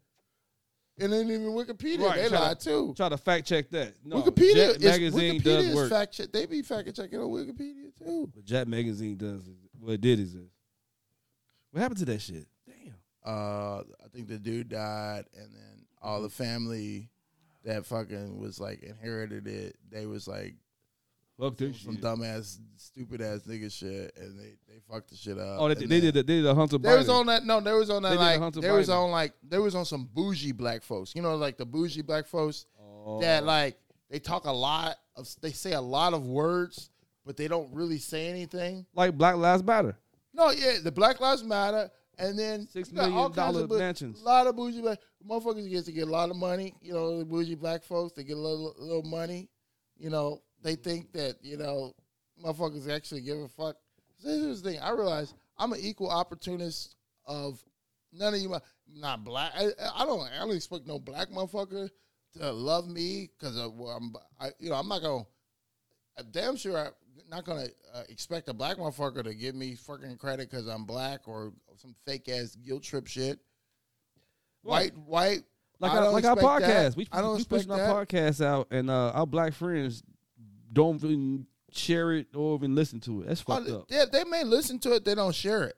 And 0.98 1.10
then 1.10 1.26
even 1.30 1.46
Wikipedia, 1.52 2.00
Right, 2.06 2.16
they 2.16 2.28
lie 2.28 2.52
to- 2.54 2.60
too. 2.64 2.94
Try 2.96 3.08
to 3.08 3.16
fact 3.16 3.46
check 3.46 3.70
that. 3.70 3.94
No, 4.04 4.22
Wikipedia 4.22 4.54
Jet 4.54 4.76
is 4.76 4.82
magazine 5.14 5.40
Wikipedia 5.40 5.44
does 5.44 5.64
is 5.66 5.74
work. 5.74 5.90
fact 5.90 6.12
check. 6.12 6.32
They 6.32 6.44
be 6.46 6.60
fact 6.62 6.94
checking 6.94 7.18
on 7.18 7.28
Wikipedia 7.30 7.96
too. 7.98 8.30
but 8.34 8.44
Jet 8.44 8.68
magazine 8.68 9.16
does. 9.16 9.42
Well, 9.80 9.94
it 9.94 10.00
did 10.02 10.20
exist. 10.20 10.52
What 11.70 11.80
happened 11.80 11.98
to 12.00 12.04
that 12.04 12.20
shit? 12.20 12.46
Damn. 12.66 12.94
Uh, 13.24 13.78
I 13.78 14.08
think 14.12 14.28
the 14.28 14.38
dude 14.38 14.68
died, 14.68 15.24
and 15.34 15.54
then 15.54 15.86
all 16.02 16.20
the 16.20 16.28
family 16.28 17.08
that 17.64 17.86
fucking 17.86 18.38
was 18.38 18.60
like 18.60 18.82
inherited 18.82 19.46
it. 19.46 19.76
They 19.90 20.04
was 20.04 20.28
like, 20.28 20.54
Fuck 21.43 21.57
this 21.57 21.80
some 21.80 21.95
shit. 21.97 22.05
dumbass, 22.05 22.59
stupid 22.76 23.20
ass 23.20 23.40
nigga 23.49 23.72
shit, 23.72 24.12
and 24.16 24.38
they 24.38 24.55
they 24.68 24.78
fucked 24.90 25.11
the 25.11 25.16
shit 25.16 25.38
up. 25.38 25.57
Oh, 25.61 25.68
they, 25.68 25.72
And 25.82 25.90
they 25.90 26.01
then- 26.01 26.01
did. 26.01 26.14
The, 26.14 26.22
they 26.22 26.36
did 26.36 26.45
the 26.45 26.55
Hunter 26.55 26.78
They 26.78 26.97
was 26.97 27.09
on 27.09 27.26
that. 27.26 27.45
No, 27.45 27.61
they 27.61 27.72
was 27.72 27.90
on 27.90 28.03
They 28.03 28.11
that 28.11 28.14
did 28.14 28.20
the 28.20 28.24
like 28.24 28.38
Hunter 28.40 28.61
they 28.61 28.70
was 28.70 28.88
Biden. 28.88 29.05
on 29.05 29.11
like 29.11 29.32
they 29.49 29.59
was 29.59 29.74
on 29.74 29.84
some 29.84 30.09
bougie 30.14 30.53
black 30.53 30.82
folks. 30.82 31.12
You 31.16 31.22
know, 31.22 31.34
like 31.36 31.57
the 31.59 31.66
bougie 31.66 32.03
black 32.03 32.26
folks 32.26 32.66
Oh. 32.80 33.20
that 33.20 33.45
like 33.45 33.78
they 34.11 34.18
talk 34.20 34.45
a 34.47 34.53
lot 34.53 34.97
of 35.16 35.28
they 35.40 35.51
say 35.53 35.72
a 35.72 35.80
lot 35.80 36.14
of 36.14 36.26
words, 36.26 36.90
but 37.26 37.36
they 37.36 37.49
don't 37.49 37.72
really 37.74 37.99
say 37.99 38.28
anything. 38.28 38.86
like 38.95 39.16
Black 39.18 39.36
Lives 39.36 39.62
Matter. 39.64 39.97
No, 40.34 40.51
yeah, 40.51 40.74
the 40.82 40.93
Black 40.93 41.20
Lives 41.20 41.43
Matter, 41.43 41.90
and 42.18 42.38
then 42.38 42.66
Six 42.68 42.88
you 42.90 42.95
got 42.97 43.03
million 43.03 43.18
all 43.18 43.24
kinds 43.30 43.36
dollar 43.36 43.62
of 43.64 43.68
bu- 43.68 43.78
mansions. 43.78 44.20
A 44.20 44.24
lot 44.24 44.47
of 44.47 44.55
bougie 44.57 44.80
black 44.80 44.99
motherfuckers 45.28 45.68
get 45.68 45.84
to 45.86 45.93
get 45.93 46.07
a 46.09 46.11
lot 46.11 46.30
of 46.30 46.36
money. 46.36 46.74
You 46.80 46.93
know, 46.93 47.18
the 47.18 47.24
bougie 47.24 47.55
black 47.57 47.82
folks 47.82 48.12
they 48.12 48.22
get 48.24 48.36
a 48.36 48.40
little 48.40 48.74
little 48.78 49.03
money. 49.03 49.49
You 49.99 50.11
know, 50.11 50.40
they 50.62 50.76
think 50.76 51.12
that 51.12 51.36
you 51.42 51.56
know 51.56 51.94
motherfuckers 52.42 52.88
actually 52.88 53.22
give 53.22 53.38
a 53.38 53.48
fuck. 53.48 53.76
This 54.22 54.34
is 54.34 54.62
the 54.62 54.70
thing: 54.72 54.80
I 54.80 54.90
realize 54.90 55.34
I'm 55.58 55.72
an 55.72 55.80
equal 55.80 56.10
opportunist 56.10 56.96
of 57.26 57.62
none 58.12 58.34
of 58.34 58.40
you. 58.40 58.54
Not 58.94 59.24
black. 59.24 59.52
I, 59.56 59.70
I 59.94 60.04
don't. 60.04 60.20
I 60.20 60.38
don't 60.40 60.54
expect 60.54 60.86
no 60.86 60.98
black 60.98 61.30
motherfucker 61.30 61.88
to 62.38 62.52
love 62.52 62.88
me 62.88 63.30
because 63.38 63.56
well, 63.56 63.90
I'm. 63.90 64.14
I, 64.40 64.50
you 64.58 64.70
know, 64.70 64.76
I'm 64.76 64.88
not 64.88 65.02
gonna. 65.02 65.24
I'm 66.18 66.26
damn 66.30 66.56
sure 66.56 66.78
I'm 66.78 66.92
not 67.30 67.44
gonna 67.44 67.68
uh, 67.94 68.02
expect 68.08 68.48
a 68.48 68.52
black 68.52 68.76
motherfucker 68.76 69.24
to 69.24 69.34
give 69.34 69.54
me 69.54 69.74
fucking 69.74 70.16
credit 70.18 70.50
because 70.50 70.66
I'm 70.66 70.84
black 70.84 71.26
or 71.26 71.52
some 71.76 71.94
fake 72.04 72.28
ass 72.28 72.56
guilt 72.56 72.82
trip 72.82 73.06
shit. 73.06 73.38
White, 74.62 74.96
white. 74.96 75.42
Like 75.80 75.92
I 75.92 75.96
our, 75.96 76.04
don't 76.04 76.12
like 76.12 76.24
our 76.24 76.32
expect 76.34 76.60
that. 76.60 76.92
podcast. 76.92 76.96
We, 76.96 77.08
I 77.10 77.20
don't 77.20 77.36
we 77.36 77.44
pushing 77.44 77.70
expect 77.70 77.88
our 77.88 78.06
podcast 78.06 78.44
out, 78.44 78.68
and 78.70 78.90
uh, 78.90 79.10
our 79.14 79.26
black 79.26 79.52
friends 79.54 80.02
don't 80.72 80.96
even 81.04 81.46
share 81.70 82.12
it 82.12 82.28
or 82.34 82.56
even 82.56 82.74
listen 82.74 83.00
to 83.00 83.22
it. 83.22 83.28
That's 83.28 83.40
fucked 83.40 83.68
Oh, 83.70 83.80
up. 83.80 83.88
they, 83.88 84.04
they 84.12 84.24
may 84.24 84.44
listen 84.44 84.78
to 84.80 84.94
it, 84.94 85.04
they 85.04 85.14
don't 85.14 85.34
share 85.34 85.64
it. 85.64 85.76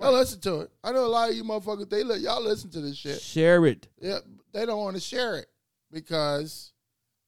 They'll 0.00 0.12
listen 0.12 0.40
to 0.42 0.60
it. 0.60 0.70
I 0.82 0.92
know 0.92 1.04
a 1.04 1.08
lot 1.08 1.28
of 1.28 1.36
you 1.36 1.44
motherfuckers. 1.44 1.90
They 1.90 2.02
let 2.04 2.20
y'all 2.20 2.42
listen 2.42 2.70
to 2.70 2.80
this 2.80 2.96
shit. 2.96 3.20
Share 3.20 3.66
it. 3.66 3.86
Yeah, 4.00 4.18
they 4.52 4.64
don't 4.64 4.78
want 4.80 4.96
to 4.96 5.00
share 5.00 5.36
it 5.36 5.46
because 5.92 6.72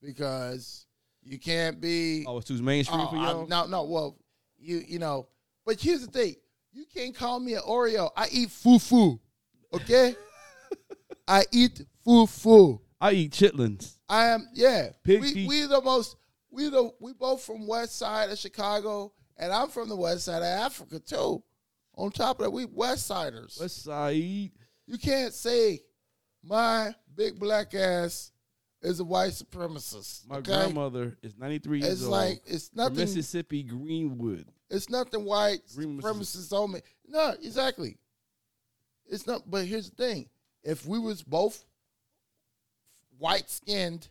because 0.00 0.86
you 1.22 1.38
can't 1.38 1.80
be. 1.80 2.24
Oh, 2.26 2.38
it's 2.38 2.46
too 2.48 2.62
mainstream 2.62 3.00
Oh, 3.00 3.06
for 3.08 3.16
y'all. 3.16 3.46
no, 3.46 3.66
no. 3.66 3.84
Well, 3.84 4.16
you 4.58 4.82
you 4.86 4.98
know, 4.98 5.28
but 5.66 5.80
here's 5.80 6.06
the 6.06 6.10
thing: 6.10 6.34
you 6.72 6.84
can't 6.94 7.14
call 7.14 7.40
me 7.40 7.54
an 7.54 7.62
Oreo. 7.68 8.10
I 8.16 8.28
eat 8.30 8.48
fufu. 8.48 9.18
Okay, 9.74 10.14
I 11.28 11.44
eat 11.52 11.82
fufu. 12.06 12.80
I 13.00 13.12
eat 13.12 13.32
chitlins. 13.32 13.98
I 14.08 14.26
am 14.28 14.48
yeah. 14.54 14.90
Pig 15.04 15.20
we 15.20 15.46
we 15.46 15.66
the 15.66 15.80
most 15.82 16.16
we 16.52 16.68
the 16.68 16.92
we 17.00 17.12
both 17.12 17.42
from 17.42 17.66
west 17.66 17.96
side 17.96 18.30
of 18.30 18.38
Chicago, 18.38 19.12
and 19.36 19.52
I'm 19.52 19.68
from 19.68 19.88
the 19.88 19.96
west 19.96 20.26
side 20.26 20.38
of 20.38 20.44
Africa 20.44 21.00
too. 21.00 21.42
On 21.94 22.10
top 22.10 22.38
of 22.38 22.44
that, 22.44 22.50
we 22.50 22.64
west 22.64 23.06
siders. 23.06 23.58
West 23.60 23.84
Side. 23.84 24.50
You 24.86 24.98
can't 24.98 25.32
say 25.32 25.80
my 26.42 26.94
big 27.14 27.38
black 27.38 27.74
ass 27.74 28.32
is 28.82 29.00
a 29.00 29.04
white 29.04 29.32
supremacist. 29.32 30.28
My 30.28 30.36
okay? 30.36 30.52
grandmother 30.52 31.16
is 31.22 31.36
93 31.38 31.80
years 31.80 31.92
It's 31.92 32.02
old. 32.02 32.08
It's 32.08 32.10
like 32.10 32.42
it's 32.46 32.70
nothing. 32.74 32.96
Mississippi 32.96 33.62
Greenwood. 33.62 34.46
It's 34.70 34.88
nothing 34.88 35.24
white 35.24 35.60
Green 35.74 36.00
supremacist 36.00 36.52
on 36.52 36.72
me. 36.72 36.80
No, 37.06 37.34
exactly. 37.42 37.98
It's 39.06 39.26
not. 39.26 39.50
But 39.50 39.66
here's 39.66 39.90
the 39.90 39.96
thing: 39.96 40.28
if 40.62 40.86
we 40.86 40.98
was 40.98 41.22
both 41.22 41.64
white 43.18 43.50
skinned, 43.50 44.08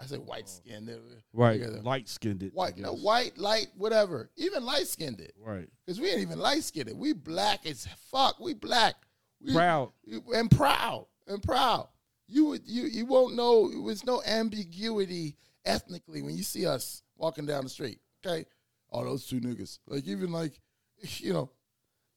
I 0.00 0.06
say 0.06 0.16
white 0.18 0.48
skinned. 0.48 0.90
Right. 1.32 1.60
Light 1.84 2.08
skinned 2.08 2.42
it. 2.42 2.52
White, 2.52 2.76
no, 2.76 2.94
white, 2.94 3.38
light, 3.38 3.68
whatever. 3.76 4.30
Even 4.36 4.64
light 4.64 4.88
skinned 4.88 5.20
it, 5.20 5.32
Right. 5.38 5.68
because 5.86 6.00
we 6.00 6.10
ain't 6.10 6.20
even 6.20 6.38
light 6.40 6.64
skinned. 6.64 6.88
it. 6.88 6.96
We 6.96 7.12
black 7.12 7.64
as 7.66 7.86
fuck. 8.10 8.40
We 8.40 8.54
black. 8.54 8.96
We, 9.40 9.52
Proud. 9.52 9.92
and 10.34 10.50
proud 10.50 11.06
and 11.26 11.42
proud. 11.42 11.88
You 12.26 12.46
would 12.46 12.62
you 12.66 12.84
you 12.84 13.04
won't 13.06 13.34
know. 13.36 13.70
There 13.70 13.80
was 13.80 14.04
no 14.04 14.22
ambiguity 14.26 15.36
ethnically 15.64 16.22
when 16.22 16.36
you 16.36 16.42
see 16.42 16.66
us 16.66 17.02
walking 17.16 17.44
down 17.46 17.64
the 17.64 17.70
street. 17.70 18.00
Okay, 18.26 18.46
oh 18.90 19.04
those 19.04 19.26
two 19.26 19.40
niggas. 19.40 19.78
Like 19.86 20.06
even 20.08 20.32
like, 20.32 20.58
you 21.18 21.32
know, 21.34 21.50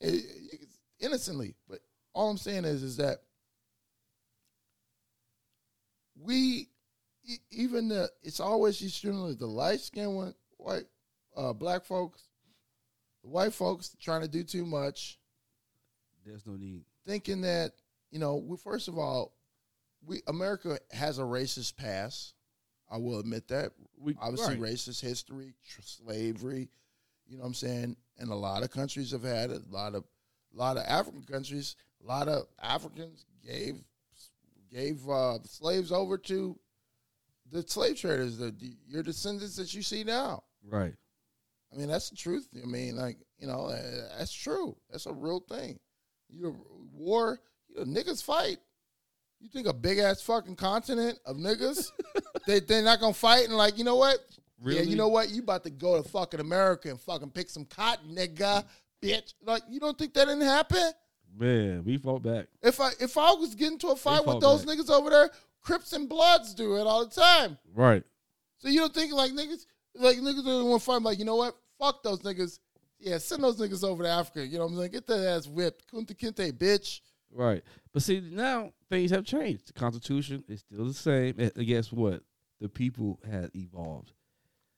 eh, 0.01 0.11
you 0.11 0.57
can- 0.57 0.67
innocently. 0.99 1.55
But 1.69 1.79
all 2.13 2.29
I'm 2.29 2.37
saying 2.37 2.63
is 2.65 2.81
is 2.81 2.97
that 2.97 3.17
we 6.19 6.69
even 7.51 7.89
the 7.89 8.09
it's 8.23 8.39
always 8.39 8.79
these 8.79 8.97
generally 8.97 9.35
the 9.35 9.45
light 9.47 9.79
skinned 9.79 10.15
one 10.15 10.33
white 10.57 10.85
uh, 11.35 11.53
black 11.53 11.85
folks, 11.85 12.23
white 13.21 13.53
folks 13.53 13.95
trying 14.01 14.21
to 14.21 14.27
do 14.27 14.43
too 14.43 14.65
much 14.65 15.19
There's 16.25 16.45
no 16.45 16.55
need. 16.55 16.83
thinking 17.05 17.41
that 17.41 17.73
you 18.11 18.19
know, 18.19 18.35
we, 18.37 18.57
first 18.57 18.87
of 18.87 18.97
all, 18.97 19.33
we 20.05 20.21
America 20.27 20.79
has 20.91 21.19
a 21.19 21.23
racist 21.23 21.75
past. 21.75 22.33
I 22.89 22.97
will 22.97 23.19
admit 23.19 23.49
that. 23.49 23.73
We 23.99 24.15
Obviously, 24.21 24.55
right. 24.55 24.73
racist 24.73 25.01
history, 25.01 25.53
tr- 25.67 25.81
slavery. 25.81 26.69
You 27.27 27.35
know 27.37 27.41
what 27.41 27.47
I'm 27.47 27.53
saying? 27.53 27.97
And 28.17 28.31
a 28.31 28.35
lot 28.35 28.63
of 28.63 28.71
countries 28.71 29.11
have 29.11 29.23
had 29.23 29.51
it. 29.51 29.61
A 29.69 29.73
lot 29.75 29.93
of, 29.93 30.05
a 30.55 30.57
lot 30.57 30.77
of 30.77 30.83
African 30.87 31.23
countries. 31.23 31.75
A 32.01 32.07
lot 32.07 32.29
of 32.29 32.45
Africans 32.61 33.25
gave 33.45 33.75
gave 34.71 35.07
uh, 35.09 35.39
slaves 35.43 35.91
over 35.91 36.17
to 36.17 36.57
the 37.51 37.63
slave 37.63 37.97
traders. 37.97 38.37
The 38.37 38.53
your 38.87 39.03
descendants 39.03 39.55
that 39.57 39.73
you 39.73 39.81
see 39.81 40.03
now. 40.03 40.43
Right. 40.63 40.93
I 41.71 41.75
mean, 41.75 41.87
that's 41.87 42.09
the 42.09 42.15
truth. 42.15 42.47
I 42.61 42.65
mean, 42.65 42.95
like 42.95 43.17
you 43.39 43.47
know, 43.47 43.67
uh, 43.67 44.17
that's 44.17 44.33
true. 44.33 44.75
That's 44.89 45.05
a 45.05 45.13
real 45.13 45.39
thing. 45.39 45.79
You 46.29 46.55
war, 46.93 47.39
you 47.69 47.75
know, 47.75 47.83
niggas 47.83 48.23
fight. 48.23 48.57
You 49.39 49.49
think 49.49 49.67
a 49.67 49.73
big 49.73 49.99
ass 49.99 50.21
fucking 50.21 50.55
continent 50.55 51.19
of 51.25 51.37
niggas, 51.37 51.91
they 52.47 52.59
they're 52.59 52.81
not 52.83 52.99
gonna 52.99 53.13
fight 53.13 53.45
and 53.45 53.55
like, 53.55 53.77
you 53.77 53.83
know 53.83 53.95
what? 53.95 54.19
Yeah, 54.63 54.81
you 54.81 54.95
know 54.95 55.09
what? 55.09 55.29
You 55.29 55.41
about 55.41 55.63
to 55.65 55.69
go 55.69 56.01
to 56.01 56.07
fucking 56.09 56.39
America 56.39 56.89
and 56.89 56.99
fucking 56.99 57.29
pick 57.29 57.49
some 57.49 57.65
cotton, 57.65 58.15
nigga, 58.15 58.65
bitch. 59.03 59.35
Like, 59.43 59.61
you 59.69 59.79
don't 59.79 59.95
think 59.95 60.15
that 60.15 60.25
didn't 60.25 60.41
happen? 60.41 60.91
Man, 61.37 61.83
we 61.85 61.97
fought 61.97 62.23
back. 62.23 62.47
If 62.63 62.81
I 62.81 62.91
if 62.99 63.17
I 63.17 63.33
was 63.33 63.53
getting 63.53 63.77
to 63.79 63.89
a 63.89 63.95
fight 63.95 64.25
with 64.25 64.41
those 64.41 64.65
back. 64.65 64.77
niggas 64.77 64.89
over 64.89 65.11
there, 65.11 65.29
Crips 65.67 65.91
and 65.91 66.07
Bloods 66.07 66.53
do 66.53 66.77
it 66.77 66.87
all 66.87 67.05
the 67.05 67.13
time. 67.13 67.57
Right. 67.75 68.01
So 68.57 68.69
you 68.69 68.79
don't 68.79 68.93
think 68.93 69.11
like 69.13 69.31
niggas 69.31 69.65
like 69.95 70.17
niggas 70.17 70.45
don't 70.45 70.69
want 70.69 70.81
to 70.81 70.85
fight? 70.85 70.95
I'm 70.95 71.03
like, 71.03 71.19
you 71.19 71.25
know 71.25 71.35
what? 71.35 71.55
Fuck 71.77 72.03
those 72.03 72.21
niggas. 72.21 72.59
Yeah, 72.99 73.17
send 73.17 73.43
those 73.43 73.59
niggas 73.59 73.83
over 73.83 74.03
to 74.03 74.09
Africa. 74.09 74.47
You 74.47 74.57
know 74.59 74.65
what 74.65 74.71
I'm 74.71 74.77
saying? 74.77 74.91
Get 74.91 75.07
that 75.07 75.27
ass 75.27 75.45
whipped. 75.45 75.91
Kunta 75.91 76.15
Kinte, 76.17 76.53
bitch. 76.53 77.01
Right. 77.31 77.61
But 77.93 78.01
see, 78.01 78.21
now 78.31 78.71
things 78.89 79.11
have 79.11 79.25
changed. 79.25 79.67
The 79.67 79.73
Constitution 79.73 80.43
is 80.47 80.61
still 80.61 80.85
the 80.85 80.93
same. 80.93 81.35
And 81.37 81.51
guess 81.67 81.91
what? 81.91 82.23
The 82.61 82.69
people 82.69 83.19
have 83.29 83.51
evolved. 83.53 84.13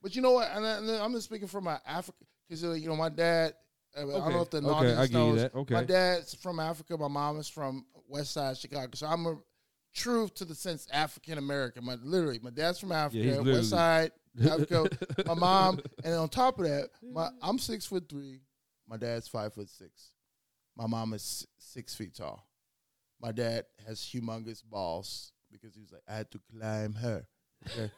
But 0.02 0.16
you 0.16 0.24
know 0.24 0.32
what? 0.32 0.50
And, 0.52 0.66
I, 0.66 1.04
I'm 1.06 1.14
just 1.14 1.26
speaking 1.26 1.48
from 1.48 1.66
my 1.66 1.78
Africa 1.86 2.18
because 2.48 2.64
you 2.82 2.90
know 2.90 2.96
my 2.96 3.10
dad. 3.10 3.54
I 3.96 4.02
don't 4.02 4.12
Okay. 4.12 4.30
know 4.34 4.42
if 4.42 4.50
the 4.50 4.58
Okay, 4.58 4.68
audience 4.68 5.00
I 5.00 5.04
give 5.04 5.12
you 5.12 5.18
knows. 5.20 5.42
that. 5.42 5.56
Okay. 5.56 5.74
My 5.76 5.84
dad's 5.84 6.34
from 6.34 6.60
Africa. 6.60 6.98
My 6.98 7.08
mom 7.08 7.40
is 7.40 7.48
from 7.48 7.86
West 8.08 8.32
Side 8.34 8.58
Chicago. 8.58 8.90
So 8.96 9.06
I'm 9.08 9.26
a 9.28 9.38
true 9.94 10.30
to 10.36 10.46
the 10.46 10.56
sense 10.56 10.88
African 10.92 11.38
American. 11.38 11.86
My 11.86 11.96
literally, 12.02 12.40
my 12.42 12.50
dad's 12.52 12.80
from 12.80 12.92
Africa, 12.92 13.24
literally- 13.26 13.54
West 13.54 13.70
Side 13.70 14.12
Africa. 14.44 14.90
my 15.26 15.34
mom, 15.34 15.80
and 16.04 16.14
on 16.16 16.30
top 16.30 16.60
of 16.60 16.66
that, 16.66 16.90
my 17.02 17.30
I'm 17.42 17.60
six 17.60 17.86
foot 17.86 18.08
three. 18.10 18.42
My 18.88 18.98
dad's 18.98 19.28
five 19.28 19.54
foot 19.54 19.70
six. 19.70 20.12
My 20.76 20.88
mom 20.88 21.14
is 21.14 21.46
six 21.58 21.94
feet 21.96 22.16
tall. 22.16 22.48
My 23.22 23.32
dad 23.32 23.66
has 23.86 24.00
humongous 24.00 24.64
balls 24.64 25.34
because 25.52 25.76
he 25.76 25.82
was 25.82 25.92
like, 25.92 26.04
I 26.08 26.16
had 26.16 26.32
to 26.32 26.40
climb 26.52 26.94
her. 26.96 27.26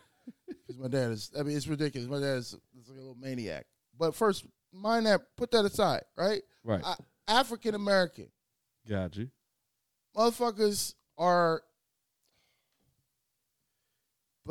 Because 0.48 0.80
my 0.80 0.88
dad 0.88 1.12
is, 1.12 1.32
I 1.38 1.42
mean, 1.44 1.58
it's 1.58 1.68
ridiculous. 1.68 2.08
My 2.08 2.20
dad 2.20 2.38
is, 2.38 2.54
is 2.80 2.88
like 2.88 2.98
a 2.98 3.02
little 3.02 3.18
maniac. 3.20 3.66
But 3.98 4.16
first, 4.16 4.46
mind 4.72 5.08
that, 5.08 5.22
put 5.36 5.50
that 5.52 5.66
aside, 5.66 6.04
right? 6.16 6.42
Right. 6.64 6.84
African 7.28 7.74
American 7.76 8.28
Got 8.88 9.18
you. 9.18 9.30
motherfuckers 10.16 10.94
are 11.18 11.64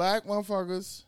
black 0.00 0.24
motherfuckers 0.24 1.04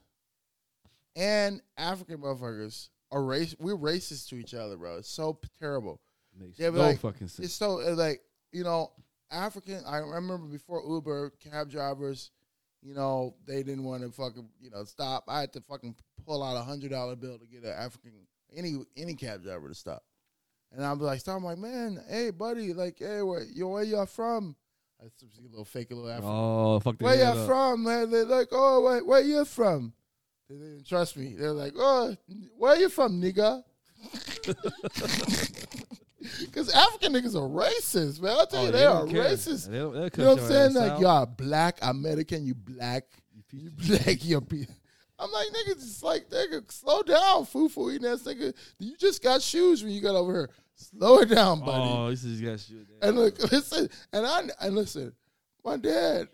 and 1.17 1.63
African 1.79 2.19
motherfuckers 2.19 2.91
are 3.11 3.25
race. 3.25 3.57
We're 3.59 3.75
racist 3.75 4.29
to 4.29 4.37
each 4.37 4.53
other, 4.53 4.77
bro. 4.77 4.99
It's 4.99 5.09
so 5.09 5.39
terrible. 5.59 5.99
Makes 6.39 6.59
no 6.59 6.71
like, 6.73 6.99
fucking 6.99 7.29
sense. 7.29 7.47
It's 7.47 7.55
so 7.55 7.81
uh, 7.81 7.95
like 7.95 8.21
you 8.53 8.65
know 8.65 8.93
African. 9.31 9.81
I 9.87 9.97
remember 9.97 10.47
before 10.47 10.83
Uber 10.87 11.33
cab 11.43 11.71
drivers, 11.71 12.33
you 12.83 12.93
know 12.93 13.35
they 13.47 13.63
didn't 13.63 13.85
want 13.85 14.03
to 14.03 14.11
fucking 14.11 14.47
you 14.61 14.69
know 14.69 14.85
stop. 14.85 15.25
I 15.27 15.41
had 15.41 15.55
to 15.55 15.63
fucking 15.63 15.97
pull 16.27 16.43
out 16.43 16.59
a 16.59 16.63
hundred 16.63 16.91
dollar 16.91 17.17
bill 17.17 17.39
to 17.39 17.47
get 17.47 17.65
an 17.65 17.73
African 17.73 18.13
any 18.55 18.75
any 18.95 19.15
cab 19.15 19.43
driver 19.43 19.69
to 19.69 19.75
stop. 19.75 20.03
And 20.71 20.99
be 20.99 21.05
like, 21.07 21.21
stop. 21.21 21.39
I'm 21.39 21.45
like, 21.45 21.57
man, 21.57 21.99
hey 22.11 22.31
buddy, 22.31 22.75
like, 22.75 22.99
hey, 22.99 23.23
where 23.23 23.43
you 23.43 23.69
where 23.69 23.85
y'all 23.85 24.05
from? 24.05 24.55
I 25.03 25.07
a 25.07 25.43
little 25.51 25.65
fake, 25.65 25.91
a 25.91 25.95
little 25.95 26.11
African. 26.11 26.31
Oh, 26.33 26.79
fuck 26.81 26.97
where 27.01 27.17
y'all 27.17 27.39
up. 27.41 27.47
from, 27.47 27.83
man? 27.83 28.11
They're 28.11 28.25
like, 28.25 28.49
oh, 28.53 28.83
wait, 28.83 29.05
where 29.05 29.21
you 29.21 29.45
from? 29.45 29.93
They 30.49 30.55
didn't 30.57 30.87
trust 30.87 31.17
me. 31.17 31.35
They're 31.35 31.53
like, 31.53 31.73
"Oh, 31.77 32.15
where 32.59 32.77
you 32.77 32.89
from, 32.89 33.21
nigga?" 33.23 33.63
Because 36.41 36.73
African 36.73 37.15
niggas 37.15 37.35
are 37.35 37.49
racist, 37.49 38.21
man. 38.21 38.33
I'll 38.39 38.47
tell 38.47 38.61
Oh, 38.63 38.67
you, 38.67 38.71
they 38.73 38.79
they, 38.79 38.85
are 38.85 39.07
care. 39.07 39.25
racist. 39.25 39.69
They'll- 39.69 39.91
they'll 39.91 40.09
cut 40.11 40.19
You 40.19 40.25
know 40.25 40.35
what 40.35 40.43
I'm 40.43 40.49
saying? 40.49 40.75
Like, 40.75 41.01
you're 41.01 41.27
black 41.27 41.79
American, 41.83 42.45
you 42.47 42.55
black, 42.55 43.05
You 43.51 43.61
you 43.65 43.71
black, 43.71 44.25
you're. 44.25 44.41
Be- 44.41 44.69
I'm 45.19 45.33
like, 45.33 45.49
nigga, 45.49 45.75
just 45.75 46.03
like, 46.03 46.29
nigga, 46.31 46.71
slow 46.71 47.03
down, 47.03 47.45
fufu 47.45 47.93
eating 47.93 48.07
ass 48.09 48.23
nigga. 48.23 48.55
You 48.79 48.97
just 48.97 49.23
got 49.23 49.43
shoes 49.43 49.83
when 49.83 49.93
you 49.93 50.01
got 50.01 50.15
over 50.15 50.33
here. 50.33 50.51
Slow 50.83 51.21
it 51.21 51.29
down, 51.29 51.61
buddy. 51.61 51.91
Oh, 51.91 52.11
this 52.11 52.25
is 52.25 52.41
shit. 52.41 52.87
And 53.01 53.17
look, 53.17 53.39
listen, 53.53 53.89
and 54.13 54.27
I 54.27 54.43
and 54.61 54.75
listen, 54.75 55.13
my 55.65 55.77
dad, 55.77 56.29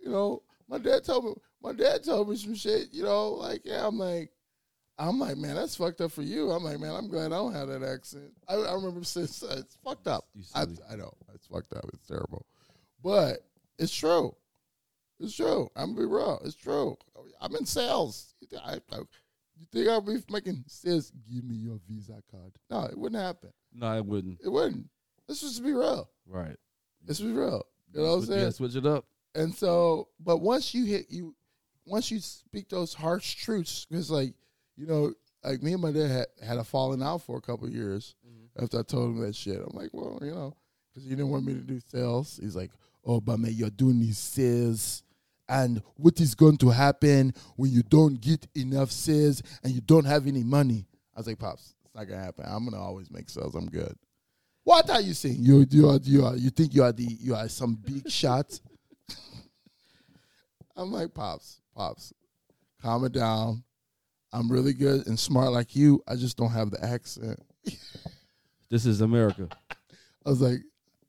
you 0.00 0.10
know, 0.10 0.42
my 0.68 0.78
dad 0.78 1.04
told 1.04 1.24
me, 1.24 1.32
my 1.62 1.72
dad 1.72 2.04
told 2.04 2.28
me 2.28 2.36
some 2.36 2.54
shit, 2.54 2.92
you 2.92 3.02
know, 3.02 3.30
like 3.30 3.62
yeah, 3.64 3.86
I'm 3.86 3.98
like, 3.98 4.30
I'm 4.98 5.18
like, 5.18 5.36
man, 5.36 5.56
that's 5.56 5.76
fucked 5.76 6.00
up 6.00 6.12
for 6.12 6.22
you. 6.22 6.50
I'm 6.50 6.64
like, 6.64 6.78
man, 6.78 6.94
I'm 6.94 7.08
glad 7.08 7.26
I 7.26 7.36
don't 7.36 7.54
have 7.54 7.68
that 7.68 7.82
accent. 7.82 8.32
I, 8.48 8.54
I 8.54 8.74
remember 8.74 9.04
since 9.04 9.42
uh, 9.42 9.56
it's 9.58 9.76
fucked 9.84 10.06
up. 10.06 10.26
I. 10.54 10.62
I 10.90 10.96
know 10.96 11.12
it's 11.34 11.46
fucked 11.46 11.72
up. 11.74 11.84
It's 11.92 12.06
terrible, 12.06 12.46
but 13.02 13.38
it's 13.78 13.94
true. 13.94 14.34
It's 15.20 15.36
true. 15.36 15.70
I'm 15.76 15.94
gonna 15.94 16.06
be 16.06 16.12
real. 16.12 16.40
It's 16.44 16.56
true. 16.56 16.96
I'm 17.40 17.54
in 17.56 17.66
sales. 17.66 18.34
I, 18.64 18.80
I, 18.92 18.98
you 19.62 19.66
think 19.72 19.88
I'll 19.88 20.00
be 20.00 20.18
making 20.30 20.64
sales? 20.66 21.12
Give 21.32 21.44
me 21.44 21.54
your 21.54 21.78
Visa 21.88 22.20
card. 22.30 22.52
No, 22.70 22.84
it 22.84 22.98
wouldn't 22.98 23.22
happen. 23.22 23.50
No, 23.74 23.96
it 23.96 24.04
wouldn't. 24.04 24.40
It 24.44 24.48
wouldn't. 24.48 24.88
Let's 25.28 25.40
just 25.40 25.62
be 25.62 25.72
real. 25.72 26.08
Right. 26.26 26.56
Let's 27.06 27.20
be 27.20 27.32
real. 27.32 27.64
You 27.92 28.00
know 28.00 28.08
what 28.08 28.14
I'm 28.14 28.24
saying? 28.26 28.42
Yeah, 28.42 28.50
switch 28.50 28.76
it 28.76 28.86
up. 28.86 29.04
And 29.34 29.54
so, 29.54 30.08
but 30.20 30.38
once 30.38 30.74
you 30.74 30.84
hit 30.84 31.06
you, 31.08 31.34
once 31.86 32.10
you 32.10 32.20
speak 32.20 32.68
those 32.68 32.94
harsh 32.94 33.34
truths, 33.34 33.86
because 33.88 34.10
like 34.10 34.34
you 34.76 34.86
know, 34.86 35.12
like 35.44 35.62
me 35.62 35.72
and 35.72 35.82
my 35.82 35.92
dad 35.92 36.10
had, 36.10 36.26
had 36.46 36.58
a 36.58 36.64
falling 36.64 37.02
out 37.02 37.22
for 37.22 37.36
a 37.36 37.40
couple 37.40 37.66
of 37.66 37.74
years 37.74 38.14
mm-hmm. 38.26 38.62
after 38.62 38.78
I 38.78 38.82
told 38.82 39.10
him 39.10 39.20
that 39.22 39.34
shit. 39.34 39.56
I'm 39.58 39.76
like, 39.76 39.90
well, 39.92 40.18
you 40.22 40.32
know, 40.32 40.56
because 40.88 41.04
he 41.04 41.10
didn't 41.10 41.30
want 41.30 41.44
me 41.44 41.54
to 41.54 41.60
do 41.60 41.80
sales. 41.88 42.38
He's 42.42 42.56
like, 42.56 42.70
oh, 43.04 43.20
but 43.20 43.38
man, 43.38 43.52
you're 43.54 43.70
doing 43.70 44.00
these 44.00 44.18
sales. 44.18 45.02
And 45.48 45.82
what 45.96 46.20
is 46.20 46.34
going 46.34 46.56
to 46.58 46.70
happen 46.70 47.34
when 47.56 47.70
you 47.70 47.82
don't 47.82 48.20
get 48.20 48.46
enough 48.54 48.90
sales 48.90 49.42
and 49.62 49.72
you 49.72 49.80
don't 49.80 50.06
have 50.06 50.26
any 50.26 50.42
money? 50.42 50.86
I 51.14 51.20
was 51.20 51.26
like, 51.26 51.38
pops, 51.38 51.74
it's 51.92 51.98
not 51.98 52.08
gonna 52.08 52.24
happen. 52.24 52.44
I'm 52.48 52.64
gonna 52.64 52.82
always 52.82 53.10
make 53.10 53.28
sales. 53.28 53.54
I'm 53.54 53.66
good. 53.68 53.94
What 54.64 54.88
are 54.88 55.00
you 55.00 55.12
saying? 55.12 55.36
You 55.40 55.66
you 55.70 55.88
are 55.90 55.98
you 56.02 56.24
are 56.24 56.36
you 56.36 56.48
think 56.50 56.74
you 56.74 56.82
are 56.82 56.92
the 56.92 57.04
you 57.04 57.34
are 57.34 57.48
some 57.48 57.74
big 57.74 58.10
shot? 58.10 58.58
I'm 60.74 60.90
like, 60.90 61.12
Pops, 61.12 61.60
Pops, 61.76 62.14
calm 62.80 63.04
it 63.04 63.12
down. 63.12 63.62
I'm 64.32 64.50
really 64.50 64.72
good 64.72 65.06
and 65.06 65.18
smart 65.18 65.52
like 65.52 65.76
you. 65.76 66.02
I 66.08 66.16
just 66.16 66.38
don't 66.38 66.50
have 66.50 66.70
the 66.70 66.82
accent. 66.82 67.38
This 68.70 68.86
is 68.86 69.02
America. 69.02 69.48
I 70.24 70.30
was 70.30 70.40
like, 70.40 70.60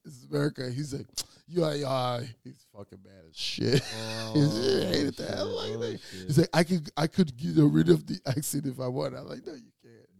this 0.03 0.15
is 0.15 0.27
America. 0.29 0.69
He's 0.69 0.93
like, 0.93 1.07
you 1.47 1.63
are, 1.63 1.75
you 1.75 1.85
are. 1.85 2.19
He's 2.43 2.65
fucking 2.75 2.99
bad 3.01 3.23
as 3.29 3.37
shit. 3.37 3.81
he 4.33 4.41
oh, 4.43 4.87
hated 4.91 5.15
that. 5.15 5.47
Like, 5.47 5.71
oh, 5.71 5.79
like- 5.79 6.01
shit. 6.01 6.27
he's 6.27 6.39
like, 6.39 6.49
I 6.53 6.63
could, 6.65 6.89
I 6.97 7.07
could 7.07 7.37
get 7.37 7.55
rid 7.55 7.87
of 7.87 8.05
the 8.05 8.19
accent 8.27 8.65
if 8.65 8.81
I 8.81 8.87
want. 8.87 9.15
I'm 9.15 9.29
like, 9.29 9.45
no, 9.45 9.53
you. 9.53 9.71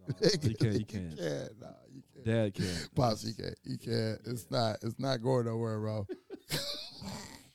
No, 0.07 0.29
you 0.41 0.55
can't, 0.55 0.79
you 0.79 0.85
can't. 0.85 1.17
can't. 1.17 1.61
Nah, 1.61 1.67
you 1.93 2.01
can't. 2.13 2.25
Dad 2.25 2.53
can't. 2.53 2.89
Pops, 2.95 3.23
you 3.25 3.33
can't. 3.33 3.57
You 3.63 3.77
can't. 3.77 4.19
It's 4.25 4.49
not. 4.51 4.77
It's 4.81 4.99
not 4.99 5.21
going 5.21 5.45
nowhere, 5.45 5.79
bro. 5.79 6.07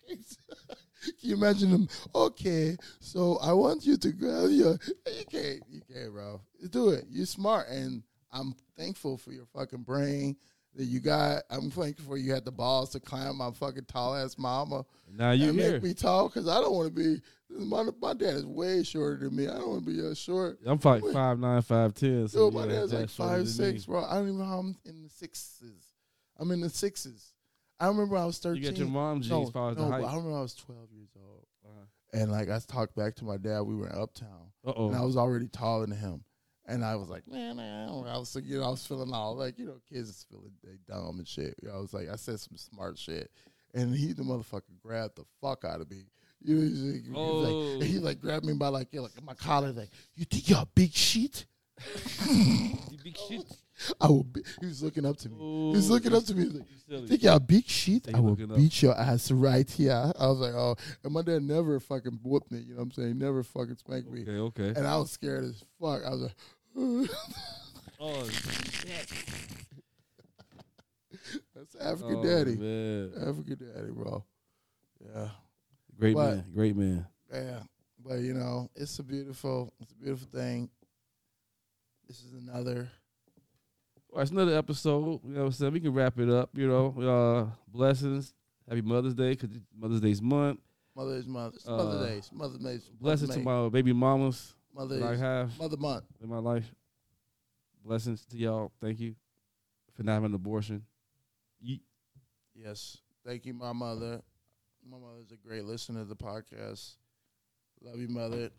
Can 0.07 1.30
you 1.30 1.34
imagine 1.36 1.70
them? 1.70 1.88
Okay, 2.14 2.76
so 3.01 3.38
I 3.42 3.53
want 3.53 3.86
you 3.86 3.96
to 3.96 4.12
grab 4.12 4.51
your. 4.51 4.78
You 5.07 5.24
can't. 5.30 5.62
You 5.68 5.80
can't, 5.92 6.12
bro. 6.12 6.40
Do 6.70 6.90
it. 6.90 7.05
You're 7.09 7.26
smart, 7.26 7.68
and 7.68 8.03
I'm 8.32 8.55
thankful 8.76 9.16
for 9.16 9.32
your 9.32 9.46
fucking 9.46 9.82
brain 9.82 10.36
that 10.74 10.84
you 10.84 11.01
got. 11.01 11.42
I'm 11.51 11.70
thankful 11.70 12.05
for 12.07 12.16
you 12.18 12.32
had 12.32 12.44
the 12.44 12.53
balls 12.53 12.90
to 12.90 13.01
climb 13.01 13.36
my 13.38 13.51
fucking 13.53 13.86
tall 13.86 14.14
ass 14.16 14.36
mama 14.38 14.84
Now 15.11 15.30
you 15.32 15.51
and 15.51 15.59
here. 15.59 15.72
make 15.72 15.82
me 15.82 15.94
tall 15.94 16.28
because 16.28 16.46
I 16.49 16.61
don't 16.61 16.74
want 16.74 16.94
to 16.94 17.03
be. 17.03 17.22
My, 17.51 17.84
my 18.01 18.12
dad 18.14 18.34
is 18.34 18.46
way 18.46 18.82
shorter 18.82 19.16
than 19.24 19.34
me. 19.36 19.49
I 19.49 19.55
don't 19.55 19.68
want 19.68 19.84
to 19.86 19.90
be 19.90 20.07
uh, 20.07 20.14
short. 20.14 20.59
I'm 20.66 20.78
like 20.82 21.03
five 21.12 21.38
nine, 21.38 21.62
five 21.62 21.94
ten. 21.94 22.28
So 22.28 22.51
Dude, 22.51 22.55
my 22.55 22.66
yeah, 22.66 22.80
dad's 22.80 22.92
like 22.92 23.09
five 23.09 23.49
six, 23.49 23.86
bro. 23.86 24.05
I 24.05 24.16
don't 24.16 24.24
even 24.28 24.38
know 24.38 24.44
how 24.44 24.59
I'm 24.59 24.76
in 24.84 25.03
the 25.03 25.09
sixes. 25.09 25.94
I'm 26.38 26.51
in 26.51 26.61
the 26.61 26.68
sixes. 26.70 27.32
I 27.80 27.86
remember 27.88 28.16
I 28.16 28.24
was 28.26 28.38
thirteen. 28.38 28.62
You 28.64 28.68
got 28.70 28.78
your 28.78 28.88
mom 28.88 29.20
jeans 29.22 29.30
no, 29.30 29.42
as 29.44 29.51
far 29.51 29.70
as 29.70 29.76
no, 29.78 29.84
the 29.86 29.90
height. 29.90 30.05
I 30.05 30.14
remember 30.16 30.36
I 30.36 30.42
was 30.42 30.55
twelve 30.55 30.90
years 30.92 31.11
old, 31.16 31.46
Uh-huh. 31.64 31.84
and 32.20 32.30
like 32.30 32.51
I 32.51 32.59
talked 32.66 32.94
back 32.94 33.14
to 33.16 33.24
my 33.24 33.36
dad. 33.38 33.62
We 33.62 33.76
were 33.76 33.88
in 33.88 33.99
Uptown, 33.99 34.53
Uh 34.66 34.72
oh. 34.76 34.88
and 34.88 34.96
I 34.96 35.03
was 35.03 35.16
already 35.16 35.49
taller 35.49 35.86
than 35.86 35.96
him. 35.96 36.24
And 36.66 36.84
I 36.84 36.96
was 36.96 37.09
like, 37.09 37.26
man, 37.26 37.59
I. 37.59 37.84
I 37.86 38.18
was, 38.18 38.36
you 38.44 38.61
know, 38.61 38.66
I 38.66 38.68
was 38.68 38.86
feeling 38.86 39.11
all 39.11 39.34
like, 39.34 39.59
you 39.59 39.64
know, 39.64 39.80
kids 39.88 40.11
is 40.11 40.26
feeling 40.30 40.53
they 40.62 40.76
dumb 40.86 41.18
and 41.18 41.26
shit. 41.26 41.55
You 41.62 41.68
know, 41.68 41.76
I 41.76 41.78
was 41.80 41.94
like, 41.94 42.11
I 42.11 42.16
said 42.16 42.38
some 42.40 42.59
smart 42.59 42.99
shit, 42.99 43.30
and 43.72 43.94
he, 43.96 44.12
the 44.12 44.22
motherfucker, 44.22 44.61
grabbed 44.82 45.16
the 45.16 45.24
fuck 45.40 45.64
out 45.64 45.80
of 45.80 45.90
me. 45.90 46.03
You 46.43 46.55
know, 46.55 46.61
he's 46.62 46.80
like, 46.82 47.05
he, 47.05 47.11
was 47.11 47.45
like, 47.45 47.53
Oh. 47.53 47.80
he 47.80 47.99
like 47.99 48.20
grabbed 48.20 48.45
me 48.47 48.55
by 48.55 48.68
like, 48.68 48.89
yeah, 48.93 49.01
like 49.01 49.22
my 49.24 49.34
collar, 49.34 49.72
like, 49.72 49.91
you 50.14 50.24
think 50.24 50.49
you're 50.49 50.59
a 50.61 50.68
big 50.74 50.93
shit? 50.93 51.47
You 52.28 52.99
big 53.03 53.16
shit. 53.28 53.45
I 54.01 54.09
will. 54.09 54.24
Be, 54.24 54.43
he 54.61 54.66
was 54.66 54.82
looking 54.82 55.07
up 55.07 55.16
to 55.18 55.28
me. 55.28 55.36
he 55.70 55.76
was 55.76 55.89
looking 55.91 56.12
up 56.12 56.24
to 56.24 56.34
me. 56.34 56.43
He 56.43 56.49
was 56.49 56.55
like, 56.59 56.68
You 56.89 57.07
think 57.07 57.22
you're 57.22 57.34
a 57.34 57.41
big 57.41 57.64
shit? 57.66 58.12
I 58.12 58.18
will 58.18 58.30
looking 58.30 58.51
up. 58.51 58.57
beat 58.57 58.82
your 58.82 58.99
ass 58.99 59.30
right 59.30 59.68
here. 59.70 60.12
I 60.18 60.26
was 60.26 60.39
like, 60.39 60.55
oh, 60.55 60.74
and 61.05 61.12
my 61.12 61.22
dad 61.22 61.43
never 61.45 61.78
fucking 61.78 62.18
whooped 62.22 62.51
me. 62.51 62.59
You 62.61 62.72
know 62.74 62.78
what 62.78 62.82
I'm 62.86 62.91
saying? 62.93 63.09
He 63.09 63.14
never 63.14 63.43
fucking 63.45 63.76
spanked 63.76 64.11
me. 64.11 64.22
Okay, 64.22 64.39
okay. 64.62 64.68
And 64.78 64.84
I 64.86 64.97
was 64.97 65.12
scared 65.12 65.45
as 65.45 65.62
fuck. 65.80 66.03
I 66.05 66.11
was 66.11 66.22
like, 66.22 66.34
Oh, 68.01 68.28
shit. 68.28 69.12
that's 71.55 71.74
African 71.76 72.16
oh, 72.16 72.22
daddy. 72.24 72.57
man. 72.57 73.12
African 73.20 73.57
daddy, 73.74 73.91
bro. 73.93 74.24
Yeah, 75.05 75.28
Great 75.99 76.14
But- 76.14 76.36
man. 76.36 76.44
Great 76.55 76.76
man. 76.76 77.07
yeah. 77.32 77.62
But 78.05 78.20
you 78.20 78.32
know, 78.34 78.70
it's 78.74 78.99
a 78.99 79.03
beautiful, 79.03 79.72
it's 79.80 79.92
a 79.92 79.96
beautiful 79.96 80.28
thing. 80.28 80.70
This 82.07 82.20
is 82.22 82.32
another. 82.32 82.88
Well, 84.09 84.22
it's 84.22 84.30
another 84.30 84.57
episode. 84.57 85.20
You 85.24 85.30
know 85.34 85.40
what 85.40 85.46
I'm 85.46 85.53
saying? 85.53 85.72
We 85.72 85.80
can 85.80 85.92
wrap 85.92 86.18
it 86.18 86.30
up. 86.30 86.51
You 86.57 86.68
know, 86.68 86.94
uh, 87.03 87.55
blessings. 87.70 88.32
Happy 88.66 88.80
Mother's 88.82 89.14
Day 89.14 89.30
because 89.34 89.51
Mother's 89.76 90.01
Day's 90.01 90.22
month. 90.22 90.61
Mother's 90.94 91.26
Month. 91.26 91.57
It's 91.57 91.68
Uh, 91.68 91.76
Mother 91.76 92.07
Days. 92.07 92.30
Mother 92.32 92.59
Days. 92.59 92.90
Blessings 93.01 93.30
to 93.34 93.40
my 93.40 93.68
baby 93.68 93.92
mamas 93.92 94.55
Mother's. 94.74 95.03
I 95.03 95.16
have 95.16 95.59
Mother 95.59 95.76
Month. 95.76 96.05
in 96.22 96.28
my 96.28 96.38
life. 96.38 96.72
Blessings 97.84 98.24
to 98.26 98.36
y'all. 98.38 98.72
Thank 98.80 99.01
you 99.01 99.14
for 99.94 100.03
not 100.03 100.14
having 100.14 100.30
an 100.30 100.34
abortion. 100.34 100.84
Yeet. 101.64 101.80
Yes. 102.55 102.99
Thank 103.24 103.44
you, 103.46 103.55
my 103.55 103.72
mother. 103.72 104.22
My 104.91 104.97
mother's 104.99 105.32
a 105.32 105.36
great 105.36 105.64
listener 105.64 106.01
to 106.03 106.09
the 106.09 106.16
podcast. 106.16 106.95
Love 107.82 107.99
you, 107.99 108.09
mother. 108.09 108.51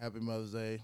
Happy 0.00 0.20
Mother's 0.20 0.52
Day. 0.52 0.80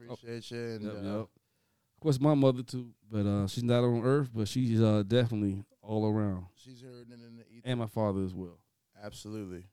Appreciate 0.00 0.50
you. 0.50 0.58
And 0.58 0.82
Yep, 0.84 0.92
uh, 0.94 1.00
yep. 1.00 1.20
Of 1.20 2.00
course, 2.00 2.20
my 2.20 2.34
mother 2.34 2.62
too, 2.62 2.90
but 3.10 3.26
uh, 3.26 3.46
she's 3.48 3.64
not 3.64 3.82
on 3.82 4.04
Earth, 4.04 4.30
but 4.32 4.46
she's 4.46 4.80
uh, 4.80 5.02
definitely 5.06 5.64
all 5.82 6.06
around, 6.06 6.44
she's 6.54 6.82
heard 6.82 7.08
and 7.08 7.20
in 7.24 7.36
the 7.36 7.42
ether. 7.50 7.62
and 7.64 7.80
my 7.80 7.86
father 7.86 8.22
as 8.22 8.34
well. 8.34 8.58
Absolutely. 9.02 9.64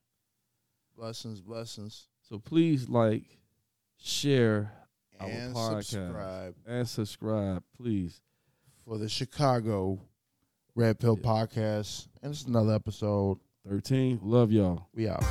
Blessings, 0.97 1.41
blessings. 1.41 2.07
So 2.21 2.39
please 2.39 2.87
like, 2.89 3.23
share, 3.97 4.71
Our 5.19 5.27
And 5.27 5.53
podcast. 5.55 5.83
subscribe 5.83 6.55
and 6.65 6.87
subscribe, 6.89 7.63
please. 7.77 8.21
for 8.85 8.97
the 8.97 9.09
Chicago 9.09 9.99
Red 10.73 10.99
Pill 10.99 11.19
Yeah. 11.21 11.29
Podcast. 11.29 12.07
And 12.23 12.31
it's 12.31 12.43
another 12.45 12.73
episode. 12.73 13.37
Thirteen, 13.67 14.19
love 14.21 14.51
y'all. 14.51 14.85
We 14.93 15.07
out. 15.07 15.23